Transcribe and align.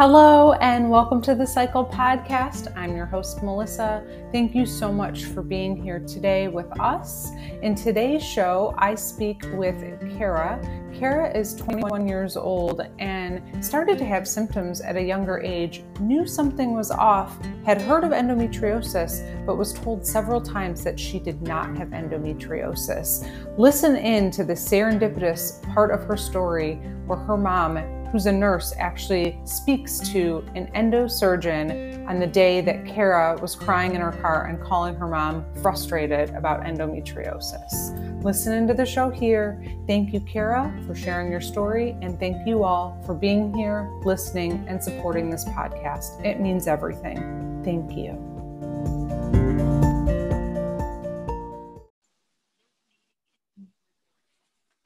Hello, 0.00 0.54
and 0.62 0.88
welcome 0.88 1.20
to 1.20 1.34
the 1.34 1.46
Cycle 1.46 1.84
Podcast. 1.84 2.74
I'm 2.74 2.96
your 2.96 3.04
host, 3.04 3.42
Melissa. 3.42 4.02
Thank 4.32 4.54
you 4.54 4.64
so 4.64 4.90
much 4.90 5.26
for 5.26 5.42
being 5.42 5.76
here 5.76 5.98
today 6.00 6.48
with 6.48 6.80
us. 6.80 7.32
In 7.60 7.74
today's 7.74 8.24
show, 8.24 8.74
I 8.78 8.94
speak 8.94 9.42
with 9.52 9.78
Cara. 10.16 10.58
Cara 10.94 11.30
is 11.36 11.54
21 11.54 12.08
years 12.08 12.38
old 12.38 12.80
and 12.98 13.62
started 13.62 13.98
to 13.98 14.06
have 14.06 14.26
symptoms 14.26 14.80
at 14.80 14.96
a 14.96 15.02
younger 15.02 15.38
age, 15.40 15.84
knew 16.00 16.26
something 16.26 16.72
was 16.72 16.90
off, 16.90 17.36
had 17.66 17.82
heard 17.82 18.02
of 18.02 18.12
endometriosis, 18.12 19.44
but 19.44 19.58
was 19.58 19.74
told 19.74 20.06
several 20.06 20.40
times 20.40 20.82
that 20.82 20.98
she 20.98 21.18
did 21.18 21.42
not 21.42 21.76
have 21.76 21.88
endometriosis. 21.88 23.30
Listen 23.58 23.96
in 23.96 24.30
to 24.30 24.44
the 24.44 24.54
serendipitous 24.54 25.62
part 25.74 25.90
of 25.90 26.04
her 26.04 26.16
story 26.16 26.76
where 27.04 27.18
her 27.18 27.36
mom 27.36 27.76
who's 28.10 28.26
a 28.26 28.32
nurse, 28.32 28.74
actually 28.78 29.38
speaks 29.44 29.98
to 30.10 30.44
an 30.54 30.66
endosurgeon 30.74 32.06
on 32.08 32.18
the 32.18 32.26
day 32.26 32.60
that 32.60 32.84
Cara 32.84 33.38
was 33.40 33.54
crying 33.54 33.94
in 33.94 34.00
her 34.00 34.12
car 34.12 34.46
and 34.46 34.60
calling 34.60 34.94
her 34.96 35.06
mom 35.06 35.44
frustrated 35.62 36.30
about 36.30 36.62
endometriosis. 36.62 38.22
Listen 38.24 38.52
into 38.52 38.74
the 38.74 38.84
show 38.84 39.10
here. 39.10 39.62
Thank 39.86 40.12
you, 40.12 40.20
Cara, 40.20 40.74
for 40.86 40.94
sharing 40.94 41.30
your 41.30 41.40
story, 41.40 41.96
and 42.02 42.18
thank 42.18 42.46
you 42.46 42.64
all 42.64 43.00
for 43.06 43.14
being 43.14 43.54
here, 43.54 43.88
listening, 44.04 44.64
and 44.68 44.82
supporting 44.82 45.30
this 45.30 45.44
podcast. 45.44 46.24
It 46.24 46.40
means 46.40 46.66
everything. 46.66 47.62
Thank 47.64 47.96
you. 47.96 48.29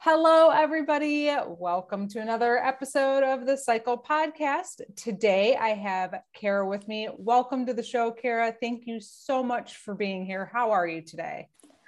Hello, 0.07 0.51
everybody. 0.51 1.35
Welcome 1.47 2.07
to 2.09 2.21
another 2.21 2.59
episode 2.59 3.23
of 3.23 3.47
the 3.47 3.57
Cycle 3.57 3.97
Podcast. 3.97 4.81
Today, 4.95 5.55
I 5.55 5.69
have 5.69 6.13
Cara 6.31 6.69
with 6.69 6.87
me. 6.87 7.09
Welcome 7.17 7.65
to 7.65 7.73
the 7.73 7.81
show, 7.81 8.11
Cara. 8.11 8.53
Thank 8.61 8.85
you 8.85 8.99
so 9.01 9.41
much 9.41 9.77
for 9.77 9.95
being 9.95 10.23
here. 10.23 10.47
How 10.53 10.69
are 10.69 10.87
you 10.87 11.01
today? 11.01 11.47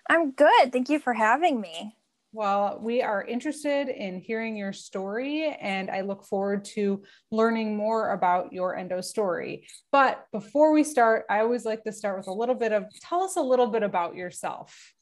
I'm 0.10 0.32
good. 0.32 0.74
Thank 0.74 0.90
you 0.90 0.98
for 0.98 1.14
having 1.14 1.62
me. 1.62 1.96
Well, 2.32 2.80
we 2.82 3.04
are 3.04 3.24
interested 3.24 3.88
in 3.88 4.20
hearing 4.20 4.58
your 4.58 4.74
story, 4.74 5.56
and 5.62 5.92
I 5.92 6.02
look 6.02 6.26
forward 6.26 6.66
to 6.74 7.04
learning 7.30 7.78
more 7.78 8.14
about 8.14 8.52
your 8.52 8.76
endo 8.76 9.00
story. 9.00 9.68
But 9.92 10.26
before 10.32 10.72
we 10.74 10.84
start, 10.84 11.26
I 11.30 11.42
always 11.42 11.66
like 11.66 11.84
to 11.84 11.92
start 11.92 12.18
with 12.18 12.28
a 12.28 12.34
little 12.34 12.56
bit 12.56 12.72
of 12.72 12.86
tell 13.00 13.22
us 13.22 13.36
a 13.36 13.42
little 13.42 13.68
bit 13.68 13.84
about 13.84 14.16
yourself. 14.16 14.96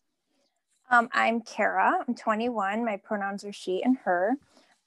Um, 0.89 1.09
I'm 1.13 1.41
Cara. 1.41 2.03
I'm 2.07 2.15
21. 2.15 2.85
My 2.85 2.97
pronouns 2.97 3.43
are 3.43 3.53
she 3.53 3.83
and 3.83 3.97
her. 4.03 4.35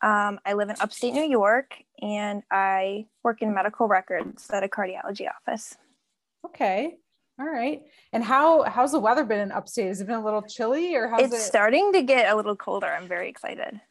Um, 0.00 0.38
I 0.46 0.52
live 0.52 0.68
in 0.68 0.76
upstate 0.80 1.12
New 1.12 1.28
York 1.28 1.74
and 2.00 2.42
I 2.52 3.06
work 3.24 3.42
in 3.42 3.52
medical 3.52 3.88
records 3.88 4.48
at 4.50 4.62
a 4.62 4.68
cardiology 4.68 5.26
office. 5.28 5.76
Okay. 6.46 6.98
All 7.40 7.46
right. 7.46 7.82
And 8.12 8.22
how 8.22 8.62
how's 8.62 8.92
the 8.92 9.00
weather 9.00 9.24
been 9.24 9.40
in 9.40 9.52
upstate? 9.52 9.88
Has 9.88 10.00
it 10.00 10.06
been 10.06 10.16
a 10.16 10.24
little 10.24 10.42
chilly 10.42 10.94
or 10.94 11.08
how's 11.08 11.22
it's 11.22 11.34
it? 11.34 11.40
starting 11.40 11.92
to 11.92 12.02
get 12.02 12.32
a 12.32 12.36
little 12.36 12.56
colder. 12.56 12.86
I'm 12.86 13.08
very 13.08 13.28
excited. 13.28 13.80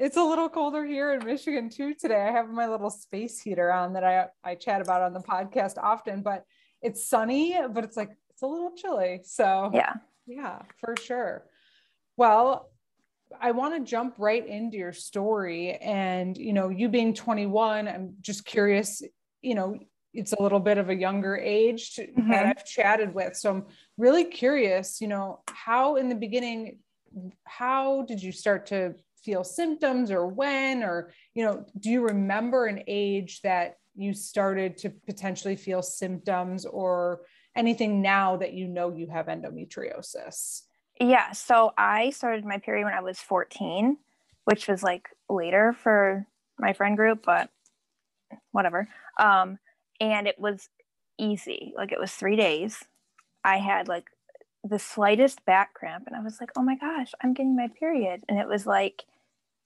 It's 0.00 0.16
a 0.16 0.22
little 0.22 0.48
colder 0.48 0.84
here 0.84 1.12
in 1.14 1.24
Michigan 1.26 1.68
too 1.68 1.92
today. 1.92 2.20
I 2.20 2.30
have 2.30 2.48
my 2.50 2.68
little 2.68 2.88
space 2.88 3.40
heater 3.40 3.72
on 3.72 3.94
that 3.94 4.04
I 4.04 4.26
I 4.44 4.54
chat 4.54 4.80
about 4.80 5.02
on 5.02 5.12
the 5.12 5.18
podcast 5.18 5.76
often, 5.76 6.22
but 6.22 6.44
it's 6.80 7.08
sunny, 7.08 7.56
but 7.72 7.82
it's 7.82 7.96
like 7.96 8.10
it's 8.30 8.42
a 8.42 8.46
little 8.46 8.70
chilly. 8.76 9.22
So 9.24 9.72
yeah, 9.74 9.94
yeah, 10.28 10.62
for 10.78 10.94
sure. 10.96 11.44
Well, 12.16 12.70
I 13.40 13.52
want 13.52 13.74
to 13.74 13.90
jump 13.90 14.14
right 14.18 14.46
into 14.46 14.76
your 14.76 14.92
story. 14.92 15.72
And, 15.72 16.36
you 16.36 16.52
know, 16.52 16.68
you 16.68 16.88
being 16.88 17.14
21, 17.14 17.88
I'm 17.88 18.14
just 18.20 18.44
curious, 18.44 19.02
you 19.42 19.54
know, 19.54 19.78
it's 20.14 20.32
a 20.32 20.42
little 20.42 20.60
bit 20.60 20.78
of 20.78 20.88
a 20.88 20.94
younger 20.94 21.36
age 21.36 21.94
to, 21.94 22.06
mm-hmm. 22.06 22.30
that 22.30 22.46
I've 22.46 22.64
chatted 22.64 23.14
with. 23.14 23.36
So 23.36 23.50
I'm 23.50 23.66
really 23.96 24.24
curious, 24.24 25.00
you 25.00 25.08
know, 25.08 25.40
how 25.48 25.96
in 25.96 26.08
the 26.08 26.14
beginning, 26.14 26.78
how 27.44 28.02
did 28.02 28.22
you 28.22 28.32
start 28.32 28.66
to 28.66 28.94
feel 29.24 29.44
symptoms 29.44 30.10
or 30.10 30.26
when, 30.26 30.82
or, 30.82 31.12
you 31.34 31.44
know, 31.44 31.66
do 31.78 31.90
you 31.90 32.02
remember 32.02 32.66
an 32.66 32.82
age 32.86 33.40
that 33.42 33.76
you 33.94 34.14
started 34.14 34.78
to 34.78 34.90
potentially 35.06 35.56
feel 35.56 35.82
symptoms 35.82 36.64
or 36.64 37.22
anything 37.58 38.00
now 38.00 38.36
that 38.36 38.52
you 38.52 38.68
know 38.68 38.94
you 38.94 39.08
have 39.08 39.26
endometriosis? 39.26 40.62
Yeah. 41.00 41.32
So 41.32 41.72
I 41.76 42.10
started 42.10 42.44
my 42.44 42.58
period 42.58 42.84
when 42.84 42.94
I 42.94 43.00
was 43.00 43.18
14, 43.18 43.98
which 44.44 44.68
was 44.68 44.82
like 44.82 45.08
later 45.28 45.72
for 45.72 46.26
my 46.58 46.72
friend 46.72 46.96
group, 46.96 47.24
but 47.24 47.50
whatever. 48.52 48.88
Um, 49.18 49.58
and 50.00 50.26
it 50.26 50.38
was 50.38 50.68
easy. 51.18 51.72
Like 51.76 51.92
it 51.92 52.00
was 52.00 52.12
three 52.12 52.36
days. 52.36 52.84
I 53.44 53.58
had 53.58 53.88
like 53.88 54.10
the 54.64 54.78
slightest 54.78 55.44
back 55.44 55.74
cramp, 55.74 56.04
and 56.06 56.16
I 56.16 56.20
was 56.20 56.40
like, 56.40 56.50
oh 56.56 56.62
my 56.62 56.76
gosh, 56.76 57.12
I'm 57.22 57.32
getting 57.32 57.56
my 57.56 57.68
period. 57.68 58.22
And 58.28 58.38
it 58.38 58.48
was 58.48 58.66
like 58.66 59.04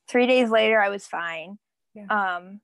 three 0.08 0.26
days 0.26 0.50
later, 0.50 0.80
I 0.80 0.88
was 0.88 1.06
fine. 1.06 1.58
Yeah. 1.94 2.06
Um, 2.06 2.60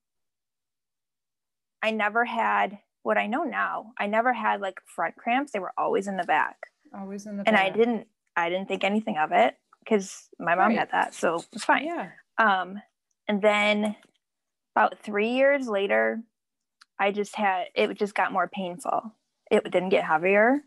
I 1.82 1.90
never 1.90 2.24
had 2.24 2.78
what 3.08 3.16
I 3.16 3.26
know 3.26 3.42
now. 3.42 3.92
I 3.98 4.06
never 4.06 4.34
had 4.34 4.60
like 4.60 4.80
front 4.84 5.16
cramps. 5.16 5.52
They 5.52 5.60
were 5.60 5.72
always 5.78 6.06
in 6.08 6.18
the 6.18 6.24
back. 6.24 6.56
Always 6.94 7.24
in 7.24 7.38
the 7.38 7.42
and 7.46 7.56
back. 7.56 7.64
I 7.64 7.70
didn't 7.70 8.06
I 8.36 8.50
didn't 8.50 8.68
think 8.68 8.84
anything 8.84 9.16
of 9.16 9.32
it 9.32 9.54
because 9.82 10.28
my 10.38 10.54
mom 10.54 10.68
right. 10.68 10.78
had 10.80 10.90
that, 10.92 11.14
so 11.14 11.42
it's 11.54 11.64
fine. 11.64 11.86
Yeah. 11.86 12.10
Um, 12.36 12.76
and 13.26 13.40
then 13.40 13.96
about 14.76 14.98
three 14.98 15.30
years 15.30 15.66
later, 15.68 16.22
I 17.00 17.10
just 17.10 17.34
had 17.34 17.68
it 17.74 17.98
just 17.98 18.14
got 18.14 18.30
more 18.30 18.46
painful. 18.46 19.14
It 19.50 19.64
didn't 19.64 19.88
get 19.88 20.04
heavier. 20.04 20.58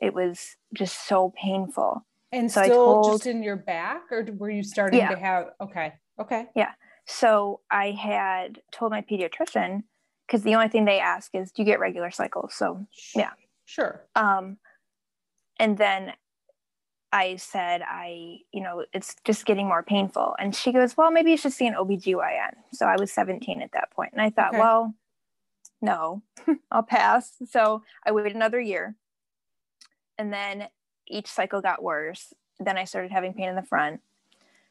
It 0.00 0.14
was 0.14 0.56
just 0.74 1.06
so 1.06 1.34
painful. 1.36 2.06
And 2.32 2.50
so 2.50 2.62
still 2.62 3.02
told, 3.02 3.12
just 3.12 3.26
in 3.26 3.42
your 3.42 3.56
back, 3.56 4.04
or 4.10 4.26
were 4.38 4.48
you 4.48 4.62
starting 4.62 5.00
yeah. 5.00 5.10
to 5.10 5.18
have? 5.18 5.44
Okay. 5.60 5.92
Okay. 6.18 6.46
Yeah. 6.56 6.70
So 7.04 7.60
I 7.70 7.90
had 7.90 8.62
told 8.72 8.90
my 8.90 9.02
pediatrician 9.02 9.82
because 10.30 10.44
the 10.44 10.54
only 10.54 10.68
thing 10.68 10.84
they 10.84 11.00
ask 11.00 11.34
is, 11.34 11.50
do 11.50 11.62
you 11.62 11.66
get 11.66 11.80
regular 11.80 12.12
cycles? 12.12 12.54
So 12.54 12.86
yeah. 13.16 13.32
Sure. 13.64 14.06
Um, 14.14 14.58
and 15.58 15.76
then 15.76 16.12
I 17.12 17.36
said, 17.36 17.82
I, 17.82 18.38
you 18.52 18.62
know, 18.62 18.84
it's 18.92 19.16
just 19.24 19.44
getting 19.44 19.66
more 19.66 19.82
painful. 19.82 20.36
And 20.38 20.54
she 20.54 20.70
goes, 20.70 20.96
well, 20.96 21.10
maybe 21.10 21.32
you 21.32 21.36
should 21.36 21.52
see 21.52 21.66
an 21.66 21.74
OBGYN. 21.74 22.52
So 22.72 22.86
I 22.86 22.96
was 22.96 23.10
17 23.10 23.60
at 23.60 23.72
that. 23.72 23.88
And 24.12 24.22
I 24.22 24.30
thought, 24.30 24.50
okay. 24.50 24.58
well, 24.58 24.94
no, 25.82 26.22
I'll 26.70 26.84
pass. 26.84 27.32
So 27.50 27.82
I 28.06 28.12
waited 28.12 28.36
another 28.36 28.60
year. 28.60 28.94
And 30.16 30.32
then 30.32 30.68
each 31.08 31.26
cycle 31.26 31.60
got 31.60 31.82
worse. 31.82 32.32
Then 32.60 32.78
I 32.78 32.84
started 32.84 33.10
having 33.10 33.34
pain 33.34 33.48
in 33.48 33.56
the 33.56 33.62
front. 33.62 34.00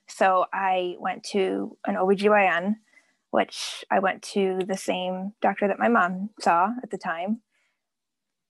So 0.08 0.46
I 0.53 0.96
went 1.00 1.24
to 1.31 1.78
an 1.86 1.96
OBGYN, 1.96 2.75
which 3.32 3.86
I 3.92 4.00
went 4.00 4.24
to 4.34 4.60
the 4.68 4.78
same 4.78 5.34
doctor 5.42 5.68
that 5.68 5.80
my 5.80 5.88
mom 5.88 6.30
saw 6.40 6.70
at 6.82 6.90
the 6.90 6.98
time, 6.98 7.42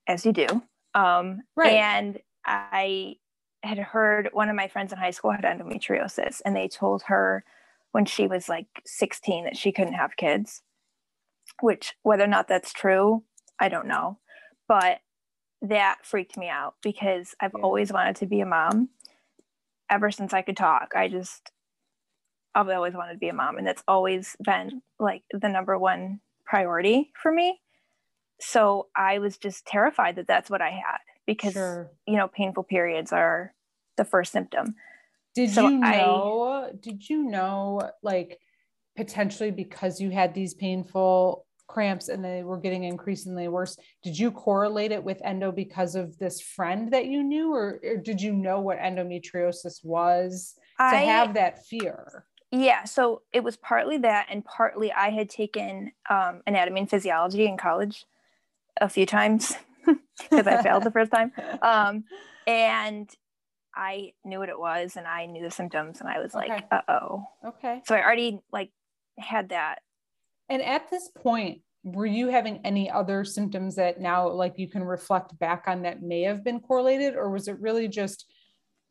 as 0.07 0.25
you 0.25 0.31
do. 0.31 0.47
Um, 0.95 1.41
right. 1.55 1.73
And 1.73 2.19
I 2.45 3.15
had 3.63 3.77
heard 3.77 4.29
one 4.31 4.49
of 4.49 4.55
my 4.55 4.67
friends 4.67 4.91
in 4.91 4.99
high 4.99 5.11
school 5.11 5.31
had 5.31 5.43
endometriosis 5.43 6.41
and 6.45 6.55
they 6.55 6.67
told 6.67 7.03
her 7.03 7.43
when 7.91 8.05
she 8.05 8.27
was 8.27 8.47
like 8.47 8.67
16 8.85 9.45
that 9.45 9.57
she 9.57 9.71
couldn't 9.71 9.93
have 9.93 10.15
kids 10.17 10.61
which 11.61 11.93
whether 12.03 12.23
or 12.23 12.27
not 12.27 12.47
that's 12.47 12.71
true 12.71 13.23
i 13.59 13.67
don't 13.67 13.87
know 13.87 14.17
but 14.67 14.99
that 15.61 15.97
freaked 16.03 16.37
me 16.37 16.47
out 16.47 16.75
because 16.81 17.35
i've 17.41 17.51
yeah. 17.55 17.63
always 17.63 17.91
wanted 17.91 18.15
to 18.15 18.25
be 18.25 18.39
a 18.39 18.45
mom 18.45 18.89
ever 19.89 20.09
since 20.09 20.33
i 20.33 20.41
could 20.41 20.57
talk 20.57 20.93
i 20.95 21.07
just 21.07 21.51
i've 22.55 22.69
always 22.69 22.93
wanted 22.93 23.13
to 23.13 23.19
be 23.19 23.29
a 23.29 23.33
mom 23.33 23.57
and 23.57 23.67
that's 23.67 23.83
always 23.87 24.35
been 24.43 24.81
like 24.99 25.23
the 25.31 25.49
number 25.49 25.77
one 25.77 26.19
priority 26.45 27.11
for 27.21 27.31
me. 27.31 27.59
So 28.41 28.87
i 28.95 29.19
was 29.19 29.37
just 29.37 29.65
terrified 29.65 30.15
that 30.15 30.27
that's 30.27 30.49
what 30.49 30.61
i 30.61 30.69
had 30.69 30.99
because 31.25 31.53
sure. 31.53 31.91
you 32.07 32.17
know 32.17 32.27
painful 32.27 32.63
periods 32.63 33.11
are 33.11 33.53
the 33.97 34.05
first 34.05 34.31
symptom. 34.31 34.75
Did 35.35 35.51
so 35.51 35.67
you 35.67 35.77
know 35.77 36.69
I, 36.71 36.75
did 36.79 37.07
you 37.07 37.23
know 37.23 37.91
like 38.01 38.39
potentially 38.97 39.51
because 39.51 40.01
you 40.01 40.09
had 40.09 40.33
these 40.33 40.55
painful 40.55 41.45
cramps 41.67 42.09
and 42.09 42.25
they 42.25 42.43
were 42.43 42.57
getting 42.57 42.83
increasingly 42.83 43.47
worse 43.47 43.77
did 44.03 44.17
you 44.17 44.31
correlate 44.31 44.91
it 44.91 45.03
with 45.03 45.21
endo 45.23 45.51
because 45.51 45.93
of 45.93 46.17
this 46.17 46.41
friend 46.41 46.91
that 46.91 47.05
you 47.05 47.21
knew 47.21 47.53
or, 47.53 47.79
or 47.83 47.97
did 47.97 48.19
you 48.19 48.33
know 48.33 48.59
what 48.59 48.79
endometriosis 48.79 49.85
was 49.85 50.55
I, 50.79 50.91
to 50.91 50.97
have 50.97 51.35
that 51.35 51.63
fear 51.67 52.25
yeah 52.51 52.83
so 52.83 53.21
it 53.31 53.43
was 53.43 53.57
partly 53.57 53.97
that 53.97 54.25
and 54.29 54.43
partly 54.45 54.91
i 54.91 55.09
had 55.09 55.29
taken 55.29 55.91
um, 56.09 56.41
anatomy 56.47 56.81
and 56.81 56.89
physiology 56.89 57.45
in 57.45 57.57
college 57.57 58.05
a 58.81 58.89
few 58.89 59.05
times 59.05 59.53
because 60.29 60.47
I 60.47 60.61
failed 60.61 60.83
the 60.83 60.91
first 60.91 61.11
time. 61.11 61.31
Um, 61.61 62.05
and 62.47 63.09
I 63.75 64.13
knew 64.25 64.39
what 64.39 64.49
it 64.49 64.59
was 64.59 64.95
and 64.95 65.05
I 65.05 65.25
knew 65.27 65.43
the 65.43 65.51
symptoms 65.51 65.99
and 65.99 66.09
I 66.09 66.19
was 66.19 66.33
like, 66.33 66.65
uh 66.71 66.81
oh. 66.87 67.25
Okay. 67.45 67.81
So 67.85 67.95
I 67.95 68.03
already 68.03 68.39
like 68.51 68.71
had 69.17 69.49
that. 69.49 69.79
And 70.47 70.61
at 70.61 70.89
this 70.89 71.09
point, 71.15 71.61
were 71.83 72.05
you 72.05 72.29
having 72.29 72.59
any 72.63 72.89
other 72.89 73.23
symptoms 73.23 73.75
that 73.75 73.99
now 73.99 74.27
like 74.29 74.57
you 74.57 74.67
can 74.67 74.83
reflect 74.83 75.37
back 75.37 75.65
on 75.67 75.83
that 75.83 76.01
may 76.01 76.21
have 76.23 76.43
been 76.43 76.59
correlated 76.59 77.15
or 77.15 77.29
was 77.29 77.47
it 77.47 77.59
really 77.59 77.87
just 77.87 78.25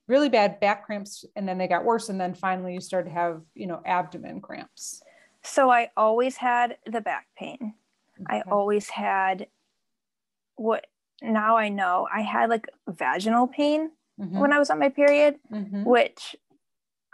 really 0.08 0.30
bad 0.30 0.58
back 0.58 0.84
cramps 0.84 1.24
and 1.36 1.46
then 1.46 1.58
they 1.58 1.68
got 1.68 1.84
worse 1.84 2.08
and 2.08 2.20
then 2.20 2.34
finally 2.34 2.74
you 2.74 2.80
started 2.80 3.10
to 3.10 3.14
have 3.14 3.42
you 3.54 3.66
know 3.66 3.80
abdomen 3.84 4.40
cramps 4.40 5.02
so 5.42 5.70
i 5.70 5.90
always 5.96 6.36
had 6.36 6.76
the 6.90 7.00
back 7.00 7.26
pain 7.36 7.74
okay. 8.20 8.38
i 8.38 8.42
always 8.50 8.88
had 8.88 9.46
what 10.56 10.86
now 11.22 11.56
i 11.56 11.68
know 11.68 12.08
i 12.12 12.22
had 12.22 12.50
like 12.50 12.66
vaginal 12.88 13.46
pain 13.46 13.90
mm-hmm. 14.20 14.38
when 14.38 14.52
i 14.52 14.58
was 14.58 14.70
on 14.70 14.78
my 14.78 14.88
period 14.88 15.36
mm-hmm. 15.52 15.84
which 15.84 16.34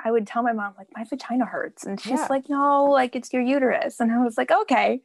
i 0.03 0.11
would 0.11 0.27
tell 0.27 0.43
my 0.43 0.53
mom 0.53 0.73
like 0.79 0.89
my 0.95 1.05
vagina 1.05 1.45
hurts 1.45 1.85
and 1.85 2.01
she's 2.01 2.13
yeah. 2.13 2.27
like 2.31 2.49
no 2.49 2.85
like 2.85 3.15
it's 3.17 3.33
your 3.33 3.43
uterus 3.43 4.01
and 4.01 4.13
i 4.13 4.23
was 4.23 4.39
like 4.39 4.51
okay 4.51 5.01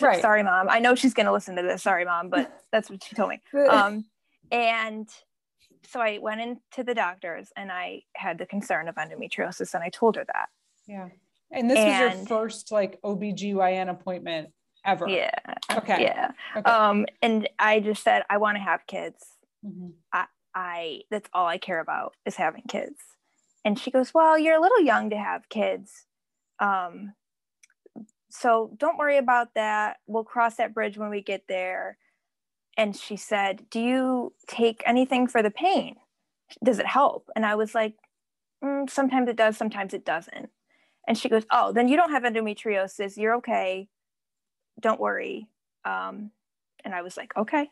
right. 0.00 0.20
sorry 0.20 0.42
mom 0.42 0.68
i 0.68 0.78
know 0.78 0.94
she's 0.94 1.14
going 1.14 1.26
to 1.26 1.32
listen 1.32 1.56
to 1.56 1.62
this 1.62 1.82
sorry 1.82 2.04
mom 2.04 2.28
but 2.30 2.62
that's 2.72 2.88
what 2.88 3.02
she 3.02 3.14
told 3.14 3.30
me 3.30 3.40
um 3.68 4.04
and 4.50 5.08
so 5.86 6.00
I 6.00 6.18
went 6.18 6.40
into 6.40 6.84
the 6.84 6.94
doctors 6.94 7.52
and 7.56 7.70
I 7.70 8.02
had 8.14 8.38
the 8.38 8.46
concern 8.46 8.88
of 8.88 8.96
endometriosis 8.96 9.74
and 9.74 9.82
I 9.82 9.88
told 9.88 10.16
her 10.16 10.24
that. 10.24 10.48
Yeah. 10.86 11.08
And 11.50 11.70
this 11.70 11.78
and, 11.78 12.18
was 12.18 12.18
your 12.18 12.26
first 12.26 12.72
like 12.72 13.00
OBGYN 13.02 13.88
appointment 13.88 14.50
ever. 14.84 15.08
Yeah. 15.08 15.30
Okay. 15.72 16.02
Yeah. 16.02 16.30
Okay. 16.56 16.70
Um, 16.70 17.06
and 17.22 17.48
I 17.58 17.80
just 17.80 18.02
said, 18.02 18.22
I 18.28 18.38
want 18.38 18.56
to 18.56 18.62
have 18.62 18.86
kids. 18.86 19.24
Mm-hmm. 19.64 19.88
I, 20.12 20.26
I, 20.54 21.00
that's 21.10 21.28
all 21.32 21.46
I 21.46 21.58
care 21.58 21.80
about 21.80 22.14
is 22.26 22.36
having 22.36 22.62
kids. 22.68 23.00
And 23.64 23.78
she 23.78 23.90
goes, 23.90 24.14
well, 24.14 24.38
you're 24.38 24.56
a 24.56 24.60
little 24.60 24.80
young 24.80 25.10
to 25.10 25.16
have 25.16 25.48
kids. 25.48 26.06
Um, 26.60 27.12
so 28.30 28.70
don't 28.76 28.98
worry 28.98 29.18
about 29.18 29.54
that. 29.54 29.98
We'll 30.06 30.24
cross 30.24 30.56
that 30.56 30.74
bridge 30.74 30.98
when 30.98 31.10
we 31.10 31.22
get 31.22 31.44
there 31.48 31.98
and 32.78 32.96
she 32.96 33.16
said, 33.16 33.64
Do 33.70 33.80
you 33.80 34.32
take 34.46 34.82
anything 34.86 35.26
for 35.26 35.42
the 35.42 35.50
pain? 35.50 35.96
Does 36.64 36.78
it 36.78 36.86
help? 36.86 37.28
And 37.36 37.44
I 37.44 37.56
was 37.56 37.74
like, 37.74 37.94
mm, 38.64 38.88
Sometimes 38.88 39.28
it 39.28 39.36
does, 39.36 39.58
sometimes 39.58 39.92
it 39.92 40.06
doesn't. 40.06 40.48
And 41.06 41.18
she 41.18 41.28
goes, 41.28 41.44
Oh, 41.50 41.72
then 41.72 41.88
you 41.88 41.96
don't 41.96 42.12
have 42.12 42.22
endometriosis. 42.22 43.18
You're 43.18 43.34
okay. 43.36 43.88
Don't 44.80 45.00
worry. 45.00 45.48
Um, 45.84 46.30
and 46.84 46.94
I 46.94 47.02
was 47.02 47.16
like, 47.16 47.36
Okay, 47.36 47.68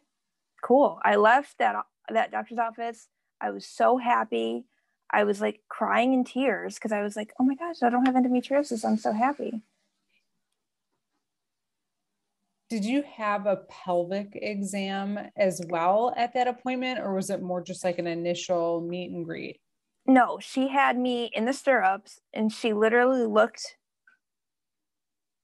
cool. 0.62 0.98
I 1.04 1.16
left 1.16 1.58
that, 1.58 1.76
that 2.10 2.32
doctor's 2.32 2.58
office. 2.58 3.08
I 3.40 3.50
was 3.50 3.64
so 3.64 3.98
happy. 3.98 4.64
I 5.12 5.22
was 5.22 5.40
like 5.40 5.60
crying 5.68 6.12
in 6.14 6.24
tears 6.24 6.74
because 6.74 6.90
I 6.90 7.02
was 7.02 7.14
like, 7.14 7.32
Oh 7.38 7.44
my 7.44 7.54
gosh, 7.54 7.82
I 7.84 7.90
don't 7.90 8.06
have 8.06 8.16
endometriosis. 8.16 8.84
I'm 8.84 8.98
so 8.98 9.12
happy. 9.12 9.62
Did 12.68 12.84
you 12.84 13.04
have 13.16 13.46
a 13.46 13.60
pelvic 13.68 14.30
exam 14.34 15.18
as 15.36 15.60
well 15.68 16.12
at 16.16 16.34
that 16.34 16.48
appointment 16.48 16.98
or 16.98 17.14
was 17.14 17.30
it 17.30 17.42
more 17.42 17.62
just 17.62 17.84
like 17.84 17.98
an 17.98 18.06
initial 18.06 18.80
meet 18.80 19.10
and 19.10 19.24
greet? 19.24 19.60
No 20.06 20.38
she 20.40 20.68
had 20.68 20.98
me 20.98 21.30
in 21.32 21.44
the 21.44 21.52
stirrups 21.52 22.20
and 22.32 22.52
she 22.52 22.72
literally 22.72 23.24
looked 23.24 23.76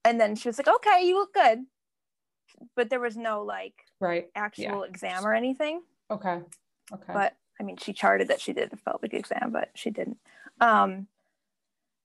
and 0.03 0.19
then 0.19 0.35
she 0.35 0.49
was 0.49 0.57
like 0.57 0.67
okay 0.67 1.05
you 1.05 1.15
look 1.15 1.33
good. 1.33 1.59
But 2.75 2.89
there 2.89 2.99
was 2.99 3.17
no 3.17 3.43
like 3.43 3.75
right 3.99 4.27
actual 4.35 4.63
yeah. 4.63 4.89
exam 4.89 5.25
or 5.25 5.33
anything. 5.33 5.81
Okay 6.11 6.39
okay. 6.93 7.13
But 7.13 7.37
i 7.59 7.63
mean 7.63 7.77
she 7.77 7.93
charted 7.93 8.27
that 8.29 8.41
she 8.41 8.51
did 8.51 8.73
a 8.73 8.77
pelvic 8.77 9.13
exam 9.13 9.51
but 9.51 9.69
she 9.75 9.91
didn't. 9.91 10.17
Um 10.59 11.07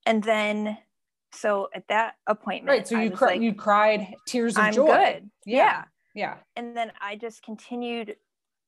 and 0.06 0.22
then 0.22 0.78
so 1.32 1.68
at 1.74 1.86
that 1.88 2.14
appointment, 2.26 2.78
right. 2.78 2.88
So 2.88 2.98
you 2.98 3.10
cr- 3.10 3.26
like, 3.26 3.40
you 3.40 3.54
cried 3.54 4.14
tears 4.26 4.56
of 4.56 4.64
I'm 4.64 4.72
joy. 4.72 4.86
Good. 4.86 5.30
Yeah. 5.46 5.84
yeah. 6.14 6.36
And 6.56 6.76
then 6.76 6.92
I 7.00 7.16
just 7.16 7.42
continued 7.42 8.16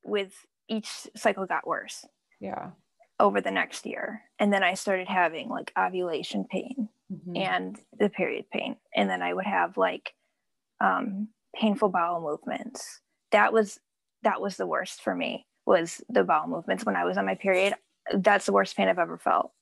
with 0.04 0.32
each 0.68 0.88
cycle 1.16 1.46
got 1.46 1.66
worse. 1.66 2.04
Yeah. 2.40 2.70
Over 3.18 3.40
the 3.40 3.50
next 3.50 3.86
year. 3.86 4.22
And 4.38 4.52
then 4.52 4.62
I 4.62 4.74
started 4.74 5.08
having 5.08 5.48
like 5.48 5.72
ovulation 5.78 6.44
pain 6.50 6.88
mm-hmm. 7.12 7.36
and 7.36 7.78
the 7.98 8.08
period 8.08 8.46
pain. 8.50 8.76
And 8.94 9.10
then 9.10 9.22
I 9.22 9.34
would 9.34 9.46
have 9.46 9.76
like 9.76 10.14
um, 10.80 11.28
painful 11.54 11.90
bowel 11.90 12.20
movements. 12.20 13.00
That 13.32 13.52
was 13.52 13.78
that 14.22 14.40
was 14.40 14.56
the 14.56 14.66
worst 14.66 15.02
for 15.02 15.14
me 15.14 15.46
was 15.66 16.02
the 16.08 16.24
bowel 16.24 16.48
movements 16.48 16.84
when 16.84 16.96
I 16.96 17.04
was 17.04 17.16
on 17.16 17.26
my 17.26 17.34
period. 17.34 17.74
That's 18.12 18.46
the 18.46 18.52
worst 18.52 18.76
pain 18.76 18.88
I've 18.88 18.98
ever 18.98 19.18
felt. 19.18 19.52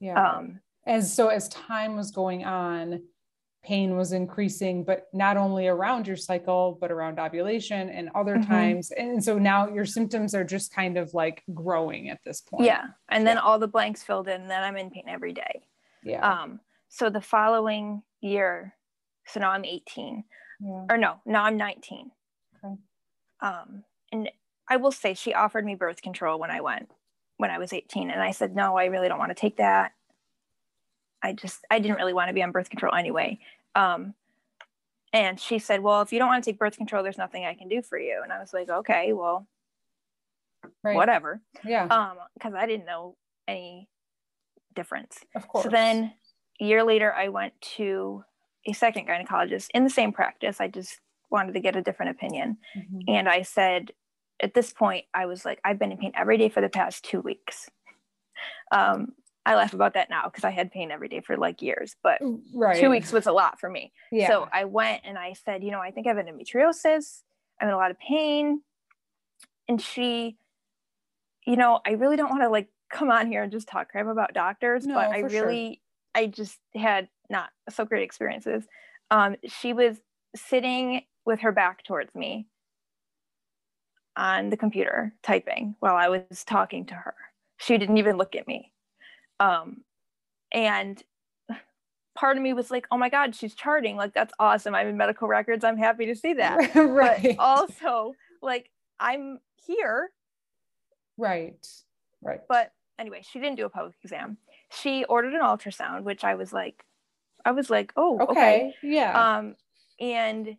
Yeah. 0.00 0.20
Um, 0.20 0.60
as 0.86 1.14
so 1.14 1.28
as 1.28 1.48
time 1.48 1.96
was 1.96 2.10
going 2.10 2.44
on 2.44 3.00
pain 3.64 3.96
was 3.96 4.12
increasing 4.12 4.84
but 4.84 5.06
not 5.14 5.36
only 5.36 5.66
around 5.66 6.06
your 6.06 6.16
cycle 6.16 6.76
but 6.80 6.92
around 6.92 7.18
ovulation 7.18 7.88
and 7.88 8.10
other 8.14 8.36
mm-hmm. 8.36 8.50
times. 8.50 8.90
And 8.90 9.24
so 9.24 9.38
now 9.38 9.68
your 9.68 9.86
symptoms 9.86 10.34
are 10.34 10.44
just 10.44 10.72
kind 10.72 10.98
of 10.98 11.14
like 11.14 11.42
growing 11.54 12.10
at 12.10 12.20
this 12.24 12.42
point. 12.42 12.66
Yeah. 12.66 12.84
And 13.08 13.26
then 13.26 13.36
yeah. 13.36 13.42
all 13.42 13.58
the 13.58 13.66
blanks 13.66 14.02
filled 14.02 14.28
in 14.28 14.42
and 14.42 14.50
then 14.50 14.62
i'm 14.62 14.76
in 14.76 14.90
pain 14.90 15.04
every 15.08 15.32
day. 15.32 15.62
Yeah. 16.02 16.42
Um 16.42 16.60
so 16.88 17.08
the 17.08 17.22
following 17.22 18.02
year 18.20 18.74
so 19.26 19.40
now 19.40 19.50
i'm 19.50 19.64
18 19.64 20.24
yeah. 20.60 20.84
or 20.90 20.98
no 20.98 21.20
now 21.24 21.44
i'm 21.44 21.56
19 21.56 22.10
okay. 22.62 22.74
Um 23.40 23.84
and 24.12 24.30
i 24.68 24.76
will 24.76 24.92
say 24.92 25.14
she 25.14 25.32
offered 25.32 25.64
me 25.64 25.74
birth 25.74 26.02
control 26.02 26.38
when 26.38 26.50
i 26.50 26.60
went 26.60 26.90
when 27.38 27.50
i 27.50 27.58
was 27.58 27.72
18 27.72 28.10
and 28.10 28.22
i 28.22 28.30
said 28.30 28.54
no 28.54 28.76
i 28.76 28.84
really 28.86 29.08
don't 29.08 29.18
want 29.18 29.30
to 29.30 29.34
take 29.34 29.56
that 29.56 29.92
I 31.24 31.32
just 31.32 31.64
I 31.70 31.78
didn't 31.78 31.96
really 31.96 32.12
want 32.12 32.28
to 32.28 32.34
be 32.34 32.42
on 32.42 32.52
birth 32.52 32.68
control 32.68 32.94
anyway. 32.94 33.38
Um, 33.74 34.14
and 35.12 35.40
she 35.40 35.58
said, 35.58 35.80
"Well, 35.80 36.02
if 36.02 36.12
you 36.12 36.18
don't 36.18 36.28
want 36.28 36.44
to 36.44 36.50
take 36.50 36.58
birth 36.58 36.76
control, 36.76 37.02
there's 37.02 37.18
nothing 37.18 37.44
I 37.46 37.54
can 37.54 37.68
do 37.68 37.80
for 37.80 37.98
you." 37.98 38.20
And 38.22 38.32
I 38.32 38.38
was 38.38 38.52
like, 38.52 38.68
"Okay, 38.68 39.12
well, 39.14 39.46
right. 40.82 40.94
whatever." 40.94 41.40
Yeah. 41.64 41.86
Um, 41.86 42.18
because 42.34 42.52
I 42.54 42.66
didn't 42.66 42.84
know 42.84 43.16
any 43.48 43.88
difference. 44.74 45.18
Of 45.34 45.48
course. 45.48 45.64
So 45.64 45.70
then, 45.70 46.12
a 46.60 46.64
year 46.64 46.84
later, 46.84 47.12
I 47.12 47.28
went 47.28 47.58
to 47.76 48.22
a 48.66 48.74
second 48.74 49.08
gynecologist 49.08 49.68
in 49.72 49.84
the 49.84 49.90
same 49.90 50.12
practice. 50.12 50.60
I 50.60 50.68
just 50.68 51.00
wanted 51.30 51.54
to 51.54 51.60
get 51.60 51.74
a 51.74 51.82
different 51.82 52.10
opinion, 52.10 52.58
mm-hmm. 52.76 52.98
and 53.08 53.28
I 53.30 53.42
said, 53.42 53.92
at 54.40 54.52
this 54.52 54.74
point, 54.74 55.06
I 55.14 55.24
was 55.24 55.44
like, 55.44 55.58
I've 55.64 55.78
been 55.78 55.90
in 55.90 55.98
pain 55.98 56.12
every 56.14 56.36
day 56.36 56.50
for 56.50 56.60
the 56.60 56.68
past 56.68 57.02
two 57.04 57.20
weeks. 57.20 57.70
Um, 58.72 59.12
I 59.46 59.56
laugh 59.56 59.74
about 59.74 59.94
that 59.94 60.08
now 60.08 60.24
because 60.24 60.44
I 60.44 60.50
had 60.50 60.72
pain 60.72 60.90
every 60.90 61.08
day 61.08 61.20
for 61.20 61.36
like 61.36 61.60
years, 61.60 61.96
but 62.02 62.18
right. 62.54 62.80
two 62.80 62.88
weeks 62.88 63.12
was 63.12 63.26
a 63.26 63.32
lot 63.32 63.60
for 63.60 63.68
me. 63.68 63.92
Yeah. 64.10 64.28
So 64.28 64.48
I 64.52 64.64
went 64.64 65.02
and 65.04 65.18
I 65.18 65.34
said, 65.34 65.62
you 65.62 65.70
know, 65.70 65.80
I 65.80 65.90
think 65.90 66.06
I 66.06 66.14
have 66.14 66.16
endometriosis. 66.16 67.22
I'm 67.60 67.68
in 67.68 67.74
a 67.74 67.76
lot 67.76 67.90
of 67.90 67.98
pain. 67.98 68.62
And 69.68 69.80
she, 69.80 70.38
you 71.46 71.56
know, 71.56 71.80
I 71.86 71.92
really 71.92 72.16
don't 72.16 72.30
want 72.30 72.42
to 72.42 72.48
like 72.48 72.68
come 72.90 73.10
on 73.10 73.26
here 73.26 73.42
and 73.42 73.52
just 73.52 73.68
talk 73.68 73.90
crap 73.90 74.06
about 74.06 74.32
doctors, 74.32 74.86
no, 74.86 74.94
but 74.94 75.10
I 75.10 75.20
really, 75.20 75.80
sure. 76.14 76.22
I 76.22 76.26
just 76.26 76.58
had 76.74 77.08
not 77.28 77.50
so 77.68 77.84
great 77.84 78.02
experiences. 78.02 78.64
Um, 79.10 79.36
she 79.46 79.72
was 79.72 79.98
sitting 80.34 81.02
with 81.26 81.40
her 81.40 81.52
back 81.52 81.84
towards 81.84 82.14
me 82.14 82.46
on 84.16 84.48
the 84.50 84.56
computer 84.56 85.14
typing 85.22 85.76
while 85.80 85.96
I 85.96 86.08
was 86.08 86.44
talking 86.44 86.86
to 86.86 86.94
her. 86.94 87.14
She 87.58 87.76
didn't 87.78 87.98
even 87.98 88.16
look 88.16 88.34
at 88.34 88.46
me 88.46 88.72
um, 89.44 89.82
and 90.52 91.02
part 92.14 92.36
of 92.36 92.42
me 92.42 92.52
was 92.52 92.70
like, 92.70 92.86
oh 92.90 92.96
my 92.96 93.08
God, 93.08 93.34
she's 93.34 93.54
charting. 93.54 93.96
Like, 93.96 94.14
that's 94.14 94.32
awesome. 94.38 94.74
I'm 94.74 94.88
in 94.88 94.96
medical 94.96 95.28
records. 95.28 95.64
I'm 95.64 95.76
happy 95.76 96.06
to 96.06 96.14
see 96.14 96.32
that. 96.34 96.74
right. 96.74 97.22
But 97.22 97.38
also, 97.38 98.14
like, 98.40 98.70
I'm 98.98 99.40
here. 99.66 100.10
Right. 101.18 101.66
Right. 102.22 102.40
But 102.48 102.72
anyway, 102.98 103.22
she 103.30 103.38
didn't 103.38 103.56
do 103.56 103.66
a 103.66 103.68
pelvic 103.68 103.96
exam. 104.02 104.38
She 104.70 105.04
ordered 105.04 105.34
an 105.34 105.42
ultrasound, 105.42 106.04
which 106.04 106.24
I 106.24 106.34
was 106.34 106.52
like, 106.52 106.84
I 107.44 107.52
was 107.52 107.68
like, 107.68 107.92
oh, 107.96 108.18
okay. 108.20 108.30
okay. 108.30 108.74
Yeah. 108.82 109.36
Um, 109.36 109.56
and 110.00 110.56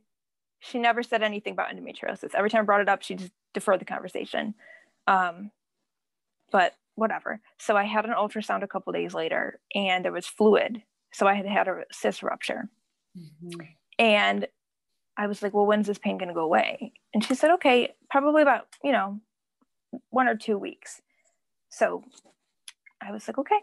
she 0.60 0.78
never 0.78 1.02
said 1.02 1.24
anything 1.24 1.54
about 1.54 1.70
endometriosis. 1.70 2.36
Every 2.36 2.50
time 2.50 2.62
I 2.62 2.66
brought 2.66 2.82
it 2.82 2.90
up, 2.90 3.02
she 3.02 3.16
just 3.16 3.32
deferred 3.54 3.82
the 3.82 3.86
conversation. 3.86 4.54
Um, 5.08 5.52
but 6.52 6.76
whatever. 6.96 7.40
So 7.60 7.76
I 7.76 7.84
had 7.84 8.06
an 8.06 8.12
ultrasound 8.12 8.64
a 8.64 8.68
couple 8.68 8.94
days 8.94 9.14
later 9.14 9.60
and 9.74 10.04
there 10.04 10.12
was 10.12 10.26
fluid. 10.26 10.82
So 11.14 11.28
I 11.28 11.36
had 11.36 11.46
had 11.46 11.68
a 11.68 11.84
cyst 11.92 12.24
rupture. 12.24 12.70
Mm-hmm. 13.18 13.62
And 14.00 14.48
I 15.18 15.28
was 15.28 15.42
like, 15.42 15.54
well, 15.54 15.66
when's 15.66 15.88
this 15.88 15.98
pain 15.98 16.18
going 16.18 16.28
to 16.28 16.34
go 16.34 16.44
away? 16.44 16.94
And 17.14 17.24
she 17.24 17.36
said, 17.36 17.52
okay, 17.52 17.94
probably 18.10 18.42
about, 18.42 18.68
you 18.84 18.92
know, 18.92 19.20
one 20.10 20.28
or 20.28 20.36
two 20.36 20.58
weeks. 20.58 21.02
So 21.70 22.04
I 23.02 23.12
was 23.12 23.28
like, 23.28 23.38
okay. 23.38 23.60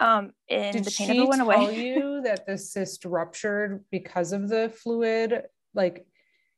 Um, 0.00 0.32
and 0.48 0.72
Did 0.72 0.84
the 0.84 0.90
pain 0.90 1.08
she 1.08 1.18
never 1.18 1.28
went 1.28 1.42
away. 1.42 1.54
tell 1.56 1.72
you 1.72 2.20
that 2.24 2.46
the 2.46 2.56
cyst 2.56 3.04
ruptured 3.04 3.84
because 3.90 4.32
of 4.32 4.48
the 4.48 4.70
fluid? 4.70 5.42
Like 5.74 6.06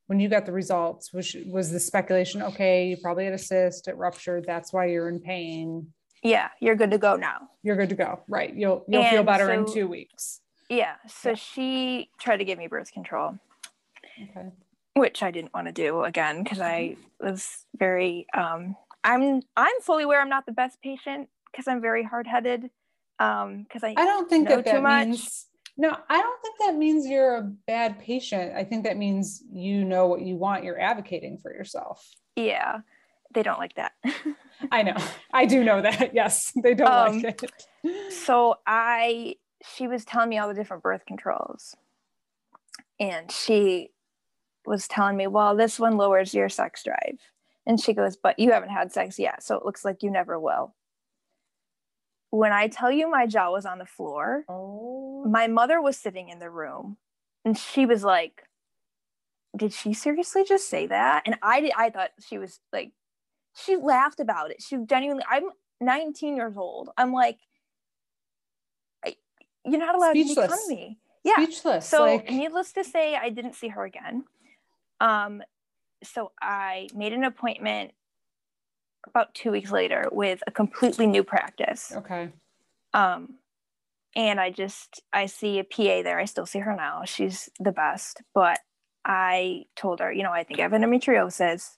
when 0.06 0.20
you 0.20 0.28
got 0.28 0.46
the 0.46 0.52
results, 0.52 1.12
which 1.12 1.37
was 1.46 1.70
the 1.70 1.80
speculation, 1.80 2.42
okay, 2.42 2.88
you 2.88 2.96
probably 2.96 3.25
had 3.25 3.34
a 3.34 3.38
cyst, 3.38 3.88
it 3.88 3.96
ruptured, 3.96 4.44
that's 4.46 4.73
why 4.73 4.87
you're 4.87 5.08
in 5.08 5.20
pain. 5.20 5.87
Yeah, 6.23 6.49
you're 6.61 6.75
good 6.75 6.90
to 6.90 6.99
go 6.99 7.16
now. 7.16 7.49
You're 7.62 7.76
good 7.76 7.90
to 7.90 7.94
go. 7.94 8.20
Right. 8.28 8.54
You'll 8.54 8.84
you'll 8.88 9.02
and 9.02 9.11
feel 9.11 9.23
better 9.23 9.46
so, 9.46 9.52
in 9.52 9.73
two 9.73 9.87
weeks. 9.87 10.40
Yeah. 10.70 10.94
So 11.06 11.30
yeah. 11.30 11.34
she 11.34 12.11
tried 12.18 12.38
to 12.38 12.44
give 12.44 12.58
me 12.58 12.66
birth 12.66 12.92
control. 12.92 13.38
Okay. 14.30 14.49
Which 14.94 15.23
I 15.23 15.30
didn't 15.30 15.52
want 15.52 15.66
to 15.66 15.73
do 15.73 16.02
again 16.02 16.42
because 16.42 16.61
I 16.61 16.96
was 17.20 17.66
very 17.76 18.26
um 18.34 18.75
I'm 19.02 19.42
I'm 19.54 19.80
fully 19.82 20.04
aware 20.04 20.23
I'm 20.23 20.30
not 20.30 20.46
the 20.46 20.52
best 20.52 20.80
patient 20.82 21.28
because 21.52 21.68
I'm 21.68 21.82
very 21.82 22.02
hard 22.02 22.26
headed. 22.26 22.70
Um 23.18 23.64
because 23.64 23.84
I 23.84 23.90
I 23.90 24.06
don't 24.06 24.28
think 24.28 24.49
that 24.49 24.64
that 24.64 24.82
means 24.82 25.46
no, 25.76 25.97
I 26.09 26.21
don't 26.21 26.43
think 26.43 26.57
that 26.61 26.76
means 26.76 27.07
you're 27.07 27.37
a 27.37 27.43
bad 27.43 27.99
patient. 27.99 28.54
I 28.54 28.62
think 28.64 28.85
that 28.85 28.97
means 28.97 29.43
you 29.52 29.85
know 29.85 30.07
what 30.07 30.23
you 30.23 30.37
want. 30.37 30.62
You're 30.62 30.81
advocating 30.81 31.38
for 31.38 31.52
yourself. 31.52 32.09
Yeah, 32.37 32.78
they 33.35 33.43
don't 33.43 33.59
like 33.59 33.75
that. 33.75 33.93
I 34.71 34.83
know. 34.83 34.97
I 35.33 35.47
do 35.47 35.64
know 35.64 35.83
that. 35.83 36.11
Yes, 36.14 36.52
they 36.62 36.75
don't 36.75 36.88
um, 36.88 37.23
like 37.23 37.43
it. 37.43 38.12
so 38.12 38.57
I, 38.66 39.35
she 39.75 39.88
was 39.88 40.04
telling 40.04 40.28
me 40.28 40.38
all 40.38 40.49
the 40.49 40.54
different 40.54 40.83
birth 40.83 41.04
controls, 41.07 41.75
and 43.00 43.31
she 43.33 43.90
was 44.64 44.87
telling 44.87 45.16
me, 45.16 45.26
well, 45.26 45.57
this 45.57 45.81
one 45.81 45.97
lowers 45.97 46.35
your 46.35 46.49
sex 46.49 46.85
drive. 46.85 47.19
And 47.66 47.81
she 47.81 47.95
goes, 47.95 48.16
but 48.16 48.38
you 48.38 48.52
haven't 48.52 48.71
had 48.71 48.93
sex 48.93 49.19
yet, 49.19 49.43
so 49.43 49.57
it 49.57 49.64
looks 49.64 49.85
like 49.85 50.02
you 50.02 50.11
never 50.11 50.38
will 50.38 50.75
when 52.34 52.52
I 52.52 52.66
tell 52.66 52.90
you 52.90 53.08
my 53.08 53.26
jaw 53.26 53.52
was 53.52 53.64
on 53.64 53.78
the 53.78 53.86
floor, 53.86 54.44
oh. 54.48 55.24
my 55.24 55.46
mother 55.46 55.80
was 55.80 55.96
sitting 55.96 56.28
in 56.28 56.40
the 56.40 56.50
room 56.50 56.96
and 57.44 57.56
she 57.56 57.86
was 57.86 58.02
like, 58.02 58.42
Did 59.56 59.72
she 59.72 59.94
seriously 59.94 60.44
just 60.44 60.68
say 60.68 60.88
that? 60.88 61.22
And 61.26 61.36
I 61.42 61.60
did 61.60 61.72
I 61.76 61.90
thought 61.90 62.10
she 62.26 62.38
was 62.38 62.58
like 62.72 62.90
she 63.56 63.76
laughed 63.76 64.18
about 64.18 64.50
it. 64.50 64.60
She 64.60 64.76
genuinely 64.84 65.24
I'm 65.30 65.44
19 65.80 66.36
years 66.36 66.56
old. 66.56 66.90
I'm 66.98 67.12
like 67.12 67.38
I, 69.04 69.14
you're 69.64 69.78
not 69.78 69.94
allowed 69.94 70.12
Speechless. 70.12 70.50
to 70.50 70.56
fun 70.56 70.68
me. 70.68 70.98
Yeah. 71.22 71.34
Speechless. 71.36 71.86
So 71.86 72.02
like... 72.02 72.28
needless 72.30 72.72
to 72.72 72.82
say, 72.82 73.14
I 73.14 73.30
didn't 73.30 73.54
see 73.54 73.68
her 73.68 73.84
again. 73.84 74.24
Um 75.00 75.40
so 76.02 76.32
I 76.42 76.88
made 76.94 77.12
an 77.12 77.22
appointment 77.22 77.92
about 79.06 79.34
two 79.34 79.50
weeks 79.50 79.70
later 79.70 80.08
with 80.12 80.42
a 80.46 80.50
completely 80.50 81.06
new 81.06 81.23
practice. 81.25 81.92
Okay. 81.94 82.30
Um, 82.92 83.38
and 84.16 84.40
I 84.40 84.50
just 84.50 85.02
I 85.12 85.26
see 85.26 85.58
a 85.58 85.64
PA 85.64 86.02
there. 86.02 86.18
I 86.18 86.25
still 86.25 86.46
see 86.46 86.61
her 86.61 86.75
now. 86.75 87.02
She's 87.04 87.49
the 87.58 87.73
best. 87.73 88.23
But 88.34 88.61
I 89.04 89.64
told 89.76 90.00
her, 90.00 90.12
you 90.12 90.23
know, 90.23 90.32
I 90.32 90.44
think 90.44 90.61
I 90.61 90.62
have 90.62 90.73
endometriosis. 90.73 91.76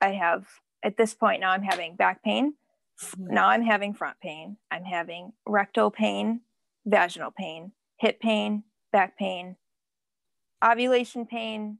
I 0.00 0.10
have 0.10 0.46
at 0.82 0.96
this 0.96 1.14
point 1.14 1.40
now 1.40 1.50
I'm 1.50 1.62
having 1.62 1.96
back 1.96 2.22
pain. 2.22 2.54
Mm-hmm. 3.02 3.34
Now 3.34 3.48
I'm 3.48 3.62
having 3.62 3.94
front 3.94 4.18
pain. 4.20 4.58
I'm 4.70 4.84
having 4.84 5.32
rectal 5.46 5.90
pain, 5.90 6.42
vaginal 6.86 7.32
pain, 7.34 7.72
hip 7.98 8.20
pain, 8.20 8.64
back 8.92 9.16
pain, 9.18 9.56
ovulation 10.64 11.26
pain, 11.26 11.78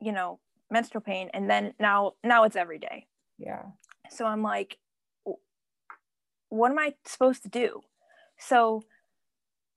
you 0.00 0.12
know, 0.12 0.38
menstrual 0.70 1.02
pain, 1.02 1.30
and 1.34 1.50
then 1.50 1.74
now 1.78 2.12
now 2.22 2.44
it's 2.44 2.56
every 2.56 2.78
day. 2.78 3.06
Yeah. 3.38 3.62
So 4.10 4.24
I'm 4.24 4.42
like, 4.42 4.78
what 6.48 6.70
am 6.70 6.78
I 6.78 6.94
supposed 7.04 7.42
to 7.42 7.48
do? 7.48 7.80
So 8.38 8.84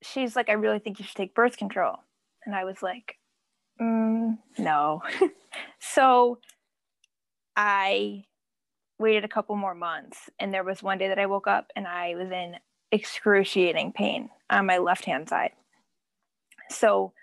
she's 0.02 0.36
like, 0.36 0.50
I 0.50 0.54
really 0.54 0.80
think 0.80 1.00
you 1.00 1.06
should 1.06 1.16
take 1.16 1.34
birth 1.34 1.58
control. 1.58 1.98
And 2.46 2.56
I 2.56 2.66
was 2.66 2.82
like, 2.82 3.18
mm, 3.82 4.38
no. 4.58 5.02
so 5.80 6.40
I 7.56 8.26
waited 9.00 9.26
a 9.26 9.30
couple 9.30 9.56
more 9.56 9.76
months. 9.76 10.30
And 10.40 10.54
there 10.54 10.64
was 10.64 10.84
one 10.84 10.98
day 10.98 11.08
that 11.08 11.20
I 11.20 11.26
woke 11.26 11.48
up 11.48 11.72
and 11.76 11.88
I 11.88 12.16
was 12.16 12.30
in 12.32 12.56
excruciating 12.92 13.94
pain 13.94 14.30
on 14.50 14.66
my 14.66 14.78
left 14.78 15.06
hand 15.06 15.30
side. 15.30 15.52
So 16.70 17.14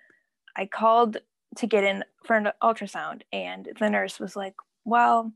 I 0.56 0.66
called 0.66 1.18
to 1.56 1.66
get 1.66 1.84
in 1.84 2.04
for 2.24 2.36
an 2.36 2.48
ultrasound, 2.62 3.22
and 3.32 3.68
the 3.78 3.90
nurse 3.90 4.18
was 4.18 4.34
like, 4.34 4.54
Well, 4.84 5.32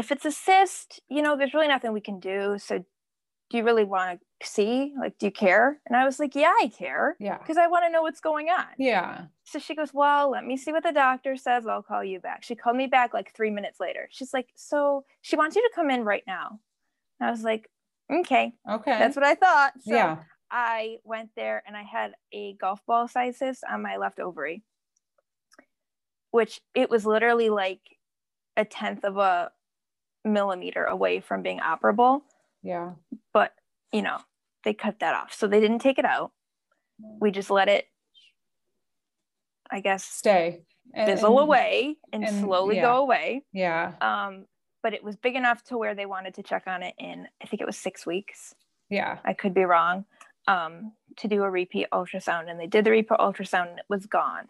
if 0.00 0.10
it's 0.10 0.24
a 0.24 0.32
cyst, 0.32 1.02
you 1.10 1.20
know, 1.20 1.36
there's 1.36 1.52
really 1.52 1.68
nothing 1.68 1.92
we 1.92 2.00
can 2.00 2.20
do. 2.20 2.56
So 2.58 2.78
do 2.78 3.58
you 3.58 3.62
really 3.62 3.84
want 3.84 4.20
to 4.40 4.46
see? 4.48 4.94
Like, 4.98 5.18
do 5.18 5.26
you 5.26 5.32
care? 5.32 5.78
And 5.86 5.94
I 5.94 6.06
was 6.06 6.18
like, 6.18 6.34
yeah, 6.34 6.54
I 6.58 6.68
care. 6.68 7.16
Yeah. 7.20 7.36
Because 7.36 7.58
I 7.58 7.66
want 7.66 7.84
to 7.84 7.90
know 7.90 8.00
what's 8.00 8.20
going 8.20 8.48
on. 8.48 8.64
Yeah. 8.78 9.26
So 9.44 9.58
she 9.58 9.74
goes, 9.74 9.92
well, 9.92 10.30
let 10.30 10.46
me 10.46 10.56
see 10.56 10.72
what 10.72 10.84
the 10.84 10.92
doctor 10.92 11.36
says. 11.36 11.66
I'll 11.66 11.82
call 11.82 12.02
you 12.02 12.18
back. 12.18 12.42
She 12.44 12.54
called 12.54 12.76
me 12.76 12.86
back 12.86 13.12
like 13.12 13.34
three 13.34 13.50
minutes 13.50 13.78
later. 13.78 14.08
She's 14.10 14.32
like, 14.32 14.48
so 14.54 15.04
she 15.20 15.36
wants 15.36 15.54
you 15.54 15.62
to 15.62 15.74
come 15.74 15.90
in 15.90 16.02
right 16.02 16.24
now. 16.26 16.60
And 17.18 17.28
I 17.28 17.30
was 17.30 17.42
like, 17.42 17.68
okay. 18.10 18.54
Okay. 18.70 18.98
That's 18.98 19.16
what 19.16 19.26
I 19.26 19.34
thought. 19.34 19.74
So 19.80 19.94
yeah. 19.94 20.16
I 20.50 20.96
went 21.04 21.28
there 21.36 21.62
and 21.66 21.76
I 21.76 21.82
had 21.82 22.12
a 22.32 22.54
golf 22.54 22.80
ball 22.86 23.06
size 23.06 23.38
cyst 23.38 23.64
on 23.70 23.82
my 23.82 23.98
left 23.98 24.18
ovary, 24.18 24.62
which 26.30 26.62
it 26.74 26.88
was 26.88 27.04
literally 27.04 27.50
like 27.50 27.82
a 28.56 28.64
tenth 28.64 29.04
of 29.04 29.18
a 29.18 29.50
millimeter 30.24 30.84
away 30.84 31.20
from 31.20 31.42
being 31.42 31.60
operable. 31.60 32.22
Yeah. 32.62 32.92
But, 33.32 33.52
you 33.92 34.02
know, 34.02 34.18
they 34.64 34.74
cut 34.74 35.00
that 35.00 35.14
off. 35.14 35.32
So 35.32 35.46
they 35.46 35.60
didn't 35.60 35.80
take 35.80 35.98
it 35.98 36.04
out. 36.04 36.32
We 37.20 37.30
just 37.30 37.50
let 37.50 37.68
it, 37.68 37.86
I 39.70 39.80
guess, 39.80 40.04
stay, 40.04 40.62
fizzle 40.94 41.38
and, 41.38 41.48
away 41.48 41.96
and, 42.12 42.24
and 42.24 42.40
slowly 42.44 42.76
yeah. 42.76 42.82
go 42.82 42.96
away. 42.98 43.44
Yeah. 43.52 43.92
Um, 44.00 44.46
but 44.82 44.94
it 44.94 45.02
was 45.02 45.16
big 45.16 45.36
enough 45.36 45.62
to 45.64 45.78
where 45.78 45.94
they 45.94 46.06
wanted 46.06 46.34
to 46.34 46.42
check 46.42 46.64
on 46.66 46.82
it 46.82 46.94
in, 46.98 47.26
I 47.42 47.46
think 47.46 47.62
it 47.62 47.66
was 47.66 47.76
six 47.76 48.04
weeks. 48.04 48.54
Yeah. 48.88 49.18
I 49.24 49.32
could 49.32 49.54
be 49.54 49.64
wrong. 49.64 50.04
Um, 50.48 50.92
to 51.18 51.28
do 51.28 51.42
a 51.44 51.50
repeat 51.50 51.86
ultrasound, 51.92 52.50
and 52.50 52.58
they 52.58 52.66
did 52.66 52.84
the 52.84 52.90
repeat 52.90 53.18
ultrasound, 53.18 53.70
and 53.70 53.78
it 53.78 53.84
was 53.88 54.06
gone. 54.06 54.48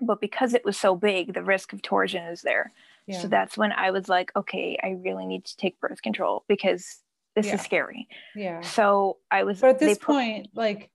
But 0.00 0.20
because 0.20 0.54
it 0.54 0.64
was 0.64 0.76
so 0.76 0.94
big, 0.94 1.32
the 1.34 1.42
risk 1.42 1.72
of 1.72 1.82
torsion 1.82 2.22
is 2.24 2.42
there. 2.42 2.72
So 3.18 3.28
that's 3.28 3.56
when 3.56 3.72
I 3.72 3.90
was 3.90 4.08
like, 4.08 4.30
okay, 4.36 4.78
I 4.82 4.96
really 5.02 5.26
need 5.26 5.44
to 5.46 5.56
take 5.56 5.80
birth 5.80 6.02
control 6.02 6.44
because 6.48 6.98
this 7.36 7.46
yeah. 7.46 7.54
is 7.54 7.62
scary. 7.62 8.08
Yeah. 8.34 8.60
So 8.60 9.18
I 9.30 9.44
was. 9.44 9.60
But 9.60 9.70
at 9.70 9.78
this 9.78 9.98
point, 9.98 10.48
like, 10.54 10.90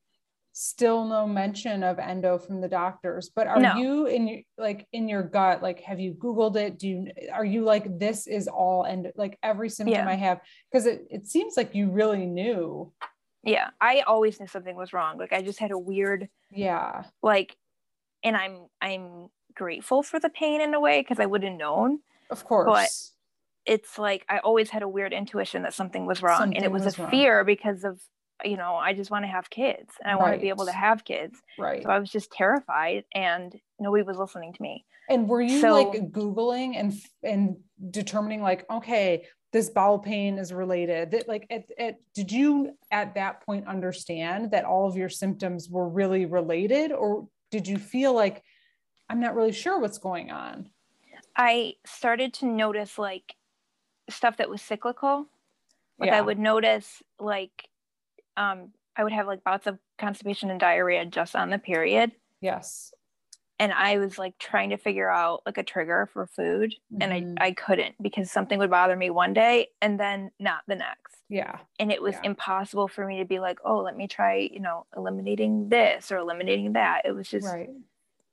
still 0.57 1.03
no 1.03 1.27
mention 1.27 1.83
of 1.83 1.99
endo 1.99 2.37
from 2.37 2.61
the 2.61 2.67
doctors. 2.67 3.29
But 3.35 3.47
are 3.47 3.59
no. 3.59 3.75
you 3.75 4.05
in 4.05 4.27
your 4.27 4.39
like 4.57 4.87
in 4.93 5.09
your 5.09 5.21
gut? 5.21 5.61
Like, 5.61 5.81
have 5.81 5.99
you 5.99 6.13
Googled 6.13 6.55
it? 6.55 6.79
Do 6.79 6.87
you 6.87 7.07
are 7.31 7.45
you 7.45 7.63
like 7.63 7.99
this 7.99 8.25
is 8.25 8.47
all 8.47 8.83
and 8.83 9.11
like 9.15 9.37
every 9.43 9.69
symptom 9.69 9.93
yeah. 9.93 10.09
I 10.09 10.15
have? 10.15 10.39
Because 10.71 10.85
it 10.85 11.05
it 11.09 11.27
seems 11.27 11.57
like 11.57 11.75
you 11.75 11.91
really 11.91 12.25
knew. 12.25 12.91
Yeah, 13.43 13.69
I 13.79 14.01
always 14.01 14.39
knew 14.39 14.47
something 14.47 14.75
was 14.75 14.93
wrong. 14.93 15.17
Like 15.17 15.33
I 15.33 15.41
just 15.41 15.59
had 15.59 15.71
a 15.71 15.77
weird. 15.77 16.29
Yeah. 16.51 17.03
Like, 17.21 17.55
and 18.23 18.35
I'm 18.35 18.65
I'm 18.81 19.27
grateful 19.55 20.03
for 20.03 20.19
the 20.19 20.29
pain 20.29 20.61
in 20.61 20.73
a 20.73 20.79
way 20.79 21.01
because 21.01 21.19
I 21.19 21.25
would 21.25 21.43
have 21.43 21.53
known. 21.53 21.99
Of 22.29 22.43
course. 22.45 22.65
But 22.67 23.71
it's 23.71 23.97
like 23.97 24.25
I 24.29 24.39
always 24.39 24.69
had 24.69 24.83
a 24.83 24.87
weird 24.87 25.13
intuition 25.13 25.63
that 25.63 25.73
something 25.73 26.05
was 26.05 26.21
wrong. 26.21 26.39
Something 26.39 26.57
and 26.57 26.65
it 26.65 26.71
was, 26.71 26.85
was 26.85 26.97
a 26.97 27.03
wrong. 27.03 27.11
fear 27.11 27.43
because 27.43 27.83
of, 27.83 27.99
you 28.43 28.57
know, 28.57 28.75
I 28.75 28.93
just 28.93 29.11
want 29.11 29.23
to 29.23 29.29
have 29.29 29.49
kids 29.49 29.93
and 30.01 30.11
I 30.11 30.13
right. 30.13 30.21
want 30.21 30.33
to 30.33 30.39
be 30.39 30.49
able 30.49 30.65
to 30.65 30.71
have 30.71 31.03
kids. 31.03 31.41
Right. 31.57 31.83
So 31.83 31.89
I 31.89 31.99
was 31.99 32.11
just 32.11 32.31
terrified 32.31 33.05
and 33.13 33.55
nobody 33.79 34.03
was 34.03 34.17
listening 34.17 34.53
to 34.53 34.61
me. 34.61 34.85
And 35.09 35.27
were 35.29 35.41
you 35.41 35.61
so, 35.61 35.71
like 35.71 36.11
Googling 36.11 36.73
and 36.75 36.93
and 37.23 37.57
determining 37.91 38.41
like, 38.41 38.65
okay, 38.71 39.25
this 39.55 39.69
bowel 39.69 39.99
pain 39.99 40.37
is 40.37 40.51
related 40.51 41.11
that 41.11 41.29
like 41.29 41.47
at, 41.49 41.63
at, 41.79 41.95
did 42.13 42.29
you 42.29 42.77
at 42.91 43.15
that 43.15 43.45
point 43.45 43.65
understand 43.67 44.51
that 44.51 44.65
all 44.65 44.85
of 44.85 44.97
your 44.97 45.07
symptoms 45.07 45.69
were 45.69 45.87
really 45.87 46.25
related 46.25 46.91
or 46.91 47.25
did 47.51 47.65
you 47.65 47.77
feel 47.77 48.13
like 48.13 48.43
I'm 49.09 49.19
not 49.19 49.35
really 49.35 49.51
sure 49.51 49.79
what's 49.79 49.97
going 49.97 50.31
on. 50.31 50.69
I 51.35 51.73
started 51.85 52.33
to 52.35 52.45
notice 52.45 52.97
like 52.97 53.35
stuff 54.09 54.37
that 54.37 54.49
was 54.49 54.61
cyclical. 54.61 55.27
Like 55.99 56.07
yeah. 56.09 56.17
I 56.17 56.21
would 56.21 56.39
notice 56.39 57.01
like 57.19 57.69
um 58.37 58.71
I 58.95 59.03
would 59.03 59.13
have 59.13 59.27
like 59.27 59.43
bouts 59.43 59.67
of 59.67 59.77
constipation 59.97 60.49
and 60.49 60.59
diarrhea 60.59 61.05
just 61.05 61.35
on 61.35 61.49
the 61.49 61.57
period. 61.57 62.11
Yes. 62.41 62.93
And 63.57 63.71
I 63.71 63.99
was 63.99 64.17
like 64.17 64.37
trying 64.37 64.71
to 64.71 64.77
figure 64.77 65.09
out 65.09 65.41
like 65.45 65.57
a 65.57 65.63
trigger 65.63 66.09
for 66.11 66.27
food 66.27 66.75
mm-hmm. 66.93 67.01
and 67.01 67.13
I, 67.13 67.21
mm-hmm. 67.21 67.33
I 67.39 67.51
couldn't 67.51 67.95
because 68.01 68.29
something 68.29 68.59
would 68.59 68.69
bother 68.69 68.95
me 68.97 69.09
one 69.09 69.33
day 69.33 69.69
and 69.81 69.97
then 69.97 70.31
not 70.39 70.61
the 70.67 70.75
next. 70.75 71.15
Yeah. 71.29 71.59
And 71.79 71.91
it 71.91 72.01
was 72.01 72.15
yeah. 72.15 72.29
impossible 72.29 72.89
for 72.89 73.05
me 73.05 73.19
to 73.19 73.25
be 73.25 73.39
like, 73.39 73.59
oh, 73.63 73.79
let 73.79 73.95
me 73.95 74.07
try, 74.07 74.49
you 74.51 74.59
know, 74.59 74.85
eliminating 74.95 75.69
this 75.69 76.11
or 76.11 76.17
eliminating 76.17 76.73
that. 76.73 77.03
It 77.05 77.13
was 77.13 77.29
just 77.29 77.47
right 77.47 77.69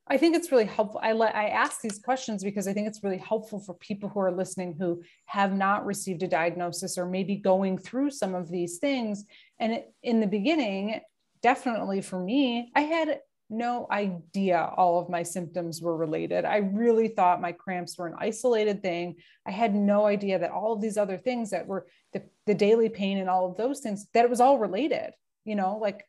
I 0.09 0.17
think 0.17 0.35
it's 0.35 0.51
really 0.51 0.65
helpful. 0.65 1.01
I 1.03 1.13
let 1.13 1.35
I 1.35 1.49
ask 1.49 1.81
these 1.81 1.99
questions 1.99 2.43
because 2.43 2.67
I 2.67 2.73
think 2.73 2.89
it's 2.89 3.05
really 3.05 3.19
helpful 3.19 3.61
for 3.61 3.75
people 3.75 4.09
who 4.09 4.21
are 4.21 4.33
listening 4.33 4.75
who 4.79 5.03
have 5.27 5.55
not 5.55 5.87
received 5.87 6.23
a 6.23 6.29
diagnosis 6.29 6.99
or 6.99 7.07
maybe 7.07 7.37
going 7.37 7.79
through 7.79 8.11
some 8.11 8.35
of 8.35 8.51
these 8.51 8.79
things. 8.79 9.25
And 9.61 9.75
it, 9.75 9.93
in 10.03 10.21
the 10.21 10.27
beginning, 10.27 11.01
definitely 11.41 12.01
for 12.01 12.19
me, 12.19 12.73
I 12.75 12.81
had 12.81 13.21
no 13.49 13.87
idea 13.91 14.73
all 14.77 14.99
of 14.99 15.11
my 15.11 15.23
symptoms 15.23 15.81
were 15.81 15.97
related. 15.97 16.45
I 16.45 16.57
really 16.57 17.09
thought 17.09 17.41
my 17.41 17.53
cramps 17.53 17.97
were 17.97 18.07
an 18.07 18.17
isolated 18.19 18.83
thing. 18.83 19.17
I 19.47 19.51
had 19.51 19.75
no 19.75 20.07
idea 20.07 20.39
that 20.39 20.51
all 20.51 20.73
of 20.73 20.81
these 20.81 20.97
other 20.97 21.19
things 21.19 21.51
that 21.51 21.67
were 21.67 21.87
the, 22.13 22.23
the 22.47 22.55
daily 22.55 22.89
pain 22.89 23.19
and 23.19 23.29
all 23.29 23.49
of 23.49 23.57
those 23.57 23.81
things, 23.81 24.07
that 24.15 24.25
it 24.25 24.31
was 24.31 24.41
all 24.41 24.59
related. 24.59 25.13
You 25.45 25.57
know, 25.57 25.79
like 25.79 26.07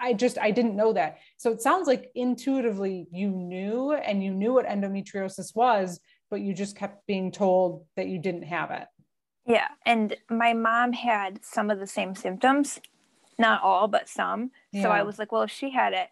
I 0.00 0.12
just 0.12 0.38
I 0.38 0.50
didn't 0.50 0.76
know 0.76 0.92
that. 0.92 1.18
So 1.36 1.52
it 1.52 1.62
sounds 1.62 1.86
like 1.86 2.10
intuitively 2.14 3.06
you 3.10 3.30
knew 3.30 3.92
and 3.92 4.22
you 4.22 4.32
knew 4.32 4.52
what 4.52 4.66
endometriosis 4.66 5.54
was, 5.54 6.00
but 6.30 6.40
you 6.40 6.52
just 6.52 6.76
kept 6.76 7.06
being 7.06 7.30
told 7.30 7.84
that 7.96 8.08
you 8.08 8.18
didn't 8.18 8.42
have 8.42 8.70
it. 8.70 8.86
Yeah, 9.46 9.68
and 9.86 10.14
my 10.28 10.52
mom 10.52 10.92
had 10.92 11.44
some 11.44 11.70
of 11.70 11.78
the 11.78 11.86
same 11.86 12.14
symptoms, 12.14 12.80
not 13.38 13.62
all, 13.62 13.88
but 13.88 14.08
some. 14.08 14.50
Yeah. 14.72 14.82
So 14.82 14.90
I 14.90 15.02
was 15.02 15.18
like, 15.18 15.32
well, 15.32 15.42
if 15.42 15.50
she 15.50 15.70
had 15.70 15.94
it, 15.94 16.08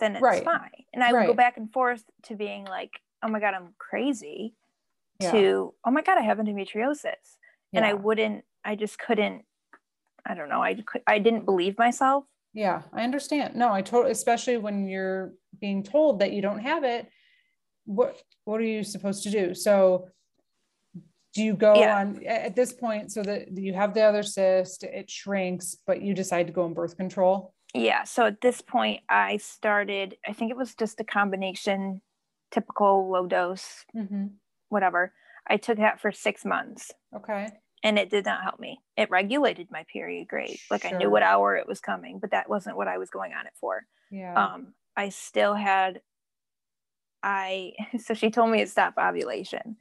then 0.00 0.14
it's 0.16 0.22
right. 0.22 0.44
fine. 0.44 0.70
And 0.92 1.02
I 1.02 1.12
would 1.12 1.18
right. 1.18 1.26
go 1.26 1.34
back 1.34 1.56
and 1.56 1.72
forth 1.72 2.04
to 2.24 2.36
being 2.36 2.64
like, 2.64 3.00
oh 3.22 3.28
my 3.28 3.40
god, 3.40 3.54
I'm 3.54 3.74
crazy, 3.78 4.54
yeah. 5.20 5.32
to 5.32 5.74
oh 5.84 5.90
my 5.90 6.02
god, 6.02 6.16
I 6.16 6.22
have 6.22 6.38
endometriosis, 6.38 7.04
yeah. 7.04 7.14
and 7.72 7.84
I 7.84 7.94
wouldn't, 7.94 8.44
I 8.64 8.76
just 8.76 8.98
couldn't. 8.98 9.42
I 10.24 10.34
don't 10.34 10.48
know. 10.48 10.62
I 10.62 10.76
I 11.06 11.18
didn't 11.18 11.44
believe 11.44 11.76
myself 11.76 12.24
yeah, 12.54 12.82
I 12.92 13.02
understand. 13.02 13.56
No, 13.56 13.72
I 13.72 13.82
totally, 13.82 14.12
especially 14.12 14.56
when 14.58 14.86
you're 14.86 15.32
being 15.60 15.82
told 15.82 16.20
that 16.20 16.32
you 16.32 16.40
don't 16.40 16.60
have 16.60 16.84
it. 16.84 17.08
What 17.84 18.16
what 18.44 18.60
are 18.60 18.64
you 18.64 18.84
supposed 18.84 19.24
to 19.24 19.30
do? 19.30 19.54
So, 19.54 20.08
do 21.34 21.42
you 21.42 21.54
go 21.54 21.74
yeah. 21.74 21.98
on 21.98 22.24
at 22.24 22.54
this 22.54 22.72
point 22.72 23.10
so 23.10 23.22
that 23.24 23.58
you 23.58 23.74
have 23.74 23.92
the 23.92 24.02
other 24.02 24.22
cyst, 24.22 24.84
it 24.84 25.10
shrinks, 25.10 25.76
but 25.84 26.00
you 26.00 26.14
decide 26.14 26.46
to 26.46 26.52
go 26.52 26.62
on 26.62 26.74
birth 26.74 26.96
control? 26.96 27.52
Yeah. 27.74 28.04
So 28.04 28.24
at 28.26 28.40
this 28.40 28.60
point, 28.60 29.00
I 29.08 29.38
started. 29.38 30.16
I 30.26 30.32
think 30.32 30.52
it 30.52 30.56
was 30.56 30.76
just 30.76 31.00
a 31.00 31.04
combination, 31.04 32.02
typical 32.52 33.10
low 33.10 33.26
dose, 33.26 33.84
mm-hmm. 33.94 34.26
whatever. 34.68 35.12
I 35.46 35.56
took 35.56 35.78
that 35.78 36.00
for 36.00 36.12
six 36.12 36.44
months. 36.44 36.92
Okay 37.14 37.48
and 37.84 37.98
it 37.98 38.10
did 38.10 38.24
not 38.24 38.42
help 38.42 38.58
me. 38.58 38.80
It 38.96 39.10
regulated 39.10 39.70
my 39.70 39.84
period 39.92 40.26
great. 40.26 40.58
Like 40.70 40.82
sure. 40.82 40.94
I 40.94 40.98
knew 40.98 41.10
what 41.10 41.22
hour 41.22 41.54
it 41.54 41.68
was 41.68 41.80
coming, 41.80 42.18
but 42.18 42.30
that 42.30 42.48
wasn't 42.48 42.78
what 42.78 42.88
I 42.88 42.96
was 42.98 43.10
going 43.10 43.34
on 43.34 43.46
it 43.46 43.52
for. 43.60 43.84
Yeah. 44.10 44.34
Um, 44.34 44.72
I 44.96 45.10
still 45.10 45.54
had 45.54 46.00
I 47.22 47.74
so 48.02 48.14
she 48.14 48.30
told 48.30 48.50
me 48.50 48.58
to 48.60 48.66
stop 48.66 48.94
ovulation, 48.98 49.76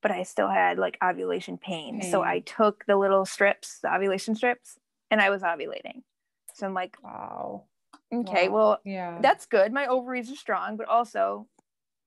but 0.00 0.10
I 0.10 0.22
still 0.22 0.48
had 0.48 0.78
like 0.78 0.98
ovulation 1.04 1.58
pain. 1.58 2.00
pain. 2.00 2.10
So 2.10 2.22
I 2.22 2.40
took 2.40 2.86
the 2.86 2.96
little 2.96 3.26
strips, 3.26 3.80
the 3.82 3.94
ovulation 3.94 4.34
strips, 4.34 4.78
and 5.10 5.20
I 5.20 5.28
was 5.28 5.42
ovulating. 5.42 6.02
So 6.54 6.66
I'm 6.66 6.74
like, 6.74 6.96
wow. 7.04 7.64
Okay, 8.14 8.48
wow. 8.48 8.54
well, 8.54 8.80
yeah, 8.84 9.18
that's 9.20 9.44
good. 9.44 9.72
My 9.72 9.86
ovaries 9.88 10.32
are 10.32 10.36
strong, 10.36 10.78
but 10.78 10.88
also 10.88 11.48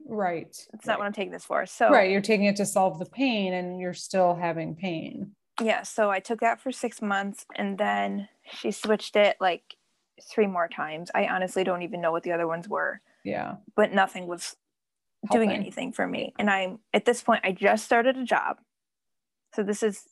Right. 0.08 0.48
It's 0.74 0.86
not 0.86 0.94
right. 0.94 1.00
what 1.00 1.06
I'm 1.06 1.13
taking 1.13 1.32
this 1.32 1.46
for. 1.46 1.65
So 1.65 1.89
Right, 1.89 2.10
you're 2.12 2.22
taking 2.22 2.46
it 2.46 2.56
to 2.58 2.65
solve 2.65 3.00
the 3.00 3.06
pain 3.06 3.53
and 3.53 3.79
you're 3.79 3.94
still 3.94 4.36
having 4.36 4.75
pain. 4.75 5.32
Yeah, 5.62 5.84
so 5.84 6.10
I 6.10 6.20
took 6.20 6.39
that 6.39 6.62
for 6.62 6.72
6 6.72 7.01
months 7.01 7.46
and 7.56 7.77
then 7.77 8.29
she 8.50 8.72
switched 8.72 9.15
it 9.15 9.38
like 9.39 9.75
three 10.22 10.48
more 10.48 10.68
times. 10.68 11.12
I 11.13 11.27
honestly 11.27 11.63
don't 11.63 11.82
even 11.82 12.01
know 12.01 12.12
what 12.12 12.24
the 12.24 12.32
other 12.32 12.48
ones 12.48 12.68
were. 12.68 13.01
Yeah. 13.24 13.56
But 13.75 13.94
nothing 13.94 14.27
was 14.27 14.56
Helping. 15.29 15.50
doing 15.50 15.60
anything 15.60 15.91
for 15.91 16.08
me. 16.08 16.34
And 16.39 16.50
I'm 16.50 16.79
at 16.94 17.06
this 17.06 17.22
point 17.22 17.41
I 17.44 17.51
just 17.51 17.86
started 17.86 18.18
a 18.18 18.24
job. 18.24 18.58
So 19.53 19.63
this 19.63 19.84
is 19.84 20.03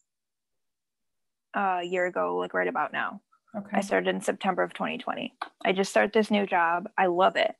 uh, 1.55 1.79
a 1.81 1.83
year 1.83 2.05
ago 2.05 2.37
like 2.37 2.53
right 2.53 2.67
about 2.67 2.91
now. 2.91 3.21
Okay. 3.57 3.77
I 3.77 3.81
started 3.81 4.13
in 4.13 4.21
September 4.21 4.63
of 4.63 4.73
2020. 4.73 5.33
I 5.65 5.71
just 5.71 5.89
started 5.89 6.13
this 6.13 6.29
new 6.29 6.45
job. 6.45 6.89
I 6.97 7.07
love 7.07 7.35
it. 7.35 7.55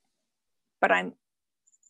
But 0.82 0.92
I'm 0.92 1.14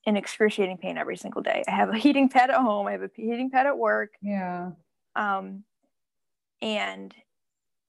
in 0.06 0.18
excruciating 0.18 0.77
pain 0.77 0.98
every 0.98 1.18
single 1.18 1.42
day. 1.42 1.63
I 1.68 1.72
have 1.72 1.89
a 1.89 1.98
heating 1.98 2.30
pad 2.30 2.50
at 2.50 2.58
home. 2.58 2.88
I 2.88 2.94
have 2.94 3.04
a 3.04 3.10
heating 3.13 3.50
pad 3.50 3.66
at 3.66 3.77
work. 3.77 4.13
Yeah. 4.22 4.72
Um, 5.16 5.63
and 6.62 7.13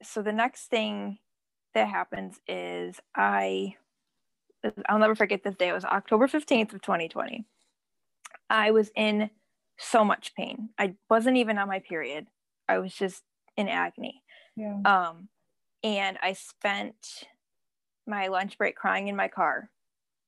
so 0.03 0.23
the 0.23 0.33
next 0.33 0.67
thing 0.67 1.19
that 1.75 1.89
happens 1.89 2.41
is 2.47 2.97
I, 3.15 3.75
I'll 4.89 4.99
never 4.99 5.15
forget 5.15 5.43
this 5.45 5.57
day. 5.57 5.69
It 5.69 5.75
was 5.75 5.85
October 5.85 6.27
15th 6.27 6.75
of 6.75 6.83
2020. 6.83 7.47
I 8.51 8.71
was 8.71 8.91
in 8.97 9.31
so 9.79 10.05
much 10.05 10.35
pain. 10.35 10.71
I 10.79 10.95
wasn't 11.09 11.37
even 11.37 11.59
on 11.59 11.69
my 11.69 11.79
period. 11.79 12.27
I 12.69 12.79
was 12.79 12.95
just 12.95 13.23
in 13.57 13.69
agony. 13.69 14.23
Yeah. 14.57 14.81
Um, 14.85 15.29
and 15.83 16.19
I 16.23 16.33
spent 16.33 17.25
my 18.07 18.29
lunch 18.29 18.59
break 18.59 18.75
crying 18.75 19.09
in 19.09 19.17
my 19.17 19.29
car 19.29 19.71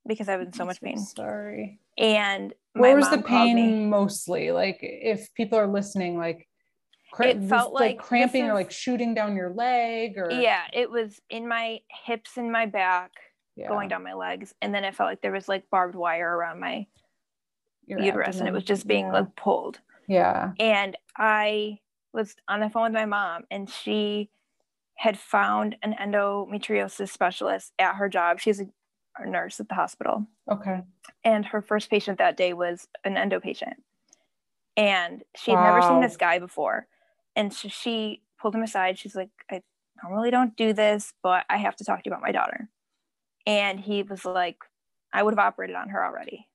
because 0.06 0.28
I 0.28 0.36
was 0.36 0.46
in 0.46 0.52
so 0.52 0.64
much 0.64 0.80
pain. 0.80 0.98
sorry. 0.98 1.80
And 1.98 2.54
where 2.72 2.96
was 2.96 3.10
the 3.10 3.22
pain 3.22 3.88
mostly? 3.88 4.52
Like 4.52 4.78
if 4.80 5.32
people 5.34 5.58
are 5.58 5.66
listening, 5.66 6.16
like 6.16 6.46
it 7.18 7.42
felt 7.44 7.72
like, 7.72 7.96
like 7.96 7.98
cramping 7.98 8.44
is, 8.44 8.50
or 8.50 8.54
like 8.54 8.70
shooting 8.70 9.14
down 9.14 9.36
your 9.36 9.50
leg 9.50 10.16
or 10.16 10.30
yeah, 10.30 10.62
it 10.72 10.90
was 10.90 11.20
in 11.28 11.48
my 11.48 11.80
hips 12.06 12.36
and 12.36 12.52
my 12.52 12.66
back, 12.66 13.10
yeah. 13.56 13.68
going 13.68 13.88
down 13.88 14.04
my 14.04 14.14
legs, 14.14 14.54
and 14.62 14.74
then 14.74 14.84
it 14.84 14.94
felt 14.94 15.08
like 15.10 15.20
there 15.20 15.32
was 15.32 15.48
like 15.48 15.64
barbed 15.70 15.94
wire 15.94 16.36
around 16.36 16.60
my 16.60 16.86
your 17.86 18.00
uterus, 18.00 18.28
abdomen. 18.28 18.46
and 18.46 18.48
it 18.48 18.52
was 18.56 18.64
just 18.64 18.86
being 18.86 19.06
yeah. 19.06 19.12
like 19.12 19.36
pulled. 19.36 19.80
Yeah. 20.08 20.52
And 20.58 20.96
I 21.16 21.78
was 22.12 22.34
on 22.48 22.60
the 22.60 22.70
phone 22.70 22.84
with 22.84 22.92
my 22.92 23.06
mom, 23.06 23.42
and 23.50 23.68
she 23.68 24.30
had 24.96 25.18
found 25.18 25.76
an 25.82 25.94
endometriosis 26.00 27.08
specialist 27.08 27.72
at 27.78 27.96
her 27.96 28.08
job. 28.08 28.38
She's 28.38 28.60
a 28.60 28.66
nurse 29.26 29.60
at 29.60 29.68
the 29.68 29.74
hospital. 29.74 30.26
Okay. 30.50 30.80
And 31.24 31.44
her 31.46 31.62
first 31.62 31.90
patient 31.90 32.18
that 32.18 32.36
day 32.36 32.52
was 32.52 32.88
an 33.04 33.16
endo 33.16 33.40
patient. 33.40 33.82
And 34.76 35.22
she 35.36 35.50
had 35.50 35.58
wow. 35.58 35.74
never 35.74 35.82
seen 35.82 36.00
this 36.00 36.16
guy 36.16 36.38
before. 36.38 36.86
And 37.36 37.52
so 37.52 37.68
she 37.68 38.22
pulled 38.40 38.54
him 38.54 38.62
aside. 38.62 38.98
She's 38.98 39.14
like, 39.14 39.30
I 39.50 39.62
normally 40.02 40.30
don't 40.30 40.56
do 40.56 40.72
this, 40.72 41.12
but 41.22 41.44
I 41.50 41.58
have 41.58 41.76
to 41.76 41.84
talk 41.84 42.02
to 42.02 42.08
you 42.08 42.12
about 42.12 42.22
my 42.22 42.32
daughter. 42.32 42.68
And 43.46 43.80
he 43.80 44.02
was 44.02 44.24
like, 44.24 44.58
I 45.12 45.22
would 45.22 45.32
have 45.32 45.38
operated 45.38 45.76
on 45.76 45.88
her 45.90 46.04
already. 46.04 46.46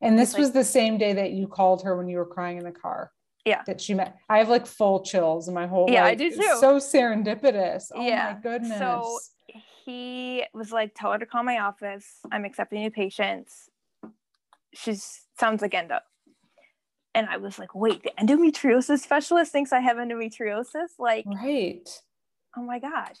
And 0.00 0.18
this 0.18 0.36
was 0.36 0.52
the 0.52 0.64
same 0.64 0.98
day 0.98 1.14
that 1.14 1.32
you 1.32 1.48
called 1.48 1.82
her 1.82 1.96
when 1.96 2.08
you 2.08 2.18
were 2.18 2.26
crying 2.26 2.58
in 2.58 2.64
the 2.64 2.72
car. 2.72 3.12
Yeah. 3.44 3.62
That 3.66 3.80
she 3.80 3.94
met. 3.94 4.16
I 4.28 4.38
have 4.38 4.48
like 4.48 4.66
full 4.66 5.00
chills 5.00 5.46
in 5.46 5.54
my 5.54 5.66
whole 5.68 5.88
Yeah, 5.88 6.02
like, 6.02 6.12
I 6.12 6.14
do 6.16 6.30
too. 6.30 6.56
So 6.60 6.76
serendipitous. 6.78 7.84
Oh 7.94 8.04
yeah. 8.04 8.34
my 8.34 8.40
goodness. 8.40 8.78
So 8.78 9.18
he 9.86 10.44
was 10.52 10.72
like, 10.72 10.94
tell 10.94 11.12
her 11.12 11.18
to 11.18 11.24
call 11.24 11.44
my 11.44 11.60
office. 11.60 12.18
I'm 12.32 12.44
accepting 12.44 12.80
new 12.82 12.90
patients. 12.90 13.70
She 14.74 14.96
sounds 15.38 15.62
like 15.62 15.74
endo. 15.74 16.00
And 17.14 17.28
I 17.28 17.36
was 17.36 17.58
like, 17.58 17.74
wait, 17.74 18.02
the 18.02 18.10
endometriosis 18.20 18.98
specialist 18.98 19.52
thinks 19.52 19.72
I 19.72 19.78
have 19.78 19.96
endometriosis? 19.96 20.98
Like, 20.98 21.24
right. 21.26 21.88
Oh 22.56 22.62
my 22.62 22.80
gosh. 22.80 23.16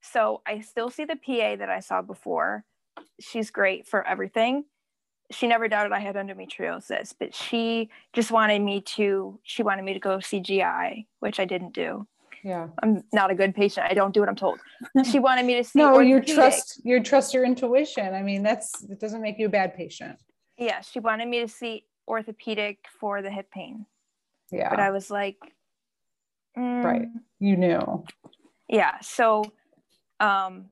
So 0.00 0.42
I 0.44 0.60
still 0.60 0.90
see 0.90 1.04
the 1.04 1.16
PA 1.16 1.56
that 1.56 1.70
I 1.70 1.80
saw 1.80 2.02
before. 2.02 2.64
She's 3.20 3.50
great 3.50 3.86
for 3.86 4.06
everything. 4.06 4.64
She 5.30 5.46
never 5.46 5.68
doubted 5.68 5.92
I 5.92 6.00
had 6.00 6.16
endometriosis, 6.16 7.14
but 7.18 7.34
she 7.34 7.90
just 8.12 8.32
wanted 8.32 8.60
me 8.60 8.80
to, 8.80 9.38
she 9.44 9.62
wanted 9.62 9.84
me 9.84 9.92
to 9.94 10.00
go 10.00 10.18
see 10.20 10.40
GI, 10.40 11.06
which 11.20 11.38
I 11.38 11.44
didn't 11.44 11.74
do 11.74 12.06
yeah. 12.42 12.68
I'm 12.82 13.02
not 13.12 13.30
a 13.30 13.34
good 13.34 13.54
patient. 13.54 13.86
I 13.88 13.94
don't 13.94 14.12
do 14.12 14.20
what 14.20 14.28
i'm 14.28 14.36
told. 14.36 14.60
She 15.10 15.18
wanted 15.28 15.46
me 15.46 15.54
to 15.54 15.64
see 15.64 15.78
no 15.78 15.98
you 16.00 16.20
trust 16.20 16.80
you 16.84 17.02
trust 17.02 17.34
your 17.34 17.44
intuition. 17.44 18.14
I 18.14 18.22
mean 18.22 18.42
that's 18.42 18.82
it 18.84 19.00
doesn't 19.00 19.22
make 19.22 19.38
you 19.38 19.46
a 19.46 19.50
bad 19.50 19.74
patient. 19.74 20.18
Yeah 20.56 20.80
she 20.80 21.00
wanted 21.00 21.28
me 21.28 21.40
to 21.40 21.48
see 21.48 21.84
orthopedic 22.06 22.78
for 23.00 23.22
the 23.22 23.30
hip 23.30 23.50
pain. 23.50 23.86
Yeah. 24.50 24.70
But 24.70 24.80
i 24.80 24.90
was 24.90 25.10
like 25.10 25.36
mm. 26.56 26.84
right. 26.84 27.06
You 27.38 27.56
knew. 27.56 28.04
Yeah 28.68 29.00
so 29.00 29.44
um 30.20 30.66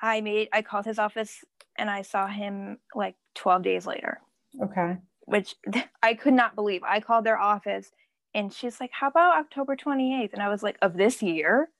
i 0.00 0.20
made 0.20 0.48
i 0.52 0.62
called 0.62 0.84
his 0.84 0.98
office 0.98 1.44
and 1.76 1.90
i 1.90 2.02
saw 2.02 2.26
him 2.26 2.78
like 2.94 3.16
12 3.34 3.62
days 3.62 3.86
later. 3.86 4.20
Okay. 4.62 4.98
Which 5.22 5.54
i 6.02 6.14
could 6.14 6.34
not 6.34 6.54
believe. 6.54 6.82
I 6.82 7.00
called 7.00 7.24
their 7.24 7.38
office 7.38 7.90
and 8.34 8.52
she's 8.52 8.80
like, 8.80 8.90
How 8.92 9.08
about 9.08 9.38
October 9.38 9.76
28th? 9.76 10.32
And 10.32 10.42
I 10.42 10.48
was 10.48 10.62
like, 10.62 10.76
Of 10.82 10.94
this 10.94 11.22
year? 11.22 11.70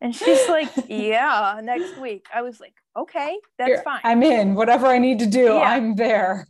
And 0.00 0.14
she's 0.16 0.48
like, 0.48 0.68
Yeah, 0.88 1.60
next 1.62 1.98
week. 1.98 2.26
I 2.34 2.42
was 2.42 2.60
like, 2.60 2.74
Okay, 2.96 3.38
that's 3.58 3.68
Here, 3.68 3.82
fine. 3.82 4.00
I'm 4.04 4.22
in. 4.22 4.54
Whatever 4.54 4.86
I 4.86 4.98
need 4.98 5.18
to 5.20 5.26
do, 5.26 5.44
yeah. 5.44 5.60
I'm 5.60 5.96
there. 5.96 6.46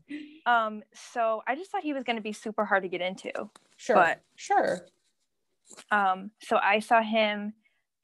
Um, 0.46 0.82
so 1.12 1.42
I 1.46 1.54
just 1.54 1.70
thought 1.70 1.82
he 1.82 1.92
was 1.92 2.04
gonna 2.04 2.20
be 2.20 2.32
super 2.32 2.64
hard 2.64 2.82
to 2.82 2.88
get 2.88 3.00
into. 3.00 3.32
Sure. 3.76 3.96
But 3.96 4.22
sure. 4.36 4.86
Um, 5.90 6.30
so 6.40 6.56
I 6.56 6.80
saw 6.80 7.02
him 7.02 7.52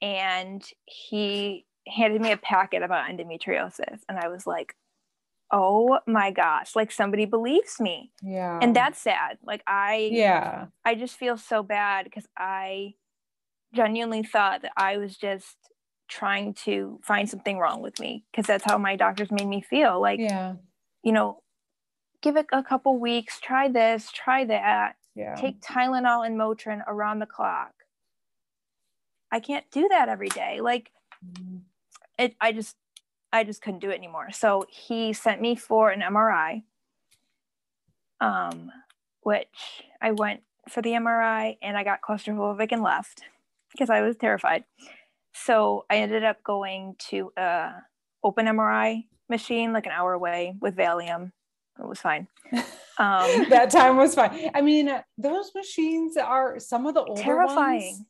and 0.03 0.62
he 0.85 1.64
handed 1.87 2.20
me 2.20 2.33
a 2.33 2.37
packet 2.37 2.83
about 2.83 3.09
endometriosis, 3.11 4.01
and 4.09 4.18
I 4.18 4.29
was 4.29 4.47
like, 4.47 4.75
oh 5.51 5.99
my 6.07 6.31
gosh 6.31 6.75
like 6.75 6.91
somebody 6.91 7.25
believes 7.25 7.81
me. 7.81 8.13
Yeah. 8.23 8.59
and 8.61 8.75
that's 8.75 9.01
sad. 9.01 9.39
Like 9.45 9.63
i 9.67 10.09
yeah. 10.13 10.67
I 10.85 10.95
just 10.95 11.17
feel 11.17 11.37
so 11.37 11.63
bad 11.63 12.05
because 12.05 12.27
i 12.37 12.95
genuinely 13.75 14.23
thought 14.23 14.63
that 14.63 14.73
i 14.77 14.97
was 14.99 15.17
just 15.17 15.57
trying 16.09 16.55
to 16.55 17.01
find 17.03 17.29
something 17.29 17.59
wrong 17.59 17.83
with 17.83 17.99
me 17.99 18.25
because 18.31 18.47
that's 18.47 18.65
how 18.65 18.79
my 18.79 18.95
doctors 18.97 19.31
made 19.31 19.47
me 19.47 19.61
feel. 19.61 20.01
Like 20.01 20.21
yeah. 20.21 20.55
you 21.03 21.13
know 21.13 21.43
give 22.23 22.37
it 22.37 22.47
a 22.53 22.63
couple 22.63 22.99
weeks 22.99 23.41
try 23.41 23.69
this 23.69 24.11
try 24.11 24.45
that. 24.45 24.97
Yeah. 25.17 25.37
take 25.37 25.61
tylenol 25.61 26.27
and 26.27 26.37
motrin 26.37 26.83
around 26.89 27.21
the 27.21 27.27
clock. 27.27 27.73
I 29.31 29.41
can't 29.41 29.65
do 29.71 29.89
that 29.89 30.09
every 30.09 30.29
day. 30.29 30.61
Like 30.61 30.91
mm-hmm. 31.25 31.59
it 32.19 32.35
I 32.41 32.53
just 32.53 32.77
I 33.35 33.42
just 33.42 33.61
couldn't 33.61 33.81
do 33.81 33.90
it 33.90 33.99
anymore. 33.99 34.31
So 34.33 34.64
he 34.70 35.12
sent 35.12 35.40
me 35.40 35.57
for 35.57 35.90
an 35.90 36.01
MRI. 36.01 36.62
Um, 38.20 38.70
which 39.23 39.83
I 40.01 40.12
went 40.12 40.42
for 40.68 40.81
the 40.81 40.90
MRI 40.90 41.57
and 41.61 41.77
I 41.77 41.83
got 41.83 42.01
claustrophobic 42.01 42.68
and 42.70 42.83
left 42.83 43.23
because 43.73 43.90
I 43.90 44.03
was 44.03 44.16
terrified. 44.16 44.64
So 45.35 45.85
I 45.90 45.97
ended 45.97 46.25
up 46.25 46.42
going 46.44 46.94
to 47.11 47.33
a 47.37 47.73
open 48.23 48.47
MRI 48.47 49.05
machine 49.29 49.73
like 49.73 49.87
an 49.87 49.92
hour 49.92 50.12
away 50.12 50.55
with 50.61 50.77
Valium. 50.77 51.33
It 51.79 51.88
was 51.88 51.99
fine. 51.99 52.29
Um, 52.97 53.47
that 53.51 53.73
time 53.73 53.97
was 53.97 54.14
fine. 54.14 54.53
I 54.55 54.61
mean, 54.61 54.88
those 55.18 55.51
machines 55.53 56.16
are 56.16 56.61
some 56.61 56.87
of 56.87 56.94
the 56.94 57.03
older 57.03 57.20
terrifying. 57.20 57.81
Ones, 57.81 58.05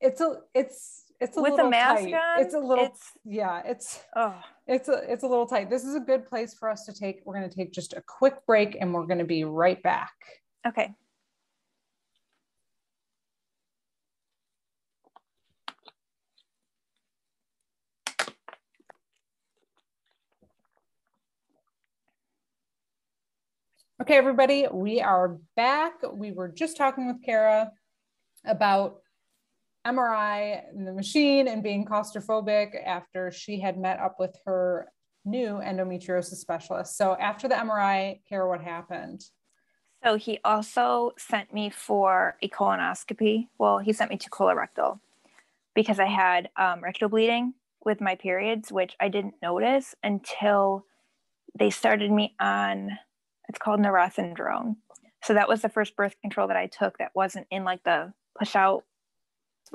it's 0.00 0.20
a 0.20 0.40
it's 0.52 1.03
it's 1.20 1.36
a 1.36 1.42
with 1.42 1.52
little 1.52 1.66
the 1.66 1.70
mask 1.70 2.02
tight. 2.02 2.14
on. 2.14 2.42
It's 2.42 2.54
a 2.54 2.58
little 2.58 2.86
it's, 2.86 3.12
yeah. 3.24 3.62
It's 3.64 4.00
oh 4.16 4.34
it's 4.66 4.88
a 4.88 5.00
it's 5.10 5.22
a 5.22 5.26
little 5.26 5.46
tight. 5.46 5.70
This 5.70 5.84
is 5.84 5.94
a 5.94 6.00
good 6.00 6.26
place 6.26 6.54
for 6.54 6.68
us 6.68 6.84
to 6.86 6.92
take. 6.92 7.22
We're 7.24 7.34
going 7.34 7.48
to 7.48 7.56
take 7.56 7.72
just 7.72 7.92
a 7.92 8.02
quick 8.06 8.44
break 8.46 8.76
and 8.80 8.92
we're 8.92 9.06
going 9.06 9.18
to 9.18 9.24
be 9.24 9.44
right 9.44 9.82
back. 9.82 10.12
Okay. 10.66 10.94
Okay, 24.02 24.16
everybody, 24.16 24.66
we 24.72 25.00
are 25.00 25.38
back. 25.56 25.94
We 26.12 26.32
were 26.32 26.48
just 26.48 26.76
talking 26.76 27.06
with 27.06 27.22
Cara 27.24 27.70
about 28.44 29.03
MRI 29.86 30.68
and 30.70 30.86
the 30.86 30.92
machine 30.92 31.48
and 31.48 31.62
being 31.62 31.84
claustrophobic 31.84 32.74
after 32.84 33.30
she 33.30 33.60
had 33.60 33.78
met 33.78 33.98
up 34.00 34.16
with 34.18 34.36
her 34.46 34.88
new 35.24 35.54
endometriosis 35.54 36.36
specialist. 36.36 36.96
So 36.96 37.16
after 37.18 37.48
the 37.48 37.54
MRI, 37.54 38.20
Cara, 38.28 38.48
what 38.48 38.62
happened? 38.62 39.24
So 40.02 40.16
he 40.16 40.38
also 40.44 41.12
sent 41.16 41.52
me 41.52 41.70
for 41.70 42.36
a 42.42 42.48
colonoscopy. 42.48 43.48
Well, 43.58 43.78
he 43.78 43.92
sent 43.92 44.10
me 44.10 44.18
to 44.18 44.30
colorectal 44.30 45.00
because 45.74 45.98
I 45.98 46.06
had 46.06 46.50
um, 46.56 46.82
rectal 46.82 47.08
bleeding 47.08 47.54
with 47.84 48.00
my 48.00 48.14
periods, 48.14 48.70
which 48.70 48.96
I 49.00 49.08
didn't 49.08 49.34
notice 49.42 49.94
until 50.02 50.84
they 51.58 51.70
started 51.70 52.10
me 52.10 52.34
on 52.38 52.98
it's 53.48 53.58
called 53.58 53.80
norethindrone. 53.80 54.76
So 55.22 55.34
that 55.34 55.48
was 55.48 55.62
the 55.62 55.68
first 55.68 55.96
birth 55.96 56.16
control 56.20 56.48
that 56.48 56.56
I 56.56 56.66
took 56.66 56.98
that 56.98 57.12
wasn't 57.14 57.46
in 57.50 57.64
like 57.64 57.82
the 57.84 58.12
push 58.38 58.56
out 58.56 58.84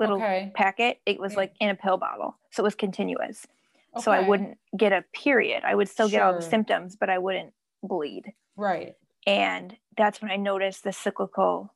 little 0.00 0.16
okay. 0.16 0.50
packet. 0.54 1.00
It 1.06 1.20
was 1.20 1.36
like 1.36 1.54
in 1.60 1.68
a 1.68 1.74
pill 1.74 1.96
bottle. 1.96 2.36
So 2.50 2.62
it 2.62 2.64
was 2.64 2.74
continuous. 2.74 3.46
Okay. 3.94 4.02
So 4.02 4.10
I 4.10 4.20
wouldn't 4.20 4.58
get 4.76 4.92
a 4.92 5.04
period. 5.12 5.62
I 5.64 5.74
would 5.74 5.88
still 5.88 6.08
sure. 6.08 6.18
get 6.18 6.22
all 6.22 6.34
the 6.34 6.42
symptoms, 6.42 6.96
but 6.96 7.10
I 7.10 7.18
wouldn't 7.18 7.52
bleed. 7.82 8.32
Right. 8.56 8.94
And 9.26 9.76
that's 9.96 10.22
when 10.22 10.30
I 10.30 10.36
noticed 10.36 10.84
the 10.84 10.92
cyclical 10.92 11.74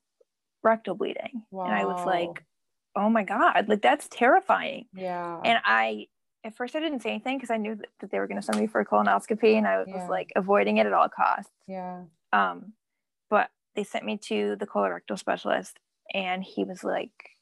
rectal 0.63 0.95
bleeding. 0.95 1.43
Wow. 1.51 1.65
And 1.65 1.75
I 1.75 1.85
was 1.85 2.05
like, 2.07 2.45
oh 2.97 3.11
my 3.11 3.25
God, 3.25 3.69
like 3.69 3.83
that's 3.83 4.09
terrifying. 4.09 4.87
Yeah. 4.95 5.41
And 5.45 5.59
I 5.65 6.07
at 6.45 6.57
first 6.57 6.77
I 6.77 6.81
didn't 6.81 7.01
say 7.01 7.11
anything 7.11 7.39
because 7.39 7.51
I 7.51 7.57
knew 7.57 7.75
that, 7.75 7.89
that, 8.01 8.11
they 8.11 8.19
were 8.19 8.27
going 8.27 8.41
to 8.41 8.47
send 8.47 8.61
me 8.61 8.67
for 8.67 8.81
a 8.81 8.87
colonoscopy 8.87 9.57
and 9.57 9.67
I 9.67 9.79
was 9.79 9.89
yeah. 9.89 10.07
like 10.09 10.31
avoiding 10.37 10.77
it 10.77 10.87
at 10.87 10.93
all 10.93 11.09
costs. 11.09 11.51
Yeah. 11.67 12.03
Um, 12.33 12.75
but 13.31 13.51
they 13.75 13.85
sent 13.85 14.05
me 14.05 14.19
to 14.29 14.57
the 14.57 14.67
colorectal 14.67 15.19
specialist 15.19 15.79
and 16.13 16.45
he 16.45 16.65
was 16.65 16.85
like, 16.85 17.34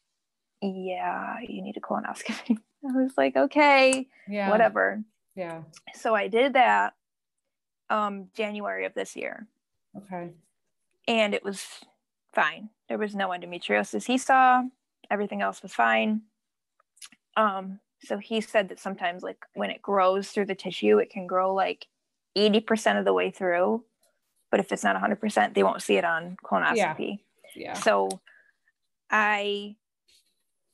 yeah, 0.62 1.36
you 1.46 1.62
need 1.62 1.76
a 1.76 1.80
colonoscopy. 1.80 2.56
I 2.84 2.92
was 2.96 3.12
like, 3.16 3.36
okay, 3.36 4.08
yeah, 4.28 4.50
whatever. 4.50 5.02
Yeah. 5.34 5.62
So 5.94 6.14
I 6.14 6.28
did 6.28 6.54
that 6.54 6.94
um 7.90 8.28
January 8.34 8.86
of 8.86 8.94
this 8.94 9.16
year. 9.16 9.46
Okay. 9.96 10.30
And 11.08 11.34
it 11.34 11.44
was 11.44 11.66
fine. 12.32 12.70
There 12.88 12.98
was 12.98 13.14
no 13.14 13.28
endometriosis 13.28 14.06
he 14.06 14.18
saw. 14.18 14.62
Everything 15.10 15.42
else 15.42 15.62
was 15.62 15.74
fine. 15.74 16.22
Um, 17.36 17.80
so 18.04 18.18
he 18.18 18.40
said 18.40 18.68
that 18.68 18.80
sometimes 18.80 19.22
like 19.22 19.38
when 19.54 19.70
it 19.70 19.82
grows 19.82 20.28
through 20.28 20.46
the 20.46 20.54
tissue 20.54 20.98
it 20.98 21.10
can 21.10 21.26
grow 21.26 21.54
like 21.54 21.86
80% 22.36 22.98
of 22.98 23.04
the 23.04 23.12
way 23.12 23.30
through 23.30 23.84
but 24.50 24.60
if 24.60 24.72
it's 24.72 24.84
not 24.84 25.00
100% 25.00 25.54
they 25.54 25.62
won't 25.62 25.82
see 25.82 25.96
it 25.96 26.04
on 26.04 26.36
colonoscopy 26.44 27.20
yeah. 27.54 27.66
yeah. 27.68 27.72
so 27.74 28.08
i 29.10 29.76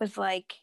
was 0.01 0.17
like 0.17 0.55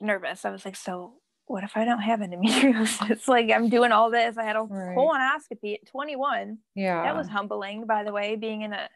nervous 0.00 0.44
i 0.44 0.50
was 0.50 0.64
like 0.64 0.76
so 0.76 1.14
what 1.46 1.64
if 1.64 1.76
i 1.76 1.84
don't 1.84 2.00
have 2.00 2.20
endometriosis 2.20 3.28
like 3.28 3.50
i'm 3.50 3.68
doing 3.68 3.92
all 3.92 4.10
this 4.10 4.36
i 4.36 4.44
had 4.44 4.56
a 4.56 4.60
right. 4.60 4.96
colonoscopy 4.96 5.74
at 5.74 5.86
21 5.86 6.58
yeah 6.74 7.02
that 7.02 7.16
was 7.16 7.28
humbling 7.28 7.86
by 7.86 8.02
the 8.02 8.12
way 8.12 8.36
being 8.36 8.62
in 8.62 8.72
a 8.72 8.88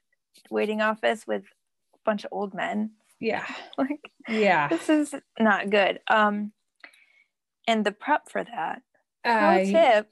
waiting 0.51 0.81
office 0.81 1.27
with 1.27 1.43
a 1.43 1.99
bunch 2.05 2.25
of 2.25 2.33
old 2.33 2.55
men 2.55 2.91
yeah 3.21 3.45
like 3.79 4.11
yeah 4.29 4.69
this 4.69 4.89
is 4.89 5.15
not 5.39 5.71
good 5.71 6.01
um 6.09 6.53
and 7.69 7.85
the 7.85 7.93
prep 7.93 8.29
for 8.29 8.43
that. 8.43 8.83
Pro 9.23 9.65
tip: 9.65 10.09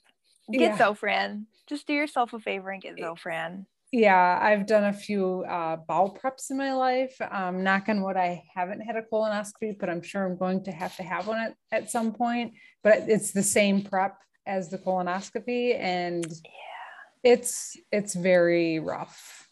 get 0.53 0.61
yeah. 0.61 0.79
Zofran. 0.79 1.47
Just 1.67 1.89
do 1.89 1.95
yourself 1.95 2.33
a 2.35 2.39
favor 2.39 2.71
and 2.71 2.83
get 2.83 2.97
Zofran. 2.97 3.65
Yeah, 3.93 4.39
I've 4.43 4.67
done 4.67 4.85
a 4.85 4.93
few 4.93 5.45
uh, 5.49 5.77
bowel 5.77 6.19
preps 6.21 6.51
in 6.51 6.57
my 6.57 6.75
life. 6.75 7.17
Um, 7.31 7.63
knock 7.63 7.89
on 7.89 8.03
wood, 8.03 8.17
I 8.17 8.43
haven't 8.55 8.81
had 8.81 8.97
a 8.97 9.03
colonoscopy, 9.03 9.79
but 9.79 9.89
I'm 9.89 10.03
sure 10.03 10.25
I'm 10.25 10.37
going 10.37 10.65
to 10.65 10.73
have 10.73 10.97
to 10.97 11.03
have 11.03 11.27
one 11.27 11.39
at, 11.39 11.55
at 11.71 11.91
some 11.91 12.13
point. 12.13 12.55
But 12.83 13.05
it's 13.09 13.33
the 13.33 13.45
same 13.45 13.83
prep 13.83 14.19
as 14.45 14.71
the 14.71 14.79
colonoscopy, 14.79 15.79
and 15.79 16.25
yeah, 16.25 17.33
it's 17.33 17.77
it's 17.93 18.15
very 18.15 18.81
rough. 18.81 19.49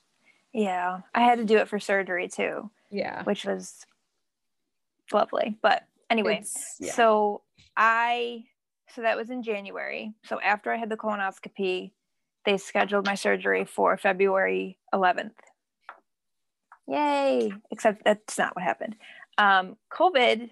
Yeah, 0.53 1.01
I 1.14 1.23
had 1.23 1.38
to 1.38 1.44
do 1.44 1.59
it 1.59 1.68
for 1.68 1.79
surgery 1.79 2.29
too. 2.29 2.70
Yeah, 2.90 3.23
which 3.23 3.44
was 3.44 3.87
lovely. 5.12 5.59
But 5.62 5.85
anyway, 6.11 6.44
yeah. 6.81 6.92
so 6.92 7.42
I 7.77 8.44
so 8.94 9.03
that 9.03 9.16
was 9.16 9.31
in 9.31 9.42
January. 9.42 10.14
So 10.25 10.40
after 10.40 10.73
I 10.73 10.77
had 10.77 10.88
the 10.88 10.97
colonoscopy, 10.97 11.92
they 12.44 12.59
scheduled 12.59 13.07
my 13.07 13.14
surgery 13.14 13.64
for 13.64 13.96
February 13.96 14.78
11th. 14.94 15.33
Yay! 16.87 17.52
Except 17.70 18.04
that's 18.04 18.38
not 18.38 18.54
what 18.54 18.64
happened. 18.64 18.96
Um, 19.38 19.76
COVID 19.92 20.50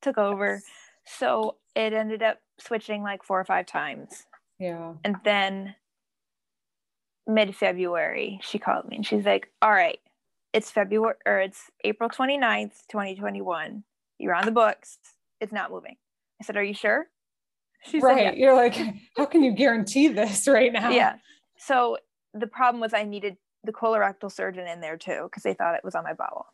took 0.00 0.18
over, 0.18 0.62
so 1.04 1.56
it 1.74 1.92
ended 1.92 2.22
up 2.22 2.38
switching 2.58 3.02
like 3.02 3.22
four 3.22 3.38
or 3.38 3.44
five 3.44 3.66
times. 3.66 4.26
Yeah. 4.58 4.94
And 5.04 5.16
then 5.24 5.74
mid 7.26 7.54
February, 7.54 8.40
she 8.42 8.58
called 8.58 8.88
me 8.88 8.96
and 8.96 9.06
she's 9.06 9.24
like, 9.24 9.50
All 9.60 9.70
right, 9.70 9.98
it's 10.52 10.70
February 10.70 11.16
or 11.26 11.38
it's 11.40 11.70
April 11.84 12.08
29th, 12.08 12.86
2021. 12.90 13.84
You're 14.18 14.34
on 14.34 14.46
the 14.46 14.50
books. 14.50 14.98
It's 15.40 15.52
not 15.52 15.70
moving. 15.70 15.96
I 16.40 16.44
said, 16.44 16.56
Are 16.56 16.64
you 16.64 16.74
sure? 16.74 17.06
She's 17.84 18.02
right. 18.02 18.26
Like, 18.26 18.34
yeah. 18.34 18.40
You're 18.40 18.54
like, 18.54 18.76
How 19.16 19.26
can 19.26 19.42
you 19.42 19.52
guarantee 19.52 20.08
this 20.08 20.46
right 20.48 20.72
now? 20.72 20.90
Yeah. 20.90 21.16
So 21.56 21.98
the 22.34 22.46
problem 22.46 22.80
was 22.80 22.94
I 22.94 23.04
needed 23.04 23.36
the 23.64 23.72
colorectal 23.72 24.30
surgeon 24.30 24.66
in 24.66 24.80
there 24.80 24.96
too 24.96 25.24
because 25.24 25.42
they 25.42 25.54
thought 25.54 25.74
it 25.74 25.84
was 25.84 25.94
on 25.94 26.04
my 26.04 26.12
bowel. 26.12 26.46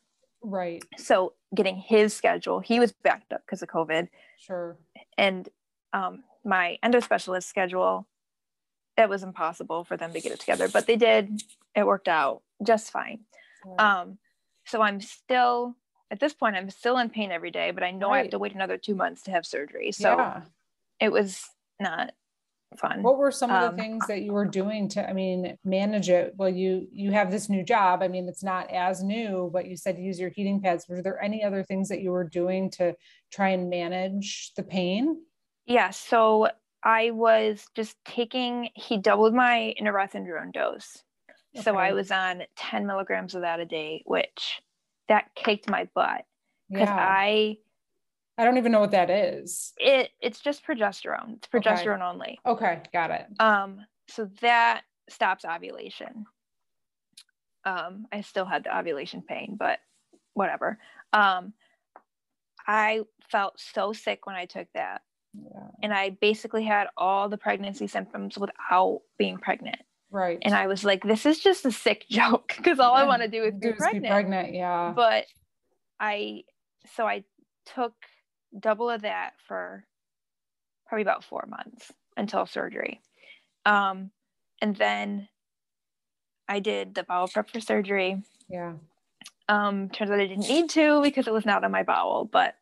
Right. 0.42 0.82
So 0.98 1.34
getting 1.54 1.76
his 1.76 2.14
schedule, 2.14 2.60
he 2.60 2.80
was 2.80 2.92
backed 2.92 3.32
up 3.32 3.42
because 3.46 3.62
of 3.62 3.68
COVID. 3.68 4.08
Sure. 4.38 4.76
And 5.16 5.48
um, 5.92 6.24
my 6.44 6.78
endo 6.82 7.00
specialist 7.00 7.48
schedule, 7.48 8.06
it 8.96 9.08
was 9.08 9.22
impossible 9.22 9.84
for 9.84 9.96
them 9.96 10.12
to 10.12 10.20
get 10.20 10.32
it 10.32 10.40
together, 10.40 10.68
but 10.68 10.86
they 10.86 10.96
did. 10.96 11.42
It 11.74 11.86
worked 11.86 12.08
out 12.08 12.42
just 12.62 12.90
fine. 12.90 13.20
Right. 13.64 13.80
Um, 13.80 14.18
so 14.66 14.80
I'm 14.82 15.00
still 15.00 15.76
at 16.10 16.20
this 16.20 16.32
point 16.32 16.54
i'm 16.56 16.70
still 16.70 16.98
in 16.98 17.10
pain 17.10 17.32
every 17.32 17.50
day 17.50 17.70
but 17.70 17.82
i 17.82 17.90
know 17.90 18.10
right. 18.10 18.14
i 18.14 18.22
have 18.22 18.30
to 18.30 18.38
wait 18.38 18.54
another 18.54 18.76
two 18.76 18.94
months 18.94 19.22
to 19.22 19.30
have 19.30 19.44
surgery 19.44 19.90
so 19.90 20.16
yeah. 20.16 20.42
It 21.00 21.10
was 21.10 21.44
not 21.80 22.12
fun. 22.78 23.02
What 23.02 23.18
were 23.18 23.30
some 23.30 23.50
of 23.50 23.62
the 23.62 23.68
um, 23.68 23.76
things 23.76 24.06
that 24.06 24.22
you 24.22 24.32
were 24.32 24.46
doing 24.46 24.88
to 24.90 25.08
i 25.08 25.12
mean 25.12 25.56
manage 25.64 26.08
it? 26.08 26.34
Well 26.36 26.48
you 26.48 26.88
you 26.92 27.12
have 27.12 27.30
this 27.30 27.48
new 27.48 27.62
job. 27.62 28.02
I 28.02 28.08
mean 28.08 28.28
it's 28.28 28.42
not 28.42 28.70
as 28.70 29.02
new 29.02 29.50
but 29.52 29.66
you 29.66 29.76
said 29.76 29.98
use 29.98 30.18
your 30.18 30.30
heating 30.30 30.60
pads. 30.60 30.86
Were 30.88 31.02
there 31.02 31.22
any 31.22 31.42
other 31.44 31.62
things 31.62 31.88
that 31.88 32.00
you 32.00 32.10
were 32.10 32.24
doing 32.24 32.70
to 32.72 32.94
try 33.32 33.50
and 33.50 33.70
manage 33.70 34.52
the 34.56 34.62
pain? 34.62 35.22
Yeah 35.66 35.90
so 35.90 36.48
i 36.82 37.10
was 37.10 37.64
just 37.74 37.96
taking 38.04 38.68
he 38.74 38.98
doubled 38.98 39.34
my 39.34 39.74
norethindrone 39.80 40.52
dose. 40.52 40.98
Okay. 41.56 41.62
so 41.62 41.76
i 41.76 41.92
was 41.92 42.10
on 42.10 42.42
10 42.56 42.86
milligrams 42.86 43.34
of 43.34 43.42
that 43.42 43.60
a 43.60 43.64
day 43.64 44.02
which 44.04 44.60
that 45.08 45.30
kicked 45.34 45.68
my 45.68 45.88
butt 45.94 46.24
because 46.70 46.88
yeah. 46.88 46.96
I 46.96 47.56
I 48.36 48.44
don't 48.44 48.58
even 48.58 48.72
know 48.72 48.80
what 48.80 48.90
that 48.92 49.10
is. 49.10 49.72
It 49.78 50.10
it's 50.20 50.40
just 50.40 50.66
progesterone. 50.66 51.36
It's 51.36 51.48
progesterone 51.48 51.96
okay. 51.96 52.04
only. 52.04 52.38
Okay, 52.44 52.82
got 52.92 53.10
it. 53.10 53.26
Um, 53.38 53.80
so 54.08 54.28
that 54.40 54.82
stops 55.08 55.44
ovulation. 55.44 56.26
Um, 57.64 58.06
I 58.12 58.20
still 58.22 58.44
had 58.44 58.64
the 58.64 58.76
ovulation 58.76 59.22
pain, 59.22 59.56
but 59.58 59.78
whatever. 60.34 60.78
Um, 61.12 61.54
I 62.66 63.02
felt 63.30 63.58
so 63.58 63.92
sick 63.92 64.26
when 64.26 64.36
I 64.36 64.46
took 64.46 64.68
that. 64.74 65.02
Yeah. 65.34 65.68
And 65.82 65.92
I 65.92 66.10
basically 66.10 66.64
had 66.64 66.88
all 66.96 67.28
the 67.28 67.38
pregnancy 67.38 67.86
symptoms 67.86 68.38
without 68.38 69.00
being 69.18 69.38
pregnant. 69.38 69.80
Right. 70.10 70.38
And 70.42 70.54
I 70.54 70.66
was 70.66 70.84
like, 70.84 71.02
this 71.02 71.26
is 71.26 71.40
just 71.40 71.64
a 71.64 71.72
sick 71.72 72.06
joke 72.10 72.54
because 72.56 72.78
all 72.78 72.94
yeah. 72.94 73.02
I 73.02 73.06
want 73.06 73.22
to 73.22 73.28
do 73.28 73.44
is 73.44 73.54
be 73.54 73.72
pregnant. 73.72 74.04
Be 74.04 74.10
pregnant. 74.10 74.54
Yeah. 74.54 74.92
But 74.94 75.24
I, 75.98 76.44
so 76.94 77.06
I 77.06 77.24
took 77.74 77.94
double 78.58 78.90
of 78.90 79.02
that 79.02 79.32
for 79.46 79.84
probably 80.86 81.02
about 81.02 81.24
four 81.24 81.46
months 81.48 81.92
until 82.16 82.46
surgery. 82.46 83.00
Um, 83.66 84.10
and 84.60 84.76
then 84.76 85.28
I 86.48 86.60
did 86.60 86.94
the 86.94 87.02
bowel 87.02 87.28
prep 87.28 87.50
for 87.50 87.60
surgery. 87.60 88.22
Yeah. 88.48 88.74
Um, 89.48 89.90
turns 89.90 90.10
out 90.10 90.20
I 90.20 90.26
didn't 90.26 90.48
need 90.48 90.70
to 90.70 91.02
because 91.02 91.26
it 91.26 91.32
was 91.32 91.46
not 91.46 91.64
on 91.64 91.70
my 91.70 91.82
bowel, 91.82 92.24
but 92.24 92.54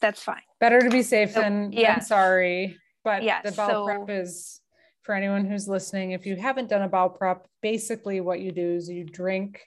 that's 0.00 0.22
fine. 0.22 0.42
Better 0.60 0.80
to 0.80 0.90
be 0.90 1.02
safe 1.02 1.32
so, 1.32 1.40
than, 1.40 1.72
yeah. 1.72 1.96
than 1.96 2.04
sorry. 2.04 2.78
But 3.04 3.22
yes, 3.22 3.44
the 3.44 3.52
bowel 3.52 3.86
so, 3.86 4.04
prep 4.04 4.10
is 4.10 4.60
for 5.02 5.14
anyone 5.14 5.44
who's 5.44 5.68
listening. 5.68 6.10
If 6.10 6.26
you 6.26 6.36
haven't 6.36 6.68
done 6.68 6.82
a 6.82 6.88
bowel 6.88 7.08
prep, 7.08 7.46
basically 7.62 8.20
what 8.20 8.40
you 8.40 8.52
do 8.52 8.74
is 8.74 8.88
you 8.88 9.04
drink 9.04 9.62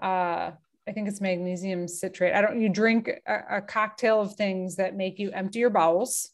uh 0.00 0.52
I 0.88 0.92
think 0.92 1.06
it's 1.06 1.20
magnesium 1.20 1.86
citrate. 1.86 2.34
I 2.34 2.40
don't, 2.40 2.60
you 2.60 2.68
drink 2.68 3.10
a, 3.26 3.58
a 3.58 3.60
cocktail 3.60 4.20
of 4.20 4.34
things 4.34 4.76
that 4.76 4.96
make 4.96 5.18
you 5.18 5.30
empty 5.32 5.58
your 5.58 5.70
bowels. 5.70 6.30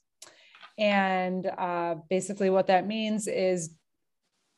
And 0.79 1.47
uh, 1.47 1.97
basically, 2.09 2.51
what 2.51 2.69
that 2.69 2.87
means 2.87 3.27
is 3.27 3.75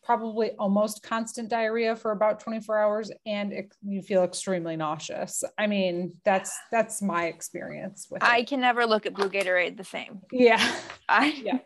probably 0.06 0.52
almost 0.52 1.02
constant 1.02 1.48
diarrhea 1.48 1.96
for 1.96 2.12
about 2.12 2.38
24 2.38 2.78
hours 2.78 3.10
and 3.26 3.52
it, 3.52 3.74
you 3.84 4.00
feel 4.00 4.22
extremely 4.22 4.76
nauseous 4.76 5.42
i 5.58 5.66
mean 5.66 6.14
that's 6.24 6.56
that's 6.70 7.02
my 7.02 7.26
experience 7.26 8.06
with 8.08 8.22
it. 8.22 8.28
i 8.28 8.44
can 8.44 8.60
never 8.60 8.86
look 8.86 9.04
at 9.04 9.14
blue 9.14 9.28
gatorade 9.28 9.76
the 9.76 9.82
same 9.82 10.20
yeah 10.30 10.76
i 11.08 11.26
yeah 11.44 11.58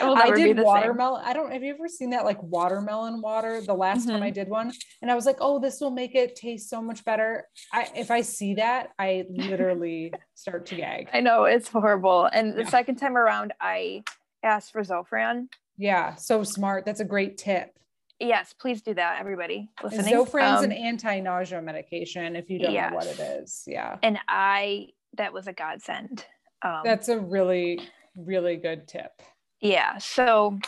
I 0.00 0.30
did 0.30 0.58
watermelon. 0.58 1.22
I 1.24 1.32
don't 1.32 1.52
have 1.52 1.62
you 1.62 1.74
ever 1.74 1.88
seen 1.88 2.10
that 2.10 2.24
like 2.24 2.42
watermelon 2.42 3.20
water 3.20 3.60
the 3.60 3.74
last 3.74 4.02
mm-hmm. 4.02 4.10
time 4.10 4.22
I 4.22 4.30
did 4.30 4.48
one? 4.48 4.72
And 5.02 5.10
I 5.10 5.14
was 5.14 5.26
like, 5.26 5.36
oh, 5.40 5.58
this 5.58 5.80
will 5.80 5.90
make 5.90 6.14
it 6.14 6.36
taste 6.36 6.70
so 6.70 6.80
much 6.82 7.04
better. 7.04 7.46
I 7.72 7.88
if 7.94 8.10
I 8.10 8.20
see 8.20 8.54
that, 8.54 8.90
I 8.98 9.24
literally 9.30 10.12
start 10.34 10.66
to 10.66 10.76
gag. 10.76 11.08
I 11.12 11.20
know 11.20 11.44
it's 11.44 11.68
horrible. 11.68 12.28
And 12.32 12.54
the 12.54 12.62
yeah. 12.62 12.68
second 12.68 12.96
time 12.96 13.16
around, 13.16 13.52
I 13.60 14.04
asked 14.42 14.72
for 14.72 14.82
Zofran. 14.82 15.48
Yeah, 15.76 16.14
so 16.14 16.42
smart. 16.42 16.84
That's 16.84 17.00
a 17.00 17.04
great 17.04 17.36
tip. 17.36 17.70
Yes, 18.18 18.54
please 18.58 18.80
do 18.80 18.94
that, 18.94 19.20
everybody 19.20 19.68
listening. 19.82 20.14
Zofran's 20.14 20.60
um, 20.60 20.64
an 20.64 20.72
anti-nausea 20.72 21.60
medication 21.60 22.34
if 22.34 22.48
you 22.48 22.58
don't 22.58 22.72
yes. 22.72 22.90
know 22.90 22.96
what 22.96 23.06
it 23.06 23.20
is. 23.20 23.64
Yeah. 23.66 23.98
And 24.02 24.18
I 24.26 24.88
that 25.16 25.32
was 25.32 25.46
a 25.46 25.52
godsend. 25.52 26.24
Um, 26.62 26.80
That's 26.84 27.08
a 27.08 27.18
really, 27.18 27.80
really 28.16 28.56
good 28.56 28.88
tip 28.88 29.22
yeah 29.60 29.98
so 29.98 30.58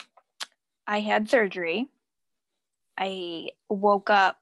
i 0.86 1.00
had 1.00 1.28
surgery. 1.30 1.88
I 3.00 3.50
woke 3.68 4.10
up 4.10 4.38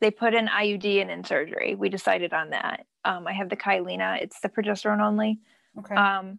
they 0.00 0.10
put 0.10 0.34
an 0.34 0.48
iud 0.48 0.84
in 0.84 1.10
in 1.10 1.24
surgery. 1.24 1.74
We 1.74 1.88
decided 1.88 2.32
on 2.32 2.50
that. 2.50 2.86
Um, 3.04 3.26
i 3.26 3.32
have 3.32 3.48
the 3.48 3.56
Kyleena 3.56 4.22
it's 4.22 4.40
the 4.40 4.48
progesterone 4.48 5.00
only. 5.02 5.38
Okay. 5.78 5.94
Um, 5.94 6.38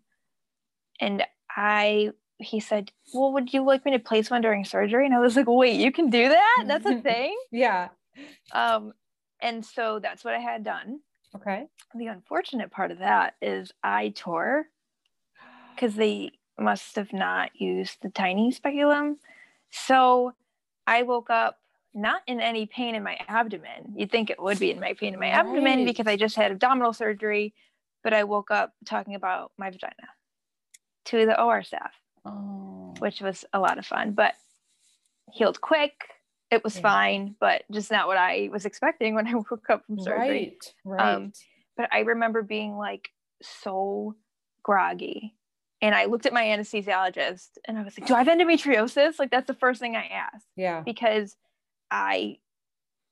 and 1.00 1.24
i 1.56 2.12
he 2.38 2.60
said 2.60 2.92
well 3.14 3.32
would 3.34 3.54
you 3.54 3.64
like 3.64 3.86
me 3.86 3.92
to 3.92 4.00
place 4.00 4.30
one 4.30 4.42
during 4.42 4.66
surgery? 4.66 5.06
And 5.06 5.14
i 5.16 5.20
was 5.20 5.36
like 5.36 5.48
wait 5.48 5.80
you 5.80 5.92
can 5.92 6.10
do 6.10 6.30
that? 6.30 6.64
That's 6.68 6.86
a 6.86 7.00
thing? 7.02 7.36
Yeah. 7.52 7.90
Um 8.52 8.94
and 9.42 9.66
so 9.66 10.00
that's 10.00 10.24
what 10.24 10.34
i 10.34 10.40
had 10.40 10.64
done. 10.64 11.00
Okay. 11.36 11.66
The 11.94 12.08
unfortunate 12.08 12.72
part 12.72 12.92
of 12.92 13.00
that 13.00 13.36
is 13.42 13.72
i 13.84 14.10
tore 14.16 14.66
because 15.76 15.96
they 15.96 16.32
must 16.60 16.96
have 16.96 17.14
not 17.14 17.52
used 17.60 17.98
the 18.02 18.10
tiny 18.10 18.52
speculum. 18.52 19.18
So 19.72 20.34
I 20.88 21.04
woke 21.04 21.30
up 21.30 21.60
not 21.94 22.22
in 22.28 22.42
any 22.42 22.66
pain 22.66 22.96
in 22.96 23.04
my 23.04 23.18
abdomen. 23.28 23.94
You'd 23.96 24.12
think 24.12 24.30
it 24.30 24.42
would 24.42 24.60
be 24.60 24.72
in 24.72 24.80
my 24.80 24.94
pain 24.94 25.14
in 25.14 25.20
my 25.20 25.28
right. 25.28 25.40
abdomen 25.40 25.86
because 25.86 26.08
I 26.08 26.18
just 26.18 26.36
had 26.36 26.52
abdominal 26.52 26.94
surgery, 26.94 27.54
but 28.04 28.14
I 28.14 28.26
woke 28.26 28.52
up 28.52 28.74
talking 28.86 29.16
about 29.16 29.52
my 29.58 29.70
vagina 29.70 29.94
to 31.06 31.26
the 31.26 31.42
OR 31.42 31.64
staff, 31.64 31.92
oh. 32.26 32.94
which 33.00 33.22
was 33.22 33.46
a 33.54 33.60
lot 33.60 33.78
of 33.78 33.86
fun, 33.86 34.12
but 34.12 34.34
healed 35.32 35.62
quick. 35.62 35.94
It 36.52 36.64
was 36.64 36.76
yeah. 36.76 36.82
fine, 36.82 37.36
but 37.40 37.64
just 37.72 37.92
not 37.92 38.08
what 38.08 38.18
I 38.18 38.50
was 38.52 38.66
expecting 38.66 39.16
when 39.16 39.28
I 39.28 39.36
woke 39.36 39.70
up 39.70 39.86
from 39.86 40.00
surgery. 40.00 40.58
Right, 40.86 41.00
right. 41.00 41.14
Um, 41.16 41.32
but 41.78 41.90
I 41.92 42.00
remember 42.00 42.44
being 42.44 42.78
like 42.78 43.10
so 43.42 44.16
groggy 44.64 45.36
and 45.82 45.94
I 45.94 46.06
looked 46.06 46.26
at 46.26 46.34
my 46.34 46.44
anesthesiologist 46.44 47.58
and 47.66 47.78
I 47.78 47.84
was 47.84 47.98
like, 48.00 48.08
"Do 48.08 48.16
I 48.16 48.24
have 48.24 48.28
endometriosis?" 48.28 49.20
Like 49.20 49.32
that's 49.32 49.48
the 49.48 49.54
first 49.54 49.80
thing 49.80 49.96
I 49.96 50.06
asked. 50.06 50.48
Yeah. 50.56 50.82
Because 50.82 51.36
I 51.92 52.38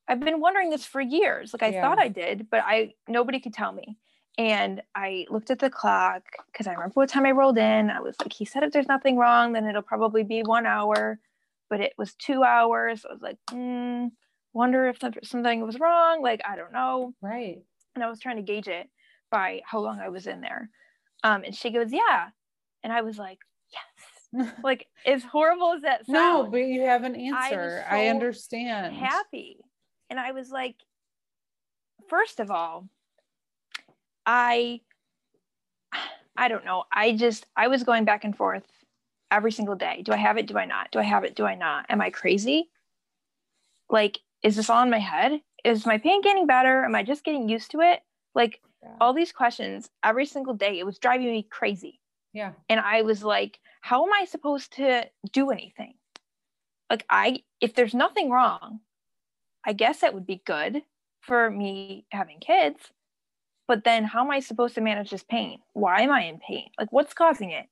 I've 0.08 0.20
been 0.20 0.40
wondering 0.40 0.70
this 0.70 0.84
for 0.84 1.00
years. 1.00 1.52
Like 1.52 1.62
I 1.62 1.68
yeah. 1.68 1.82
thought 1.82 1.98
I 1.98 2.08
did, 2.08 2.48
but 2.50 2.62
I 2.64 2.94
nobody 3.08 3.40
could 3.40 3.54
tell 3.54 3.72
me. 3.72 3.98
And 4.36 4.82
I 4.94 5.26
looked 5.30 5.50
at 5.50 5.60
the 5.60 5.70
clock 5.70 6.22
because 6.52 6.66
I 6.66 6.72
remember 6.72 6.94
what 6.94 7.08
time 7.08 7.24
I 7.24 7.30
rolled 7.30 7.58
in. 7.58 7.90
I 7.90 8.00
was 8.00 8.16
like, 8.20 8.32
he 8.32 8.44
said 8.44 8.64
if 8.64 8.72
there's 8.72 8.88
nothing 8.88 9.16
wrong, 9.16 9.52
then 9.52 9.66
it'll 9.66 9.82
probably 9.82 10.24
be 10.24 10.42
one 10.42 10.66
hour. 10.66 11.20
But 11.70 11.80
it 11.80 11.92
was 11.96 12.14
two 12.14 12.42
hours. 12.42 13.06
I 13.08 13.12
was 13.12 13.22
like, 13.22 13.38
hmm, 13.50 14.08
wonder 14.52 14.88
if 14.88 14.98
something 15.22 15.60
was 15.60 15.78
wrong. 15.78 16.20
Like, 16.20 16.40
I 16.44 16.56
don't 16.56 16.72
know. 16.72 17.14
Right. 17.22 17.62
And 17.94 18.02
I 18.02 18.10
was 18.10 18.18
trying 18.18 18.36
to 18.36 18.42
gauge 18.42 18.68
it 18.68 18.88
by 19.30 19.62
how 19.64 19.78
long 19.80 20.00
I 20.00 20.08
was 20.08 20.26
in 20.26 20.40
there. 20.40 20.68
Um, 21.22 21.44
and 21.44 21.54
she 21.54 21.70
goes, 21.70 21.92
Yeah, 21.92 22.28
and 22.84 22.92
I 22.92 23.00
was 23.00 23.18
like, 23.18 23.40
yes. 23.72 24.52
like 24.62 24.86
as 25.06 25.24
horrible 25.24 25.72
as 25.72 25.82
that 25.82 26.06
sounds. 26.06 26.44
No, 26.44 26.48
but 26.50 26.58
you 26.58 26.82
have 26.82 27.02
an 27.02 27.16
answer. 27.16 27.84
I, 27.88 27.90
so 27.90 27.96
I 27.96 28.06
understand. 28.08 28.94
Happy. 28.94 29.56
And 30.10 30.20
I 30.20 30.32
was 30.32 30.50
like, 30.50 30.76
first 32.08 32.38
of 32.38 32.50
all, 32.50 32.88
I 34.26 34.80
I 36.36 36.48
don't 36.48 36.64
know. 36.64 36.84
I 36.92 37.12
just 37.16 37.46
I 37.56 37.68
was 37.68 37.82
going 37.82 38.04
back 38.04 38.24
and 38.24 38.36
forth 38.36 38.64
every 39.30 39.52
single 39.52 39.76
day. 39.76 40.02
Do 40.04 40.12
I 40.12 40.16
have 40.16 40.36
it? 40.36 40.46
Do 40.46 40.58
I 40.58 40.66
not? 40.66 40.90
Do 40.90 40.98
I 40.98 41.04
have 41.04 41.24
it? 41.24 41.34
Do 41.34 41.44
I 41.44 41.54
not? 41.54 41.86
Am 41.88 42.00
I 42.00 42.10
crazy? 42.10 42.68
Like, 43.88 44.20
is 44.42 44.56
this 44.56 44.68
all 44.68 44.82
in 44.82 44.90
my 44.90 44.98
head? 44.98 45.40
Is 45.64 45.86
my 45.86 45.98
pain 45.98 46.20
getting 46.20 46.46
better? 46.46 46.84
Am 46.84 46.94
I 46.94 47.02
just 47.02 47.24
getting 47.24 47.48
used 47.48 47.70
to 47.70 47.80
it? 47.80 48.00
Like 48.34 48.60
yeah. 48.82 48.90
all 49.00 49.14
these 49.14 49.32
questions 49.32 49.88
every 50.02 50.26
single 50.26 50.54
day, 50.54 50.78
it 50.78 50.84
was 50.84 50.98
driving 50.98 51.30
me 51.30 51.46
crazy. 51.48 52.00
Yeah. 52.34 52.52
And 52.68 52.80
I 52.80 53.02
was 53.02 53.22
like, 53.22 53.60
how 53.80 54.04
am 54.04 54.12
I 54.12 54.26
supposed 54.26 54.74
to 54.76 55.04
do 55.32 55.50
anything? 55.50 55.94
Like, 56.90 57.06
I, 57.08 57.38
if 57.60 57.74
there's 57.74 57.94
nothing 57.94 58.28
wrong, 58.28 58.80
I 59.64 59.72
guess 59.72 60.00
that 60.00 60.12
would 60.12 60.26
be 60.26 60.42
good 60.44 60.82
for 61.20 61.50
me 61.50 62.06
having 62.10 62.40
kids. 62.40 62.80
But 63.66 63.84
then 63.84 64.04
how 64.04 64.22
am 64.22 64.30
I 64.30 64.40
supposed 64.40 64.74
to 64.74 64.82
manage 64.82 65.10
this 65.10 65.22
pain? 65.22 65.60
Why 65.72 66.02
am 66.02 66.10
I 66.10 66.24
in 66.24 66.38
pain? 66.38 66.68
Like, 66.78 66.92
what's 66.92 67.14
causing 67.14 67.50
it? 67.50 67.66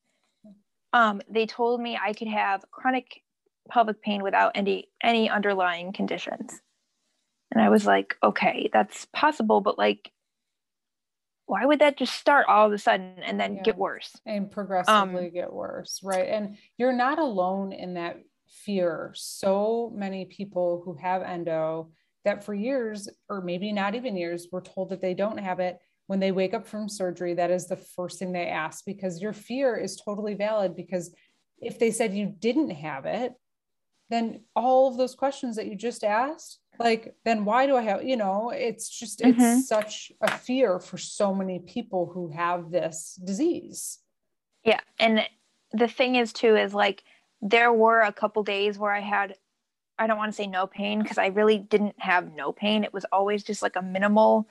Um, 0.95 1.21
they 1.29 1.45
told 1.45 1.81
me 1.81 1.99
I 2.03 2.13
could 2.15 2.29
have 2.29 2.65
chronic 2.71 3.23
pelvic 3.71 4.03
pain 4.03 4.23
without 4.23 4.53
any 4.55 4.89
any 5.03 5.29
underlying 5.29 5.93
conditions. 5.93 6.61
And 7.51 7.63
I 7.63 7.69
was 7.69 7.87
like, 7.87 8.17
okay, 8.23 8.71
that's 8.73 9.07
possible, 9.13 9.61
but 9.61 9.79
like 9.79 10.11
why 11.47 11.65
would 11.67 11.81
that 11.81 11.97
just 11.97 12.15
start 12.15 12.47
all 12.49 12.67
of 12.67 12.73
a 12.73 12.79
sudden 12.79 13.17
and 13.25 13.39
then 13.39 13.57
yeah. 13.57 13.63
get 13.63 13.77
worse? 13.77 14.17
And 14.27 14.51
progressively 14.51 15.27
um, 15.27 15.33
get 15.33 15.53
worse 15.53 16.01
right? 16.03 16.29
And 16.29 16.57
you're 16.79 16.93
not 16.93 17.19
alone 17.19 17.73
in 17.73 17.95
that 17.95 18.21
fear. 18.49 19.13
So 19.15 19.93
many 19.95 20.27
people 20.27 20.83
who 20.85 20.95
have 20.95 21.23
endo 21.23 21.91
that 22.25 22.45
for 22.45 22.55
years 22.55 23.09
or 23.29 23.41
maybe 23.41 23.73
not 23.73 23.95
even 23.95 24.17
years 24.17 24.49
were 24.53 24.61
told 24.61 24.91
that 24.91 25.01
they 25.01 25.15
don't 25.15 25.39
have 25.39 25.61
it 25.61 25.79
when 26.07 26.21
they 26.21 26.33
wake 26.33 26.55
up 26.55 26.67
from 26.67 26.89
surgery 26.89 27.35
that 27.35 27.51
is 27.51 27.67
the 27.67 27.77
first 27.77 28.19
thing 28.19 28.33
they 28.33 28.47
ask 28.47 28.85
because 28.85 29.23
your 29.23 29.33
fear 29.33 29.77
is 29.77 29.97
totally 29.97 30.35
valid 30.35 30.77
because 30.77 31.15
if 31.61 31.79
they 31.79 31.91
said 31.91 32.15
you 32.15 32.27
didn't 32.27 32.71
have 32.71 33.07
it 33.07 33.33
then 34.11 34.43
all 34.55 34.89
of 34.89 34.97
those 34.97 35.15
questions 35.15 35.57
that 35.57 35.67
you 35.67 35.75
just 35.75 36.05
asked 36.05 36.59
like 36.83 37.15
then 37.25 37.45
why 37.45 37.67
do 37.67 37.77
i 37.77 37.83
have 37.83 38.03
you 38.03 38.17
know 38.17 38.51
it's 38.51 38.89
just 38.89 39.21
it's 39.21 39.39
mm-hmm. 39.39 39.61
such 39.61 40.13
a 40.21 40.37
fear 40.37 40.79
for 40.79 40.99
so 40.99 41.35
many 41.35 41.61
people 41.61 42.11
who 42.13 42.29
have 42.29 42.71
this 42.71 43.19
disease. 43.25 43.99
Yeah 44.65 44.81
and 44.99 45.27
the 45.73 45.89
thing 45.89 46.17
is 46.17 46.33
too 46.33 46.57
is 46.57 46.75
like 46.75 47.05
there 47.41 47.73
were 47.73 48.01
a 48.01 48.13
couple 48.13 48.43
days 48.43 48.79
where 48.79 48.93
i 48.93 49.01
had 49.01 49.37
i 49.99 50.07
don't 50.07 50.19
want 50.19 50.31
to 50.33 50.37
say 50.37 50.47
no 50.47 50.67
pain 50.67 51.03
because 51.03 51.19
i 51.19 51.27
really 51.27 51.59
didn't 51.59 51.95
have 51.99 52.35
no 52.35 52.53
pain. 52.53 52.85
It 52.85 52.93
was 52.93 53.07
always 53.13 53.43
just 53.43 53.63
like 53.63 53.77
a 53.77 53.83
minimal 53.83 54.49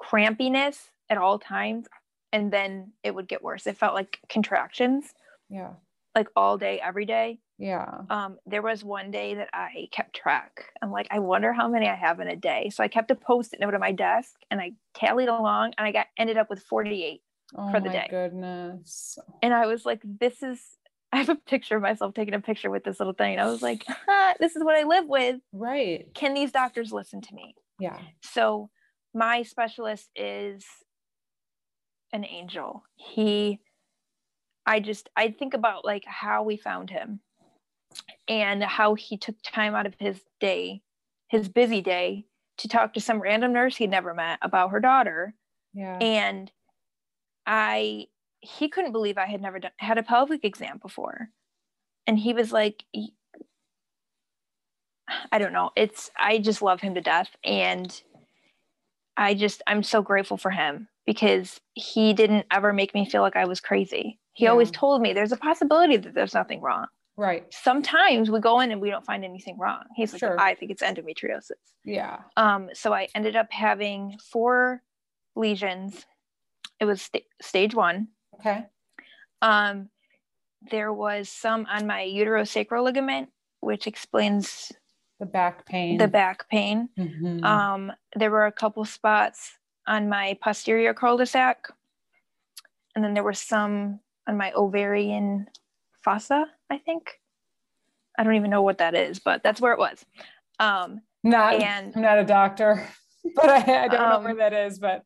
crampiness 0.00 0.88
at 1.08 1.18
all 1.18 1.38
times 1.38 1.86
and 2.32 2.52
then 2.52 2.92
it 3.02 3.14
would 3.14 3.28
get 3.28 3.42
worse. 3.42 3.66
It 3.66 3.76
felt 3.76 3.94
like 3.94 4.18
contractions. 4.28 5.12
Yeah 5.50 5.72
like 6.14 6.28
all 6.36 6.58
day 6.58 6.80
every 6.82 7.06
day 7.06 7.38
yeah. 7.62 8.00
Um, 8.10 8.38
there 8.44 8.60
was 8.60 8.82
one 8.82 9.12
day 9.12 9.36
that 9.36 9.48
I 9.52 9.86
kept 9.92 10.16
track. 10.16 10.72
I'm 10.82 10.90
like, 10.90 11.06
I 11.12 11.20
wonder 11.20 11.52
how 11.52 11.68
many 11.68 11.88
I 11.88 11.94
have 11.94 12.18
in 12.18 12.26
a 12.26 12.34
day. 12.34 12.70
So 12.74 12.82
I 12.82 12.88
kept 12.88 13.12
a 13.12 13.14
post-it 13.14 13.60
note 13.60 13.72
on 13.72 13.78
my 13.78 13.92
desk 13.92 14.34
and 14.50 14.60
I 14.60 14.72
tallied 14.94 15.28
along 15.28 15.74
and 15.78 15.86
I 15.86 15.92
got 15.92 16.08
ended 16.18 16.36
up 16.36 16.50
with 16.50 16.64
48. 16.64 17.20
oh 17.56 17.70
for 17.70 17.78
the 17.78 17.88
day. 17.88 18.08
Oh 18.08 18.10
goodness. 18.10 19.16
And 19.42 19.54
I 19.54 19.66
was 19.66 19.86
like, 19.86 20.02
this 20.02 20.42
is 20.42 20.60
I 21.12 21.18
have 21.18 21.28
a 21.28 21.36
picture 21.36 21.76
of 21.76 21.82
myself 21.82 22.14
taking 22.14 22.34
a 22.34 22.40
picture 22.40 22.68
with 22.68 22.82
this 22.82 22.98
little 22.98 23.12
thing. 23.12 23.34
And 23.34 23.40
I 23.40 23.46
was 23.46 23.62
like, 23.62 23.84
this 24.40 24.56
is 24.56 24.64
what 24.64 24.76
I 24.76 24.82
live 24.82 25.06
with. 25.06 25.36
Right. 25.52 26.12
Can 26.14 26.34
these 26.34 26.50
doctors 26.50 26.90
listen 26.90 27.20
to 27.20 27.34
me? 27.34 27.54
Yeah. 27.78 27.98
So 28.22 28.70
my 29.14 29.42
specialist 29.42 30.10
is 30.16 30.64
an 32.12 32.24
angel. 32.24 32.82
He 32.96 33.60
I 34.66 34.80
just 34.80 35.08
I 35.16 35.30
think 35.30 35.54
about 35.54 35.84
like 35.84 36.04
how 36.06 36.42
we 36.42 36.56
found 36.56 36.90
him 36.90 37.20
and 38.28 38.62
how 38.62 38.94
he 38.94 39.16
took 39.16 39.36
time 39.42 39.74
out 39.74 39.86
of 39.86 39.94
his 39.98 40.20
day, 40.40 40.82
his 41.28 41.48
busy 41.48 41.80
day 41.80 42.26
to 42.58 42.68
talk 42.68 42.94
to 42.94 43.00
some 43.00 43.20
random 43.20 43.52
nurse 43.52 43.76
he'd 43.76 43.90
never 43.90 44.14
met 44.14 44.38
about 44.42 44.70
her 44.70 44.80
daughter. 44.80 45.34
Yeah. 45.74 45.98
And 45.98 46.50
I 47.46 48.06
he 48.42 48.68
couldn't 48.68 48.92
believe 48.92 49.18
I 49.18 49.26
had 49.26 49.40
never 49.40 49.58
done, 49.58 49.70
had 49.78 49.98
a 49.98 50.02
pelvic 50.02 50.44
exam 50.44 50.78
before. 50.82 51.28
And 52.06 52.18
he 52.18 52.34
was 52.34 52.52
like, 52.52 52.84
I 55.30 55.38
don't 55.38 55.52
know. 55.52 55.70
It's, 55.76 56.10
I 56.18 56.38
just 56.38 56.60
love 56.60 56.80
him 56.80 56.94
to 56.94 57.00
death. 57.00 57.28
And 57.44 58.02
I 59.16 59.34
just, 59.34 59.62
I'm 59.66 59.84
so 59.84 60.02
grateful 60.02 60.36
for 60.36 60.50
him 60.50 60.88
because 61.06 61.60
he 61.74 62.12
didn't 62.12 62.46
ever 62.50 62.72
make 62.72 62.94
me 62.94 63.08
feel 63.08 63.22
like 63.22 63.36
I 63.36 63.44
was 63.44 63.60
crazy. 63.60 64.18
He 64.34 64.44
yeah. 64.44 64.50
always 64.50 64.70
told 64.70 65.02
me 65.02 65.12
there's 65.12 65.32
a 65.32 65.36
possibility 65.36 65.96
that 65.96 66.14
there's 66.14 66.34
nothing 66.34 66.60
wrong. 66.60 66.86
Right. 67.16 67.44
Sometimes 67.52 68.30
we 68.30 68.40
go 68.40 68.60
in 68.60 68.72
and 68.72 68.80
we 68.80 68.88
don't 68.88 69.04
find 69.04 69.24
anything 69.24 69.58
wrong. 69.58 69.82
He's 69.94 70.12
like, 70.12 70.20
sure. 70.20 70.40
I 70.40 70.54
think 70.54 70.70
it's 70.70 70.82
endometriosis. 70.82 71.50
Yeah. 71.84 72.20
Um, 72.36 72.70
so 72.72 72.94
I 72.94 73.08
ended 73.14 73.36
up 73.36 73.52
having 73.52 74.18
four 74.30 74.82
lesions. 75.36 76.06
It 76.80 76.86
was 76.86 77.02
st- 77.02 77.24
stage 77.42 77.74
one. 77.74 78.08
Okay. 78.36 78.64
Um, 79.42 79.90
there 80.70 80.92
was 80.92 81.28
some 81.28 81.66
on 81.70 81.86
my 81.86 82.02
uterosacral 82.02 82.84
ligament, 82.84 83.28
which 83.60 83.86
explains 83.86 84.72
the 85.20 85.26
back 85.26 85.66
pain. 85.66 85.98
The 85.98 86.08
back 86.08 86.48
pain. 86.48 86.88
Mm-hmm. 86.98 87.44
Um, 87.44 87.92
there 88.16 88.30
were 88.30 88.46
a 88.46 88.52
couple 88.52 88.84
spots 88.84 89.52
on 89.86 90.08
my 90.08 90.38
posterior 90.40 90.94
cul-de-sac, 90.94 91.68
and 92.94 93.04
then 93.04 93.14
there 93.14 93.22
were 93.22 93.32
some 93.32 94.00
on 94.26 94.36
my 94.36 94.52
ovarian 94.52 95.46
fossa. 96.04 96.46
I 96.70 96.78
think. 96.78 97.18
I 98.18 98.24
don't 98.24 98.34
even 98.34 98.50
know 98.50 98.62
what 98.62 98.78
that 98.78 98.94
is, 98.94 99.18
but 99.18 99.42
that's 99.42 99.60
where 99.60 99.72
it 99.72 99.78
was. 99.78 100.04
Um, 100.58 101.00
not 101.24 101.54
and 101.54 101.92
I'm 101.96 102.02
not 102.02 102.18
a 102.18 102.24
doctor, 102.24 102.86
but 103.34 103.48
I, 103.48 103.84
I 103.84 103.88
don't 103.88 104.00
um, 104.00 104.22
know 104.22 104.28
where 104.28 104.50
that 104.50 104.52
is, 104.52 104.78
but 104.78 105.04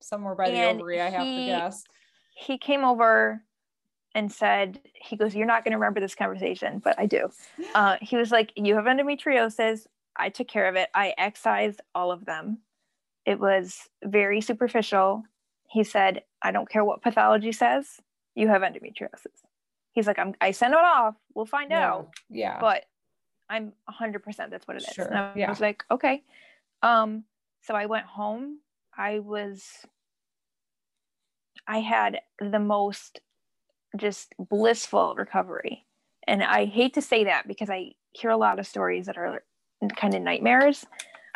somewhere 0.00 0.34
by 0.34 0.50
the 0.50 0.64
ovary, 0.64 1.00
I 1.00 1.08
have 1.08 1.22
he, 1.22 1.36
to 1.36 1.46
guess 1.46 1.84
he 2.34 2.58
came 2.58 2.84
over 2.84 3.42
and 4.14 4.30
said, 4.30 4.80
he 4.94 5.16
goes, 5.16 5.34
You're 5.34 5.46
not 5.46 5.64
going 5.64 5.72
to 5.72 5.78
remember 5.78 6.00
this 6.00 6.14
conversation, 6.14 6.80
but 6.82 6.98
I 6.98 7.06
do. 7.06 7.30
Uh, 7.74 7.96
he 8.00 8.16
was 8.16 8.30
like, 8.30 8.52
You 8.56 8.74
have 8.76 8.84
endometriosis. 8.84 9.86
I 10.16 10.28
took 10.28 10.48
care 10.48 10.68
of 10.68 10.76
it. 10.76 10.90
I 10.94 11.14
excised 11.16 11.80
all 11.94 12.10
of 12.10 12.24
them. 12.26 12.58
It 13.24 13.40
was 13.40 13.88
very 14.04 14.40
superficial. 14.40 15.24
He 15.68 15.84
said, 15.84 16.22
I 16.42 16.50
don't 16.50 16.68
care 16.68 16.84
what 16.84 17.02
pathology 17.02 17.52
says, 17.52 18.00
you 18.34 18.48
have 18.48 18.62
endometriosis. 18.62 19.26
He's 19.92 20.06
like, 20.06 20.18
I'm, 20.18 20.34
I 20.40 20.52
sent 20.52 20.72
it 20.72 20.80
off. 20.80 21.14
We'll 21.34 21.46
find 21.46 21.70
yeah. 21.70 21.86
out. 21.86 22.10
Yeah. 22.30 22.58
But 22.60 22.84
I'm 23.48 23.72
100% 23.90 24.22
that's 24.50 24.66
what 24.66 24.76
it 24.76 24.82
is. 24.82 24.94
Sure. 24.94 25.04
And 25.04 25.18
I 25.18 25.32
yeah. 25.36 25.50
was 25.50 25.60
like, 25.60 25.84
okay. 25.90 26.22
Um, 26.82 27.24
so 27.62 27.74
I 27.74 27.86
went 27.86 28.06
home. 28.06 28.58
I 28.96 29.18
was 29.18 29.64
I 31.66 31.80
had 31.80 32.20
the 32.40 32.58
most 32.58 33.20
just 33.96 34.34
blissful 34.38 35.14
recovery. 35.16 35.86
And 36.26 36.42
I 36.42 36.66
hate 36.66 36.94
to 36.94 37.02
say 37.02 37.24
that 37.24 37.46
because 37.46 37.70
I 37.70 37.92
hear 38.12 38.30
a 38.30 38.36
lot 38.36 38.58
of 38.58 38.66
stories 38.66 39.06
that 39.06 39.16
are 39.16 39.44
kind 39.96 40.14
of 40.14 40.22
nightmares 40.22 40.84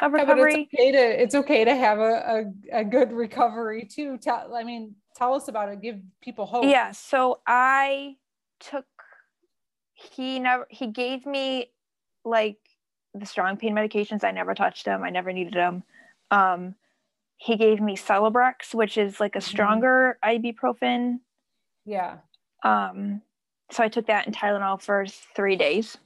of 0.01 0.13
recovery. 0.13 0.69
Yeah, 0.73 0.81
it's 0.81 0.81
okay 0.81 0.93
to 0.93 1.23
it's 1.23 1.35
okay 1.35 1.65
to 1.65 1.75
have 1.75 1.99
a, 1.99 2.45
a, 2.73 2.81
a 2.81 2.85
good 2.85 3.13
recovery 3.13 3.89
too. 3.91 4.19
Tell 4.19 4.55
I 4.55 4.63
mean, 4.63 4.95
tell 5.17 5.35
us 5.35 5.49
about 5.49 5.69
it. 5.71 5.81
Give 5.81 6.01
people 6.21 6.47
hope. 6.47 6.65
Yeah. 6.65 6.93
So 6.93 7.41
I 7.47 8.17
took 8.61 8.85
he 9.95 10.39
never 10.39 10.67
he 10.71 10.89
gave 10.89 11.27
me 11.27 11.71
like 12.25 12.59
the 13.15 13.27
strong 13.27 13.57
pain 13.57 13.75
medications. 13.75 14.25
I 14.25 14.31
never 14.31 14.55
touched 14.55 14.85
them. 14.85 15.03
I 15.03 15.11
never 15.11 15.33
needed 15.33 15.55
them. 15.55 15.83
Um, 16.31 16.75
he 17.39 17.57
gave 17.57 17.81
me 17.81 17.97
Celebrex, 17.97 18.75
which 18.75 18.99
is 18.99 19.21
like 19.21 19.37
a 19.37 19.39
mm-hmm. 19.39 19.49
stronger 19.49 20.19
ibuprofen. 20.25 21.21
Yeah. 21.85 22.19
Um, 22.63 23.23
so 23.71 23.83
I 23.83 23.89
took 23.89 24.07
that 24.07 24.27
and 24.27 24.37
Tylenol 24.37 24.81
for 24.81 25.07
three 25.35 25.57
days. 25.57 25.97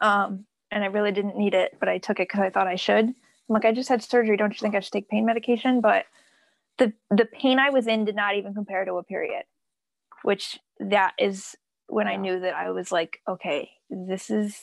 Um, 0.00 0.44
and 0.70 0.84
I 0.84 0.88
really 0.88 1.12
didn't 1.12 1.36
need 1.36 1.54
it, 1.54 1.76
but 1.78 1.88
I 1.88 1.98
took 1.98 2.20
it 2.20 2.28
because 2.28 2.40
I 2.40 2.50
thought 2.50 2.66
I 2.66 2.76
should. 2.76 3.04
I'm 3.04 3.14
like, 3.48 3.64
I 3.64 3.72
just 3.72 3.88
had 3.88 4.02
surgery. 4.02 4.36
Don't 4.36 4.52
you 4.52 4.58
think 4.58 4.74
I 4.74 4.80
should 4.80 4.92
take 4.92 5.08
pain 5.08 5.24
medication? 5.24 5.80
But 5.80 6.06
the 6.78 6.92
the 7.10 7.26
pain 7.26 7.58
I 7.58 7.70
was 7.70 7.86
in 7.86 8.04
did 8.04 8.16
not 8.16 8.36
even 8.36 8.54
compare 8.54 8.84
to 8.84 8.94
a 8.94 9.02
period, 9.02 9.44
which 10.22 10.58
that 10.80 11.14
is 11.18 11.56
when 11.88 12.06
yeah. 12.06 12.12
I 12.14 12.16
knew 12.16 12.40
that 12.40 12.54
I 12.54 12.70
was 12.70 12.92
like, 12.92 13.20
okay, 13.28 13.70
this 13.90 14.30
is 14.30 14.60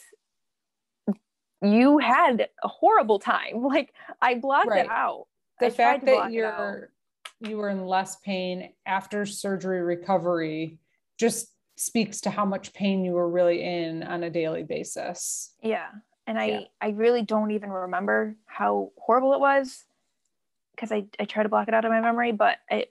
you 1.62 1.97
had 1.97 2.49
a 2.63 2.67
horrible 2.67 3.19
time. 3.19 3.63
Like 3.63 3.93
I 4.21 4.36
blocked 4.36 4.67
right. 4.67 4.86
it 4.86 4.91
out 4.91 5.28
the 5.60 5.67
I 5.67 5.69
fact 5.69 6.06
that 6.06 6.32
you're 6.32 6.89
you 7.39 7.58
were 7.58 7.69
in 7.69 7.86
less 7.86 8.17
pain 8.17 8.73
after 8.86 9.26
surgery 9.26 9.82
recovery 9.82 10.80
just 11.17 11.49
speaks 11.76 12.21
to 12.21 12.30
how 12.30 12.45
much 12.45 12.73
pain 12.73 13.04
you 13.04 13.13
were 13.13 13.30
really 13.30 13.63
in 13.63 14.04
on 14.04 14.23
a 14.23 14.30
daily 14.30 14.63
basis. 14.63 15.54
Yeah. 15.62 15.88
And 16.28 16.39
I 16.39 16.45
yeah. 16.45 16.60
I 16.82 16.89
really 16.89 17.21
don't 17.21 17.52
even 17.52 17.69
remember 17.69 18.36
how 18.45 18.91
horrible 18.97 19.34
it 19.34 19.39
was 19.39 19.84
because 20.75 20.91
I, 20.91 21.05
I 21.19 21.25
try 21.25 21.43
to 21.43 21.49
block 21.49 21.67
it 21.67 21.73
out 21.73 21.86
of 21.86 21.91
my 21.91 22.01
memory, 22.01 22.31
but 22.31 22.57
I, 22.69 22.88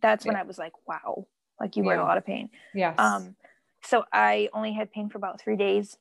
that's 0.00 0.24
when 0.24 0.34
yeah. 0.34 0.40
I 0.40 0.44
was 0.44 0.58
like, 0.58 0.72
wow, 0.86 1.26
like 1.60 1.76
you 1.76 1.84
were 1.84 1.92
yeah. 1.92 2.00
in 2.00 2.04
a 2.04 2.08
lot 2.08 2.18
of 2.18 2.26
pain. 2.26 2.50
Yes. 2.74 2.98
Um, 2.98 3.36
so 3.84 4.04
I 4.12 4.48
only 4.52 4.72
had 4.72 4.92
pain 4.92 5.08
for 5.08 5.18
about 5.18 5.40
three 5.40 5.56
days. 5.56 5.96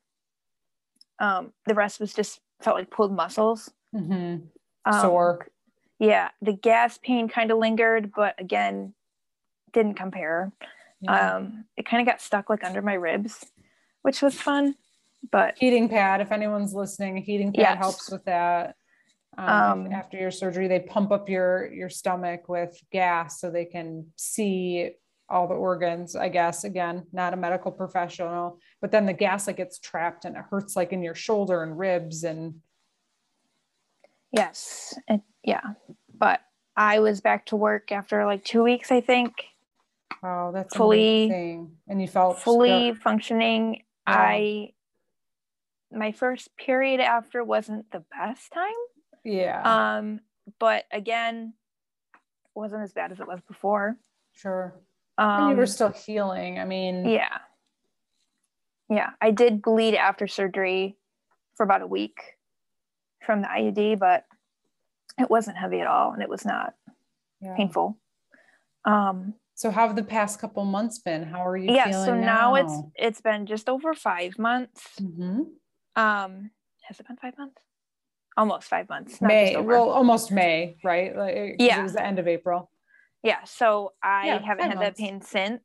Um, 1.19 1.53
the 1.65 1.75
rest 1.75 1.99
was 1.99 2.13
just 2.13 2.39
felt 2.61 2.77
like 2.77 2.89
pulled 2.89 3.13
muscles. 3.13 3.71
Mm-hmm. 3.95 4.45
Um, 4.85 5.01
Sore 5.01 5.47
yeah, 6.01 6.29
the 6.41 6.53
gas 6.53 6.97
pain 6.97 7.29
kind 7.29 7.51
of 7.51 7.59
lingered, 7.59 8.11
but 8.15 8.33
again, 8.39 8.95
didn't 9.71 9.93
compare. 9.93 10.51
Yeah. 10.99 11.35
Um, 11.35 11.65
it 11.77 11.85
kind 11.85 12.01
of 12.01 12.11
got 12.11 12.21
stuck 12.21 12.49
like 12.49 12.63
under 12.63 12.81
my 12.81 12.95
ribs, 12.95 13.45
which 14.01 14.19
was 14.23 14.33
fun. 14.33 14.75
But 15.31 15.59
heating 15.59 15.87
pad, 15.89 16.19
if 16.19 16.31
anyone's 16.31 16.73
listening, 16.73 17.19
a 17.19 17.21
heating 17.21 17.53
pad 17.53 17.59
yes. 17.59 17.77
helps 17.77 18.09
with 18.09 18.25
that. 18.25 18.77
Um, 19.37 19.47
um, 19.47 19.91
after 19.91 20.17
your 20.17 20.31
surgery, 20.31 20.67
they 20.67 20.79
pump 20.79 21.11
up 21.11 21.29
your 21.29 21.71
your 21.71 21.89
stomach 21.89 22.49
with 22.49 22.77
gas 22.91 23.39
so 23.39 23.49
they 23.49 23.65
can 23.65 24.07
see 24.17 24.91
all 25.29 25.47
the 25.47 25.55
organs. 25.55 26.15
I 26.15 26.29
guess 26.29 26.63
again, 26.65 27.05
not 27.13 27.33
a 27.33 27.37
medical 27.37 27.71
professional, 27.71 28.59
but 28.81 28.91
then 28.91 29.05
the 29.05 29.13
gas 29.13 29.47
like 29.47 29.57
gets 29.57 29.79
trapped 29.79 30.25
and 30.25 30.35
it 30.35 30.43
hurts 30.49 30.75
like 30.75 30.91
in 30.91 31.01
your 31.01 31.15
shoulder 31.15 31.63
and 31.63 31.77
ribs 31.77 32.23
and 32.23 32.55
Yes. 34.31 34.93
It, 35.07 35.21
yeah. 35.43 35.61
But 36.17 36.41
I 36.75 36.99
was 36.99 37.21
back 37.21 37.47
to 37.47 37.55
work 37.55 37.91
after 37.91 38.25
like 38.25 38.43
two 38.43 38.63
weeks, 38.63 38.91
I 38.91 39.01
think. 39.01 39.33
Oh, 40.23 40.51
that's 40.53 40.75
fully 40.75 41.25
amazing. 41.25 41.71
and 41.87 42.01
you 42.01 42.07
felt 42.07 42.39
fully 42.39 42.91
good. 42.91 43.01
functioning. 43.01 43.83
I 44.05 44.73
my 45.91 46.11
first 46.11 46.55
period 46.57 46.99
after 46.99 47.43
wasn't 47.43 47.91
the 47.91 48.03
best 48.17 48.51
time. 48.53 48.71
Yeah. 49.23 49.97
Um, 49.97 50.19
but 50.59 50.85
again, 50.91 51.53
wasn't 52.55 52.83
as 52.83 52.93
bad 52.93 53.11
as 53.11 53.19
it 53.19 53.27
was 53.27 53.39
before. 53.47 53.97
Sure. 54.33 54.73
Um, 55.17 55.29
and 55.29 55.49
you 55.51 55.55
were 55.55 55.67
still 55.67 55.91
healing. 55.91 56.59
I 56.59 56.65
mean, 56.65 57.05
yeah. 57.05 57.39
Yeah, 58.89 59.11
I 59.21 59.31
did 59.31 59.61
bleed 59.61 59.95
after 59.95 60.27
surgery 60.27 60.97
for 61.55 61.63
about 61.63 61.81
a 61.81 61.87
week 61.87 62.19
from 63.25 63.41
the 63.41 63.47
IUD, 63.47 63.99
but 63.99 64.25
it 65.17 65.29
wasn't 65.29 65.57
heavy 65.57 65.79
at 65.79 65.87
all 65.87 66.11
and 66.11 66.21
it 66.21 66.29
was 66.29 66.43
not 66.43 66.73
yeah. 67.39 67.55
painful. 67.55 67.97
Um, 68.83 69.35
so 69.55 69.69
how 69.69 69.87
have 69.87 69.95
the 69.95 70.03
past 70.03 70.39
couple 70.39 70.65
months 70.65 70.99
been? 70.99 71.23
How 71.23 71.45
are 71.45 71.55
you 71.55 71.73
yeah, 71.73 71.91
so 71.91 72.15
now? 72.15 72.55
now? 72.55 72.55
it's 72.55 72.73
it's 72.95 73.21
been 73.21 73.45
just 73.45 73.69
over 73.69 73.93
five 73.93 74.39
months. 74.39 74.83
Mm-hmm. 74.99 75.41
Um, 75.95 76.51
has 76.81 76.99
it 76.99 77.07
been 77.07 77.17
five 77.17 77.37
months? 77.37 77.61
Almost 78.37 78.67
five 78.67 78.87
months. 78.89 79.21
May 79.21 79.57
well, 79.57 79.89
almost 79.89 80.31
May, 80.31 80.77
right? 80.83 81.15
Like, 81.15 81.55
yeah, 81.59 81.79
it 81.79 81.83
was 81.83 81.93
the 81.93 82.05
end 82.05 82.17
of 82.17 82.27
April. 82.27 82.71
Yeah, 83.23 83.43
so 83.43 83.93
I 84.01 84.27
yeah, 84.27 84.39
haven't 84.39 84.69
had 84.69 84.77
months. 84.77 84.97
that 84.99 85.03
pain 85.03 85.21
since. 85.21 85.61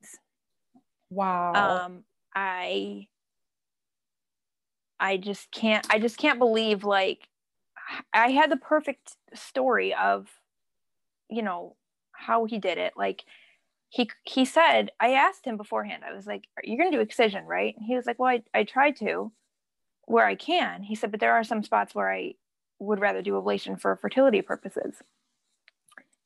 Wow. 1.11 1.85
Um, 1.85 2.05
I 2.35 3.07
I 4.99 5.17
just 5.17 5.51
can't 5.51 5.87
I 5.91 5.99
just 5.99 6.19
can't 6.19 6.39
believe 6.39 6.85
like 6.85 7.29
I 8.12 8.31
had 8.31 8.51
the 8.51 8.57
perfect 8.57 9.17
story 9.35 9.95
of, 9.95 10.29
you 11.31 11.43
know, 11.43 11.77
how 12.12 12.45
he 12.45 12.59
did 12.59 12.79
it. 12.79 12.95
Like 12.97 13.25
he 13.89 14.11
he 14.25 14.45
said, 14.45 14.91
I 15.01 15.12
asked 15.12 15.47
him 15.47 15.57
beforehand. 15.57 16.03
I 16.05 16.14
was 16.14 16.27
like, 16.27 16.49
"You're 16.64 16.79
gonna 16.79 16.91
do 16.91 17.01
excision, 17.01 17.45
right?" 17.45 17.75
And 17.77 17.87
he 17.87 17.95
was 17.95 18.07
like, 18.07 18.19
"Well, 18.19 18.31
I 18.31 18.43
I 18.59 18.64
tried 18.64 18.97
to, 18.97 19.33
where 20.07 20.27
I 20.27 20.35
can." 20.35 20.83
He 20.83 20.95
said, 20.95 21.11
"But 21.11 21.21
there 21.21 21.35
are 21.35 21.45
some 21.45 21.62
spots 21.62 21.95
where 21.95 22.12
I 22.12 22.35
would 22.79 23.01
rather 23.01 23.22
do 23.22 23.33
ablation 23.33 23.81
for 23.81 23.97
fertility 23.97 24.43
purposes." 24.43 25.03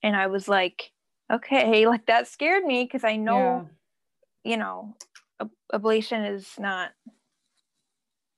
And 0.03 0.16
I 0.16 0.26
was 0.28 0.48
like, 0.48 0.92
"Okay," 1.30 1.86
like 1.86 2.07
that 2.07 2.28
scared 2.28 2.64
me 2.64 2.84
because 2.84 3.05
I 3.05 3.16
know, 3.16 3.68
yeah. 4.44 4.53
you 4.53 4.57
know, 4.57 4.96
ablation 5.72 6.34
is 6.34 6.55
not, 6.59 6.90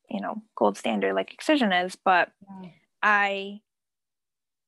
you 0.09 0.21
know, 0.21 0.43
gold 0.57 0.77
standard 0.77 1.15
like 1.15 1.33
excision 1.33 1.73
is, 1.73 1.97
but 1.97 2.31
yeah. 2.63 2.71
I 3.03 3.61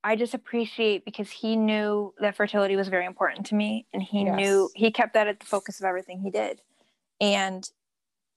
I 0.05 0.15
just 0.15 0.35
appreciate 0.35 1.03
because 1.03 1.31
he 1.31 1.55
knew 1.55 2.13
that 2.19 2.35
fertility 2.35 2.75
was 2.75 2.89
very 2.89 3.07
important 3.07 3.47
to 3.47 3.55
me 3.55 3.87
and 3.91 4.03
he 4.03 4.23
yes. 4.23 4.35
knew 4.35 4.69
he 4.75 4.91
kept 4.91 5.15
that 5.15 5.27
at 5.27 5.39
the 5.39 5.47
focus 5.47 5.79
of 5.79 5.85
everything 5.85 6.19
he 6.19 6.29
did. 6.29 6.61
And 7.19 7.67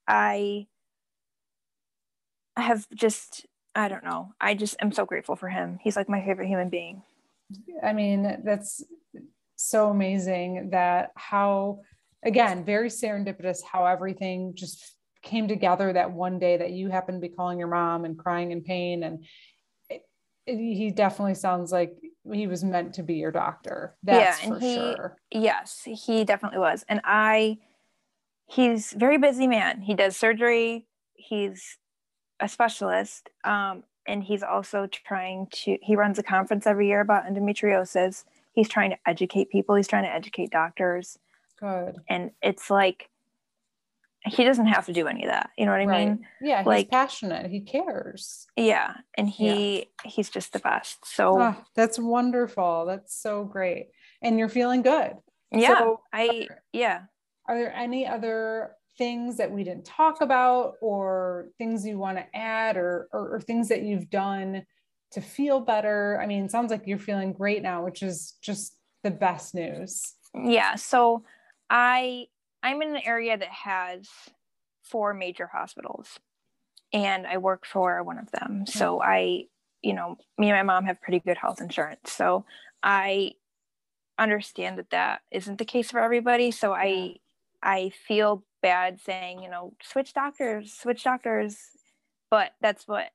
I 0.06 0.66
have 2.56 2.88
just 2.94 3.44
I 3.78 3.86
don't 3.86 4.02
know. 4.02 4.34
I 4.40 4.54
just 4.54 4.74
am 4.80 4.90
so 4.90 5.06
grateful 5.06 5.36
for 5.36 5.48
him. 5.48 5.78
He's 5.80 5.94
like 5.94 6.08
my 6.08 6.20
favorite 6.24 6.48
human 6.48 6.68
being. 6.68 7.02
I 7.80 7.92
mean, 7.92 8.40
that's 8.44 8.82
so 9.54 9.90
amazing 9.90 10.70
that 10.70 11.12
how 11.14 11.82
again, 12.24 12.64
very 12.64 12.88
serendipitous 12.88 13.58
how 13.62 13.86
everything 13.86 14.52
just 14.56 14.96
came 15.22 15.46
together 15.46 15.92
that 15.92 16.10
one 16.10 16.40
day 16.40 16.56
that 16.56 16.72
you 16.72 16.90
happened 16.90 17.22
to 17.22 17.28
be 17.28 17.32
calling 17.32 17.58
your 17.58 17.68
mom 17.68 18.04
and 18.04 18.18
crying 18.18 18.50
in 18.50 18.62
pain 18.62 19.04
and 19.04 19.24
he 20.44 20.90
definitely 20.90 21.34
sounds 21.34 21.70
like 21.70 21.94
he 22.32 22.46
was 22.46 22.64
meant 22.64 22.94
to 22.94 23.02
be 23.02 23.14
your 23.14 23.30
doctor. 23.30 23.94
That's 24.02 24.42
yeah, 24.42 24.48
and 24.48 24.62
he, 24.62 24.74
sure. 24.74 25.16
Yes, 25.30 25.82
he 25.84 26.24
definitely 26.24 26.58
was. 26.58 26.84
And 26.88 27.00
I, 27.04 27.58
he's 28.46 28.92
very 28.92 29.18
busy 29.18 29.46
man. 29.46 29.82
He 29.82 29.94
does 29.94 30.16
surgery. 30.16 30.86
He's 31.14 31.76
a 32.40 32.48
specialist. 32.48 33.30
Um, 33.44 33.84
and 34.06 34.22
he's 34.22 34.42
also 34.42 34.86
trying 34.86 35.48
to, 35.52 35.78
he 35.82 35.96
runs 35.96 36.18
a 36.18 36.22
conference 36.22 36.66
every 36.66 36.88
year 36.88 37.00
about 37.00 37.26
endometriosis. 37.26 38.24
He's 38.52 38.68
trying 38.68 38.90
to 38.90 38.98
educate 39.06 39.50
people. 39.50 39.74
He's 39.74 39.88
trying 39.88 40.04
to 40.04 40.12
educate 40.12 40.50
doctors. 40.50 41.18
Good. 41.60 41.96
And 42.08 42.30
it's 42.42 42.70
like, 42.70 43.10
he 44.24 44.44
doesn't 44.44 44.66
have 44.66 44.86
to 44.86 44.92
do 44.92 45.06
any 45.06 45.22
of 45.24 45.30
that. 45.30 45.50
You 45.56 45.64
know 45.64 45.70
what 45.72 45.80
I 45.80 45.84
right. 45.84 46.08
mean? 46.08 46.26
Yeah, 46.40 46.62
like, 46.66 46.86
he's 46.86 46.90
passionate. 46.90 47.50
He 47.50 47.60
cares. 47.60 48.46
Yeah, 48.56 48.94
and 49.16 49.28
he 49.28 49.78
yeah. 49.78 50.10
he's 50.10 50.28
just 50.28 50.52
the 50.52 50.58
best. 50.58 51.06
So 51.06 51.40
oh, 51.40 51.56
that's 51.76 51.98
wonderful. 51.98 52.84
That's 52.84 53.14
so 53.14 53.44
great. 53.44 53.90
And 54.20 54.36
you're 54.38 54.48
feeling 54.48 54.82
good. 54.82 55.12
Yeah. 55.52 55.78
So, 55.78 56.00
I 56.12 56.48
yeah. 56.72 57.02
Are 57.46 57.56
there 57.56 57.72
any 57.72 58.06
other 58.06 58.72
things 58.98 59.36
that 59.36 59.50
we 59.50 59.64
didn't 59.64 59.84
talk 59.84 60.20
about 60.20 60.74
or 60.82 61.48
things 61.56 61.86
you 61.86 61.98
want 61.98 62.18
to 62.18 62.36
add 62.36 62.76
or, 62.76 63.08
or, 63.12 63.36
or 63.36 63.40
things 63.40 63.68
that 63.68 63.82
you've 63.82 64.10
done 64.10 64.64
to 65.12 65.20
feel 65.20 65.60
better? 65.60 66.20
I 66.22 66.26
mean, 66.26 66.44
it 66.44 66.50
sounds 66.50 66.70
like 66.70 66.82
you're 66.86 66.98
feeling 66.98 67.32
great 67.32 67.62
now, 67.62 67.84
which 67.84 68.02
is 68.02 68.36
just 68.42 68.76
the 69.04 69.10
best 69.10 69.54
news. 69.54 70.14
Yeah. 70.34 70.74
So 70.74 71.24
I 71.70 72.26
I'm 72.62 72.82
in 72.82 72.96
an 72.96 73.02
area 73.04 73.36
that 73.36 73.48
has 73.48 74.08
four 74.82 75.14
major 75.14 75.46
hospitals 75.46 76.18
and 76.92 77.26
I 77.26 77.38
work 77.38 77.66
for 77.66 78.02
one 78.02 78.18
of 78.18 78.30
them. 78.30 78.66
So 78.66 78.94
mm-hmm. 78.94 79.10
I, 79.10 79.44
you 79.82 79.94
know, 79.94 80.16
me 80.38 80.50
and 80.50 80.56
my 80.56 80.62
mom 80.62 80.86
have 80.86 81.00
pretty 81.00 81.20
good 81.20 81.36
health 81.36 81.60
insurance. 81.60 82.12
So 82.12 82.44
I 82.82 83.32
understand 84.18 84.78
that 84.78 84.90
that 84.90 85.20
isn't 85.30 85.58
the 85.58 85.64
case 85.64 85.90
for 85.90 86.00
everybody. 86.00 86.50
So 86.50 86.72
I, 86.72 87.16
I 87.62 87.92
feel 88.06 88.44
bad 88.62 89.00
saying, 89.00 89.42
you 89.42 89.50
know, 89.50 89.74
switch 89.82 90.12
doctors, 90.12 90.72
switch 90.72 91.04
doctors. 91.04 91.58
But 92.30 92.52
that's 92.60 92.86
what 92.86 93.08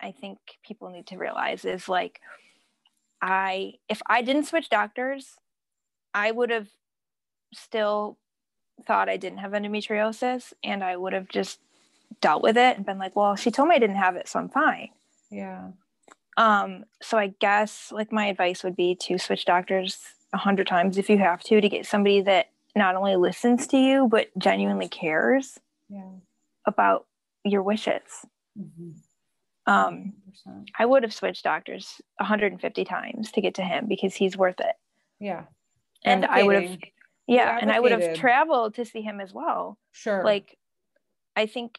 I 0.00 0.12
think 0.12 0.38
people 0.64 0.90
need 0.90 1.06
to 1.08 1.18
realize 1.18 1.64
is 1.64 1.88
like, 1.88 2.20
I, 3.20 3.74
if 3.88 4.00
I 4.06 4.22
didn't 4.22 4.44
switch 4.44 4.68
doctors, 4.68 5.36
I 6.14 6.30
would 6.30 6.50
have 6.50 6.68
still 7.52 8.18
thought 8.86 9.08
I 9.08 9.16
didn't 9.16 9.38
have 9.38 9.52
endometriosis 9.52 10.52
and 10.62 10.84
I 10.84 10.96
would 10.96 11.12
have 11.12 11.28
just 11.28 11.58
dealt 12.20 12.42
with 12.42 12.56
it 12.56 12.76
and 12.76 12.86
been 12.86 12.98
like, 12.98 13.16
well, 13.16 13.36
she 13.36 13.50
told 13.50 13.68
me 13.68 13.76
I 13.76 13.78
didn't 13.78 13.96
have 13.96 14.16
it, 14.16 14.28
so 14.28 14.38
I'm 14.38 14.48
fine. 14.48 14.90
Yeah. 15.30 15.68
Um, 16.36 16.84
so 17.02 17.18
I 17.18 17.34
guess 17.40 17.90
like 17.92 18.12
my 18.12 18.26
advice 18.26 18.62
would 18.62 18.76
be 18.76 18.94
to 19.02 19.18
switch 19.18 19.44
doctors 19.44 19.98
a 20.32 20.38
hundred 20.38 20.66
times 20.66 20.98
if 20.98 21.10
you 21.10 21.18
have 21.18 21.42
to 21.44 21.60
to 21.60 21.68
get 21.68 21.86
somebody 21.86 22.20
that 22.22 22.50
not 22.76 22.96
only 22.96 23.16
listens 23.16 23.66
to 23.68 23.76
you 23.76 24.08
but 24.08 24.28
genuinely 24.38 24.88
cares 24.88 25.58
yeah. 25.88 26.10
about 26.66 27.06
your 27.44 27.62
wishes. 27.62 28.02
Mm-hmm. 28.58 28.90
Um, 29.66 30.14
I 30.78 30.86
would 30.86 31.02
have 31.02 31.12
switched 31.12 31.44
doctors 31.44 32.00
150 32.16 32.84
times 32.84 33.30
to 33.32 33.40
get 33.42 33.54
to 33.54 33.62
him 33.62 33.86
because 33.86 34.14
he's 34.14 34.36
worth 34.36 34.60
it. 34.60 34.74
Yeah. 35.20 35.44
And 36.04 36.24
I 36.24 36.42
would 36.42 36.62
have 36.62 36.78
yeah 37.28 37.58
and 37.60 37.70
i 37.70 37.78
would 37.78 37.92
have 37.92 38.14
traveled 38.14 38.74
to 38.74 38.84
see 38.84 39.02
him 39.02 39.20
as 39.20 39.32
well 39.32 39.78
sure 39.92 40.24
like 40.24 40.56
i 41.36 41.46
think 41.46 41.78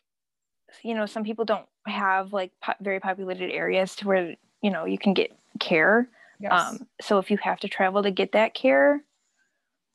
you 0.83 0.93
know 0.93 1.05
some 1.05 1.23
people 1.23 1.43
don't 1.43 1.65
have 1.85 2.31
like 2.31 2.51
po- 2.61 2.73
very 2.79 2.99
populated 2.99 3.51
areas 3.51 3.95
to 3.95 4.07
where 4.07 4.35
you 4.61 4.69
know 4.69 4.85
you 4.85 4.97
can 4.97 5.13
get 5.13 5.35
care 5.59 6.07
yes. 6.39 6.51
um 6.51 6.87
so 7.01 7.17
if 7.17 7.29
you 7.29 7.37
have 7.37 7.59
to 7.59 7.67
travel 7.67 8.03
to 8.03 8.11
get 8.11 8.31
that 8.31 8.53
care 8.53 9.03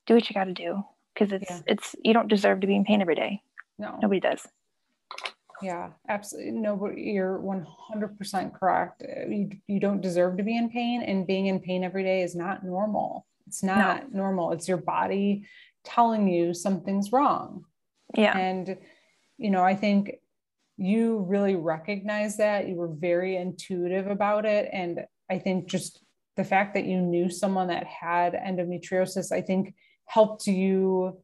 do 0.07 0.15
what 0.15 0.29
you 0.29 0.35
got 0.35 0.45
to 0.45 0.53
do 0.53 0.85
because 1.15 1.33
it's 1.33 1.51
yeah. 1.51 1.61
it's 1.67 1.95
you 2.03 2.13
don't 2.13 2.29
deserve 2.29 2.61
to 2.61 2.67
be 2.67 2.77
in 2.77 2.85
pain 2.85 3.01
every 3.01 3.15
day 3.15 3.43
no 3.79 3.99
nobody 4.01 4.21
does 4.21 4.47
yeah 5.63 5.91
absolutely 6.09 6.53
no 6.53 6.91
you're 6.97 7.39
100% 7.39 8.55
correct 8.59 9.03
you, 9.29 9.51
you 9.67 9.81
don't 9.81 10.01
deserve 10.01 10.37
to 10.37 10.43
be 10.43 10.57
in 10.57 10.69
pain 10.69 11.03
and 11.03 11.27
being 11.27 11.47
in 11.47 11.61
pain 11.61 11.85
every 11.85 12.03
day 12.03 12.23
is 12.23 12.35
not 12.35 12.65
normal 12.65 13.27
it's 13.47 13.63
not 13.63 14.13
no. 14.13 14.19
normal. 14.19 14.53
It's 14.53 14.69
your 14.69 14.79
body 14.79 15.47
telling 15.85 16.29
you 16.29 16.55
something's 16.55 17.13
wrong. 17.13 17.65
Yeah. 18.17 18.37
And, 18.37 18.77
you 19.39 19.51
know, 19.51 19.63
I 19.63 19.75
think 19.75 20.13
you 20.77 21.25
really 21.29 21.55
recognize 21.55 22.37
that. 22.39 22.69
You 22.69 22.77
were 22.77 22.89
very 22.89 23.37
intuitive 23.37 24.07
about 24.07 24.45
it. 24.45 24.69
And 24.73 25.01
I 25.31 25.39
think 25.39 25.69
just 25.69 26.03
the 26.37 26.45
fact 26.45 26.75
that 26.75 26.85
you 26.85 27.01
knew 27.01 27.31
someone 27.31 27.69
that 27.69 27.87
had 27.87 28.33
endometriosis, 28.33 29.31
I 29.31 29.41
think 29.41 29.75
helped 30.07 30.47
you 30.47 31.19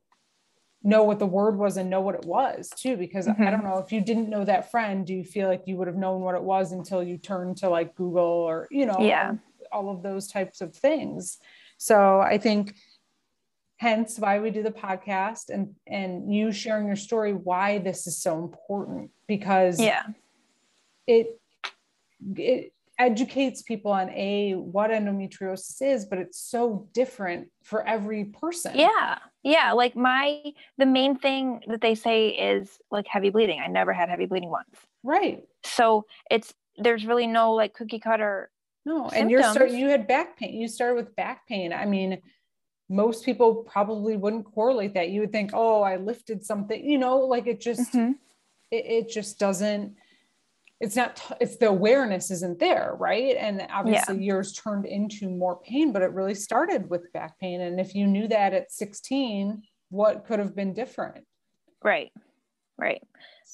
know 0.83 1.03
what 1.03 1.18
the 1.18 1.26
word 1.26 1.59
was 1.59 1.76
and 1.76 1.91
know 1.91 2.01
what 2.01 2.14
it 2.14 2.24
was 2.24 2.70
too 2.76 2.97
because 2.97 3.26
mm-hmm. 3.26 3.43
i 3.43 3.51
don't 3.51 3.64
know 3.64 3.78
if 3.78 3.93
you 3.93 4.01
didn't 4.01 4.31
know 4.31 4.45
that 4.45 4.70
friend 4.70 5.07
do 5.07 5.14
you 5.14 5.24
feel 5.24 5.47
like 5.47 5.62
you 5.66 5.76
would 5.76 5.87
have 5.87 5.97
known 5.97 6.22
what 6.22 6.35
it 6.35 6.43
was 6.43 6.72
until 6.72 7.03
you 7.03 7.18
turned 7.18 7.57
to 7.57 7.68
like 7.68 7.95
google 7.95 8.22
or 8.22 8.66
you 8.70 8.87
know 8.87 8.97
yeah. 8.99 9.35
all 9.70 9.91
of 9.91 10.03
those 10.03 10.26
types 10.28 10.61
of 10.61 10.74
things? 10.74 11.39
So 11.81 12.20
I 12.20 12.37
think 12.37 12.76
hence 13.78 14.18
why 14.18 14.39
we 14.39 14.51
do 14.51 14.62
the 14.62 14.70
podcast 14.70 15.49
and 15.49 15.74
and 15.87 16.33
you 16.33 16.53
sharing 16.53 16.87
your 16.87 16.95
story 16.95 17.33
why 17.33 17.78
this 17.78 18.07
is 18.07 18.18
so 18.18 18.39
important 18.39 19.11
because 19.26 19.81
yeah. 19.81 20.03
it 21.07 21.41
it 22.37 22.74
educates 23.01 23.62
people 23.62 23.90
on 23.90 24.11
a 24.11 24.53
what 24.53 24.90
endometriosis 24.90 25.80
is 25.80 26.05
but 26.05 26.18
it's 26.18 26.38
so 26.38 26.86
different 26.92 27.48
for 27.64 27.84
every 27.88 28.26
person 28.26 28.72
yeah 28.76 29.18
yeah 29.42 29.72
like 29.72 29.96
my 29.96 30.40
the 30.76 30.86
main 30.86 31.18
thing 31.18 31.61
that 31.66 31.80
they 31.80 31.94
say 31.94 32.28
is 32.28 32.78
like 32.90 33.07
heavy 33.09 33.30
bleeding 33.30 33.59
i 33.59 33.66
never 33.66 33.92
had 33.92 34.09
heavy 34.09 34.26
bleeding 34.26 34.51
once 34.51 34.68
right 35.03 35.42
so 35.64 36.05
it's 36.30 36.53
there's 36.76 37.07
really 37.07 37.26
no 37.26 37.55
like 37.55 37.72
cookie 37.72 37.98
cutter 37.98 38.51
no, 38.84 39.03
symptoms. 39.03 39.20
and 39.20 39.30
you're 39.30 39.42
starting. 39.42 39.78
You 39.78 39.88
had 39.88 40.07
back 40.07 40.38
pain. 40.38 40.55
You 40.55 40.68
started 40.68 40.94
with 40.94 41.14
back 41.16 41.46
pain. 41.46 41.72
I 41.72 41.84
mean, 41.86 42.20
most 42.88 43.24
people 43.24 43.57
probably 43.57 44.16
wouldn't 44.16 44.46
correlate 44.53 44.94
that. 44.94 45.11
You 45.11 45.20
would 45.20 45.32
think, 45.32 45.51
oh, 45.53 45.82
I 45.82 45.96
lifted 45.96 46.44
something. 46.44 46.84
You 46.84 46.98
know, 46.98 47.18
like 47.18 47.46
it 47.46 47.61
just, 47.61 47.92
mm-hmm. 47.92 48.12
it, 48.70 48.84
it, 48.86 49.09
just 49.11 49.38
doesn't. 49.38 49.96
It's 50.81 50.97
not. 50.97 51.20
It's 51.41 51.57
the 51.57 51.68
awareness 51.68 52.31
isn't 52.31 52.59
there, 52.59 52.97
right? 52.99 53.37
And 53.39 53.66
obviously, 53.70 54.16
yeah. 54.16 54.35
yours 54.35 54.55
turned 54.55 54.87
into 54.87 55.28
more 55.28 55.61
pain, 55.61 55.93
but 55.93 56.01
it 56.01 56.12
really 56.12 56.35
started 56.35 56.89
with 56.89 57.12
back 57.12 57.39
pain. 57.39 57.61
And 57.61 57.78
if 57.78 57.95
you 57.95 58.07
knew 58.07 58.26
that 58.28 58.55
at 58.55 58.72
16, 58.72 59.62
what 59.91 60.24
could 60.24 60.39
have 60.39 60.57
been 60.57 60.72
different? 60.72 61.24
Right, 61.85 62.12
right. 62.78 63.03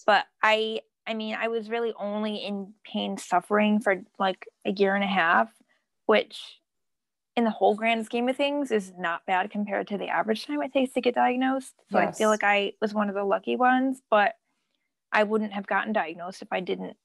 But 0.06 0.26
I 0.40 0.82
I 1.06 1.14
mean, 1.14 1.36
I 1.40 1.48
was 1.48 1.68
really 1.68 1.92
only 1.98 2.36
in 2.36 2.72
pain 2.84 3.16
suffering 3.16 3.80
for 3.80 4.02
like 4.18 4.46
a 4.64 4.70
year 4.70 4.94
and 4.94 5.04
a 5.04 5.08
half, 5.08 5.48
which 6.06 6.60
in 7.36 7.44
the 7.44 7.50
whole 7.50 7.74
grand 7.74 8.04
scheme 8.04 8.28
of 8.28 8.36
things 8.36 8.70
is 8.70 8.92
not 8.98 9.26
bad 9.26 9.50
compared 9.50 9.88
to 9.88 9.98
the 9.98 10.08
average 10.08 10.46
time 10.46 10.62
it 10.62 10.72
takes 10.72 10.94
to 10.94 11.00
get 11.00 11.14
diagnosed. 11.14 11.74
So 11.90 11.98
yes. 11.98 12.08
I 12.14 12.18
feel 12.18 12.30
like 12.30 12.42
I 12.42 12.72
was 12.80 12.94
one 12.94 13.08
of 13.08 13.14
the 13.14 13.24
lucky 13.24 13.56
ones, 13.56 14.00
but 14.10 14.34
I 15.12 15.22
wouldn't 15.22 15.52
have 15.52 15.66
gotten 15.66 15.92
diagnosed 15.92 16.42
if 16.42 16.48
I 16.50 16.60
didn't 16.60 16.96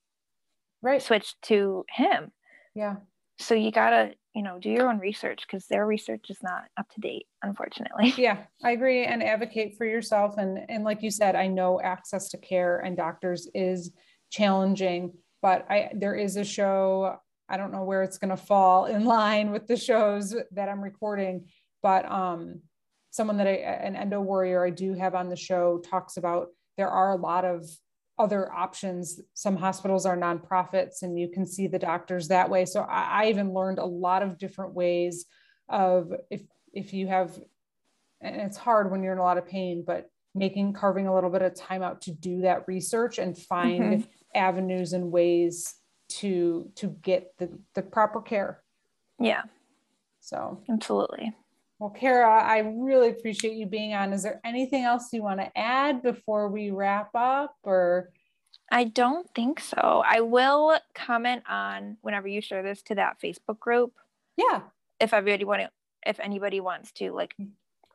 right 0.81 1.01
switch 1.01 1.35
to 1.43 1.85
him. 1.89 2.31
Yeah. 2.75 2.97
So 3.39 3.55
you 3.55 3.71
gotta 3.71 4.13
you 4.33 4.43
know, 4.43 4.59
do 4.59 4.69
your 4.69 4.89
own 4.89 4.99
research 4.99 5.43
because 5.45 5.65
their 5.67 5.85
research 5.85 6.29
is 6.29 6.41
not 6.41 6.63
up 6.77 6.87
to 6.89 7.01
date, 7.01 7.27
unfortunately. 7.43 8.13
Yeah, 8.17 8.37
I 8.63 8.71
agree 8.71 9.03
and 9.03 9.23
advocate 9.23 9.77
for 9.77 9.85
yourself. 9.85 10.37
And, 10.37 10.59
and 10.69 10.83
like 10.83 11.01
you 11.01 11.11
said, 11.11 11.35
I 11.35 11.47
know 11.47 11.81
access 11.81 12.29
to 12.29 12.37
care 12.37 12.79
and 12.79 12.95
doctors 12.95 13.47
is 13.53 13.91
challenging, 14.29 15.13
but 15.41 15.65
I, 15.69 15.89
there 15.93 16.15
is 16.15 16.37
a 16.37 16.45
show, 16.45 17.17
I 17.49 17.57
don't 17.57 17.71
know 17.71 17.83
where 17.83 18.03
it's 18.03 18.17
going 18.17 18.29
to 18.29 18.37
fall 18.37 18.85
in 18.85 19.05
line 19.05 19.51
with 19.51 19.67
the 19.67 19.75
shows 19.75 20.35
that 20.51 20.69
I'm 20.69 20.81
recording, 20.81 21.47
but 21.81 22.09
um, 22.09 22.61
someone 23.09 23.37
that 23.37 23.47
I, 23.47 23.51
an 23.51 23.95
endo 23.95 24.21
warrior 24.21 24.65
I 24.65 24.69
do 24.69 24.93
have 24.93 25.15
on 25.15 25.29
the 25.29 25.35
show 25.35 25.79
talks 25.79 26.17
about 26.17 26.49
there 26.77 26.89
are 26.89 27.11
a 27.11 27.17
lot 27.17 27.43
of 27.43 27.65
other 28.21 28.51
options. 28.53 29.19
Some 29.33 29.57
hospitals 29.57 30.05
are 30.05 30.15
nonprofits 30.15 31.01
and 31.01 31.17
you 31.19 31.27
can 31.27 31.45
see 31.45 31.67
the 31.67 31.79
doctors 31.79 32.27
that 32.27 32.49
way. 32.49 32.65
So 32.65 32.81
I, 32.81 33.23
I 33.23 33.29
even 33.29 33.53
learned 33.53 33.79
a 33.79 33.85
lot 33.85 34.21
of 34.21 34.37
different 34.37 34.73
ways 34.75 35.25
of 35.67 36.13
if 36.29 36.41
if 36.73 36.93
you 36.93 37.07
have 37.07 37.37
and 38.21 38.35
it's 38.35 38.57
hard 38.57 38.91
when 38.91 39.01
you're 39.01 39.13
in 39.13 39.19
a 39.19 39.23
lot 39.23 39.39
of 39.39 39.47
pain, 39.47 39.83
but 39.85 40.09
making 40.35 40.73
carving 40.73 41.07
a 41.07 41.15
little 41.15 41.31
bit 41.31 41.41
of 41.41 41.55
time 41.55 41.81
out 41.81 42.01
to 42.01 42.11
do 42.11 42.41
that 42.41 42.67
research 42.67 43.17
and 43.17 43.35
find 43.37 43.83
mm-hmm. 43.83 44.01
avenues 44.35 44.93
and 44.93 45.11
ways 45.11 45.75
to 46.09 46.69
to 46.75 46.89
get 47.01 47.33
the 47.39 47.49
the 47.73 47.81
proper 47.81 48.21
care. 48.21 48.61
Yeah. 49.19 49.43
So 50.19 50.61
absolutely. 50.69 51.33
Well, 51.81 51.89
Cara, 51.89 52.43
I 52.43 52.59
really 52.59 53.09
appreciate 53.09 53.55
you 53.55 53.65
being 53.65 53.95
on. 53.95 54.13
Is 54.13 54.21
there 54.21 54.39
anything 54.45 54.83
else 54.83 55.07
you 55.11 55.23
want 55.23 55.39
to 55.39 55.57
add 55.57 56.03
before 56.03 56.47
we 56.47 56.69
wrap 56.69 57.09
up 57.15 57.55
or? 57.63 58.11
I 58.71 58.83
don't 58.83 59.27
think 59.33 59.59
so. 59.59 60.03
I 60.05 60.19
will 60.19 60.77
comment 60.93 61.41
on 61.49 61.97
whenever 62.01 62.27
you 62.27 62.39
share 62.39 62.61
this 62.61 62.83
to 62.83 62.95
that 62.95 63.19
Facebook 63.19 63.57
group. 63.57 63.93
Yeah. 64.37 64.61
If 64.99 65.11
everybody 65.11 65.43
want 65.43 65.61
to, 65.61 65.69
if 66.05 66.19
anybody 66.19 66.59
wants 66.59 66.91
to 66.93 67.13
like 67.13 67.35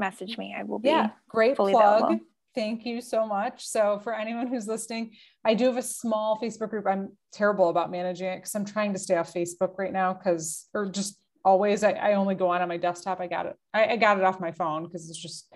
message 0.00 0.36
me, 0.36 0.52
I 0.58 0.64
will 0.64 0.80
be. 0.80 0.88
Yeah, 0.88 1.10
great 1.28 1.54
plug. 1.54 1.72
Available. 1.72 2.18
Thank 2.56 2.86
you 2.86 3.00
so 3.00 3.24
much. 3.24 3.68
So 3.68 4.00
for 4.02 4.12
anyone 4.12 4.48
who's 4.48 4.66
listening, 4.66 5.12
I 5.44 5.54
do 5.54 5.66
have 5.66 5.76
a 5.76 5.82
small 5.82 6.40
Facebook 6.42 6.70
group. 6.70 6.88
I'm 6.88 7.12
terrible 7.32 7.68
about 7.68 7.92
managing 7.92 8.26
it 8.26 8.38
because 8.38 8.56
I'm 8.56 8.64
trying 8.64 8.94
to 8.94 8.98
stay 8.98 9.16
off 9.16 9.32
Facebook 9.32 9.78
right 9.78 9.92
now 9.92 10.12
because, 10.12 10.66
or 10.74 10.90
just 10.90 11.20
always 11.46 11.82
I, 11.82 11.92
I 11.92 12.12
only 12.14 12.34
go 12.34 12.50
on 12.50 12.60
on 12.60 12.68
my 12.68 12.76
desktop. 12.76 13.20
I 13.20 13.26
got 13.26 13.46
it 13.46 13.56
i, 13.72 13.86
I 13.92 13.96
got 13.96 14.18
it 14.18 14.24
off 14.24 14.40
my 14.40 14.52
phone 14.52 14.84
because 14.84 15.08
it's 15.08 15.20
just 15.20 15.52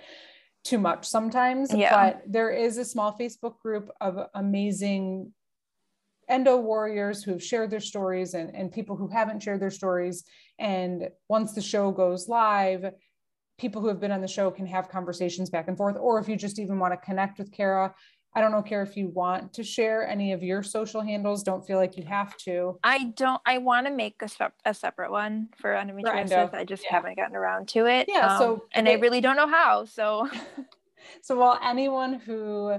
too 0.64 0.78
much 0.78 1.06
sometimes 1.06 1.74
yeah. 1.74 1.94
but 1.94 2.22
there 2.26 2.50
is 2.50 2.78
a 2.78 2.84
small 2.84 3.16
facebook 3.18 3.58
group 3.60 3.90
of 4.00 4.18
amazing 4.34 5.32
endo 6.28 6.56
warriors 6.56 7.22
who 7.22 7.32
have 7.32 7.42
shared 7.42 7.70
their 7.70 7.80
stories 7.80 8.34
and, 8.34 8.54
and 8.54 8.72
people 8.72 8.96
who 8.96 9.08
haven't 9.08 9.42
shared 9.42 9.60
their 9.60 9.70
stories. 9.70 10.24
And 10.60 11.08
once 11.28 11.52
the 11.52 11.60
show 11.60 11.90
goes 11.90 12.28
live 12.28 12.92
people 13.60 13.82
who 13.82 13.88
have 13.88 14.00
been 14.00 14.10
on 14.10 14.22
the 14.22 14.28
show 14.28 14.50
can 14.50 14.66
have 14.66 14.88
conversations 14.88 15.50
back 15.50 15.68
and 15.68 15.76
forth. 15.76 15.96
Or 16.00 16.18
if 16.18 16.28
you 16.28 16.36
just 16.36 16.58
even 16.58 16.78
want 16.78 16.94
to 16.94 16.96
connect 16.96 17.38
with 17.38 17.52
Cara 17.52 17.94
I 18.32 18.40
don't 18.40 18.52
know, 18.52 18.62
care 18.62 18.82
if 18.82 18.96
you 18.96 19.08
want 19.08 19.52
to 19.54 19.64
share 19.64 20.06
any 20.06 20.32
of 20.32 20.42
your 20.42 20.62
social 20.62 21.00
handles. 21.00 21.42
Don't 21.42 21.66
feel 21.66 21.78
like 21.78 21.96
you 21.96 22.04
have 22.04 22.36
to. 22.38 22.78
I 22.84 23.12
don't. 23.16 23.40
I 23.44 23.58
want 23.58 23.86
to 23.86 23.92
make 23.92 24.22
a, 24.22 24.52
a 24.64 24.72
separate 24.72 25.10
one 25.10 25.48
for 25.56 25.72
endometriosis. 25.72 26.54
I 26.54 26.64
just 26.64 26.84
yeah. 26.84 26.92
haven't 26.92 27.16
gotten 27.16 27.34
around 27.34 27.68
to 27.68 27.86
it. 27.86 28.06
Yeah. 28.08 28.34
Um, 28.34 28.38
so, 28.38 28.64
and 28.72 28.88
I 28.88 28.94
really 28.94 29.20
don't 29.20 29.36
know 29.36 29.48
how. 29.48 29.84
So, 29.84 30.28
so 31.22 31.36
while 31.36 31.58
anyone 31.62 32.14
who 32.14 32.76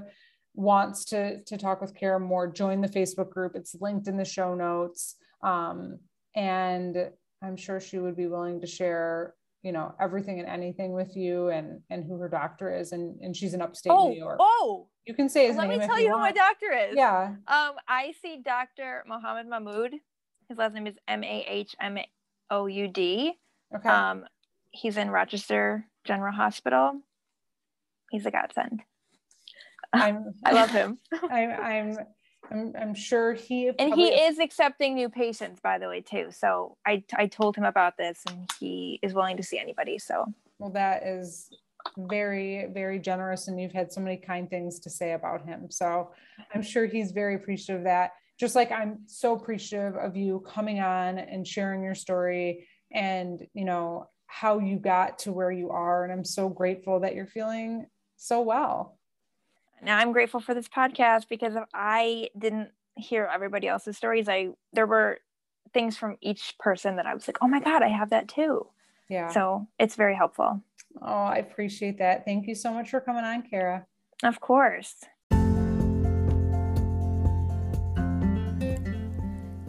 wants 0.54 1.04
to 1.06 1.42
to 1.44 1.58
talk 1.58 1.82
with 1.82 1.94
Cara 1.94 2.18
more, 2.18 2.46
join 2.46 2.80
the 2.80 2.88
Facebook 2.88 3.28
group. 3.28 3.52
It's 3.54 3.76
linked 3.78 4.08
in 4.08 4.16
the 4.16 4.24
show 4.24 4.54
notes. 4.54 5.16
Um, 5.42 5.98
and 6.34 7.10
I'm 7.42 7.56
sure 7.56 7.78
she 7.78 7.98
would 7.98 8.16
be 8.16 8.26
willing 8.26 8.60
to 8.62 8.66
share 8.66 9.34
you 9.62 9.72
know 9.72 9.94
everything 10.00 10.40
and 10.40 10.48
anything 10.48 10.92
with 10.92 11.16
you 11.16 11.48
and 11.48 11.80
and 11.90 12.04
who 12.04 12.16
her 12.18 12.28
doctor 12.28 12.74
is 12.74 12.92
and 12.92 13.20
and 13.22 13.36
she's 13.36 13.54
in 13.54 13.62
upstate 13.62 13.92
oh, 13.92 14.08
new 14.08 14.18
york. 14.18 14.38
oh 14.40 14.88
you 15.06 15.14
can 15.14 15.28
say 15.28 15.46
his 15.46 15.56
let 15.56 15.68
name 15.68 15.78
me 15.80 15.86
tell 15.86 15.98
you, 15.98 16.06
you 16.06 16.12
who 16.12 16.18
my 16.18 16.32
doctor 16.32 16.72
is. 16.72 16.94
Yeah. 16.96 17.34
Um 17.46 17.72
i 17.88 18.12
see 18.22 18.40
dr 18.44 19.04
mohammed 19.06 19.48
mahmoud. 19.48 19.94
His 20.48 20.58
last 20.58 20.74
name 20.74 20.86
is 20.86 20.96
m-a-h-m-o-u-d 21.08 22.02
okay. 23.76 23.88
Um 23.88 24.24
he's 24.70 24.96
in 24.96 25.10
rochester 25.10 25.86
general 26.04 26.32
hospital. 26.32 27.00
He's 28.10 28.26
a 28.26 28.30
godsend. 28.30 28.82
I'm, 29.92 30.34
i 30.44 30.52
love 30.52 30.70
him. 30.70 30.98
I'm 31.30 31.50
i'm 31.50 31.98
I'm, 32.50 32.72
I'm 32.78 32.94
sure 32.94 33.34
he 33.34 33.70
and 33.78 33.94
he 33.94 34.08
is 34.08 34.38
accepting 34.38 34.94
new 34.94 35.08
patients 35.08 35.60
by 35.60 35.78
the 35.78 35.88
way 35.88 36.00
too. 36.00 36.28
So 36.30 36.76
I, 36.86 37.02
I 37.14 37.26
told 37.26 37.56
him 37.56 37.64
about 37.64 37.96
this 37.96 38.22
and 38.28 38.50
he 38.58 38.98
is 39.02 39.14
willing 39.14 39.36
to 39.36 39.42
see 39.42 39.58
anybody 39.58 39.98
so. 39.98 40.26
Well 40.58 40.70
that 40.70 41.04
is 41.04 41.50
very 41.96 42.68
very 42.72 42.98
generous 42.98 43.48
and 43.48 43.60
you've 43.60 43.72
had 43.72 43.92
so 43.92 44.00
many 44.00 44.16
kind 44.16 44.48
things 44.48 44.80
to 44.80 44.90
say 44.90 45.12
about 45.12 45.44
him. 45.44 45.70
So 45.70 46.10
i'm 46.54 46.62
sure 46.62 46.86
he's 46.86 47.12
very 47.12 47.34
appreciative 47.36 47.80
of 47.80 47.84
that. 47.84 48.12
Just 48.38 48.54
like 48.54 48.72
i'm 48.72 48.98
so 49.06 49.34
appreciative 49.34 49.96
of 49.96 50.16
you 50.16 50.44
coming 50.46 50.80
on 50.80 51.18
and 51.18 51.46
sharing 51.46 51.82
your 51.82 51.94
story 51.94 52.66
and 52.92 53.46
you 53.54 53.64
know 53.64 54.08
how 54.26 54.58
you 54.58 54.78
got 54.78 55.18
to 55.20 55.32
where 55.32 55.52
you 55.52 55.70
are. 55.70 56.04
And 56.04 56.12
i'm 56.12 56.24
so 56.24 56.48
grateful 56.48 57.00
that 57.00 57.14
you're 57.14 57.26
feeling 57.26 57.86
so 58.16 58.40
well 58.40 58.98
now 59.82 59.98
I'm 59.98 60.12
grateful 60.12 60.40
for 60.40 60.54
this 60.54 60.68
podcast 60.68 61.28
because 61.28 61.56
if 61.56 61.64
I 61.74 62.28
didn't 62.38 62.70
hear 62.96 63.28
everybody 63.32 63.68
else's 63.68 63.96
stories, 63.96 64.28
I 64.28 64.50
there 64.72 64.86
were 64.86 65.18
things 65.74 65.96
from 65.96 66.16
each 66.20 66.54
person 66.58 66.96
that 66.96 67.06
I 67.06 67.14
was 67.14 67.26
like, 67.26 67.38
oh 67.42 67.48
my 67.48 67.60
God, 67.60 67.82
I 67.82 67.88
have 67.88 68.10
that 68.10 68.28
too. 68.28 68.66
Yeah. 69.08 69.28
So 69.28 69.66
it's 69.78 69.96
very 69.96 70.14
helpful. 70.14 70.62
Oh, 71.00 71.24
I 71.24 71.36
appreciate 71.36 71.98
that. 71.98 72.24
Thank 72.24 72.46
you 72.46 72.54
so 72.54 72.72
much 72.72 72.90
for 72.90 73.00
coming 73.00 73.24
on, 73.24 73.42
Cara. 73.42 73.86
Of 74.22 74.40
course. 74.40 74.96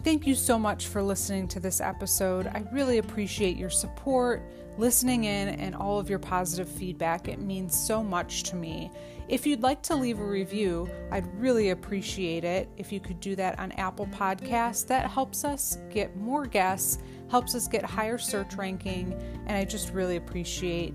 Thank 0.04 0.26
you 0.26 0.34
so 0.34 0.58
much 0.58 0.86
for 0.86 1.02
listening 1.02 1.48
to 1.48 1.60
this 1.60 1.80
episode. 1.80 2.46
I 2.48 2.62
really 2.72 2.98
appreciate 2.98 3.56
your 3.56 3.70
support, 3.70 4.42
listening 4.78 5.24
in, 5.24 5.48
and 5.48 5.74
all 5.74 5.98
of 5.98 6.10
your 6.10 6.18
positive 6.18 6.68
feedback. 6.68 7.28
It 7.28 7.40
means 7.40 7.78
so 7.78 8.02
much 8.02 8.42
to 8.44 8.56
me. 8.56 8.90
If 9.28 9.46
you'd 9.46 9.62
like 9.62 9.82
to 9.84 9.94
leave 9.94 10.20
a 10.20 10.26
review, 10.26 10.88
I'd 11.10 11.26
really 11.40 11.70
appreciate 11.70 12.44
it 12.44 12.68
if 12.76 12.92
you 12.92 13.00
could 13.00 13.20
do 13.20 13.34
that 13.36 13.58
on 13.58 13.72
Apple 13.72 14.06
Podcasts. 14.08 14.86
That 14.86 15.10
helps 15.10 15.44
us 15.44 15.78
get 15.90 16.16
more 16.16 16.46
guests, 16.46 16.98
helps 17.30 17.54
us 17.54 17.66
get 17.68 17.84
higher 17.84 18.18
search 18.18 18.56
ranking, 18.56 19.14
and 19.46 19.56
I 19.56 19.64
just 19.64 19.92
really 19.92 20.16
appreciate 20.16 20.92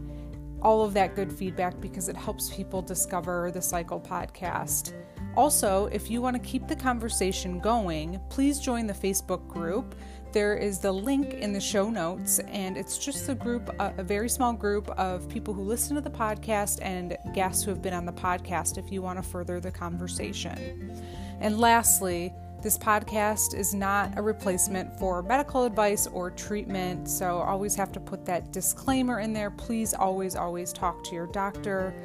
all 0.61 0.83
of 0.83 0.93
that 0.93 1.15
good 1.15 1.31
feedback 1.31 1.79
because 1.79 2.09
it 2.09 2.17
helps 2.17 2.53
people 2.53 2.81
discover 2.81 3.49
the 3.51 3.61
Cycle 3.61 3.99
podcast. 3.99 4.93
Also, 5.35 5.85
if 5.87 6.09
you 6.09 6.21
want 6.21 6.35
to 6.35 6.41
keep 6.41 6.67
the 6.67 6.75
conversation 6.75 7.59
going, 7.59 8.19
please 8.29 8.59
join 8.59 8.87
the 8.87 8.93
Facebook 8.93 9.47
group. 9.47 9.95
There 10.31 10.55
is 10.55 10.77
the 10.77 10.91
link 10.91 11.33
in 11.33 11.53
the 11.53 11.59
show 11.59 11.89
notes, 11.89 12.37
and 12.39 12.77
it's 12.77 12.99
just 12.99 13.27
a 13.29 13.35
group, 13.35 13.73
a, 13.79 14.03
very 14.03 14.29
small 14.29 14.53
group 14.53 14.87
of 14.91 15.27
people 15.27 15.55
who 15.55 15.63
listen 15.63 15.95
to 15.95 16.01
the 16.01 16.09
podcast 16.09 16.77
and 16.83 17.17
guests 17.33 17.63
who 17.63 17.71
have 17.71 17.81
been 17.81 17.95
on 17.95 18.05
the 18.05 18.13
podcast 18.13 18.77
if 18.77 18.91
you 18.91 19.01
want 19.01 19.17
to 19.17 19.27
further 19.27 19.59
the 19.59 19.71
conversation. 19.71 20.95
And 21.39 21.59
lastly, 21.59 22.31
this 22.61 22.77
podcast 22.77 23.55
is 23.55 23.73
not 23.73 24.19
a 24.19 24.21
replacement 24.21 24.99
for 24.99 25.23
medical 25.23 25.65
advice 25.65 26.05
or 26.05 26.29
treatment, 26.29 27.09
so 27.09 27.37
always 27.37 27.73
have 27.73 27.91
to 27.93 27.99
put 27.99 28.23
that 28.25 28.51
disclaimer 28.51 29.21
in 29.21 29.33
there. 29.33 29.49
Please 29.49 29.95
always, 29.95 30.35
always 30.35 30.71
talk 30.71 31.03
to 31.05 31.15
your 31.15 31.27
doctor. 31.27 31.95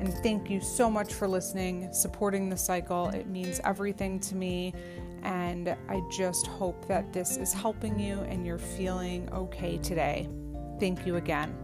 And 0.00 0.14
thank 0.22 0.48
you 0.48 0.60
so 0.60 0.88
much 0.88 1.12
for 1.12 1.28
listening, 1.28 1.92
supporting 1.92 2.48
the 2.48 2.56
cycle. 2.56 3.08
It 3.08 3.26
means 3.26 3.60
everything 3.64 4.20
to 4.20 4.36
me. 4.36 4.72
And 5.22 5.76
I 5.88 6.00
just 6.10 6.46
hope 6.46 6.86
that 6.88 7.12
this 7.12 7.36
is 7.36 7.52
helping 7.52 7.98
you 7.98 8.20
and 8.20 8.46
you're 8.46 8.58
feeling 8.58 9.28
okay 9.32 9.78
today. 9.78 10.28
Thank 10.78 11.06
you 11.06 11.16
again. 11.16 11.54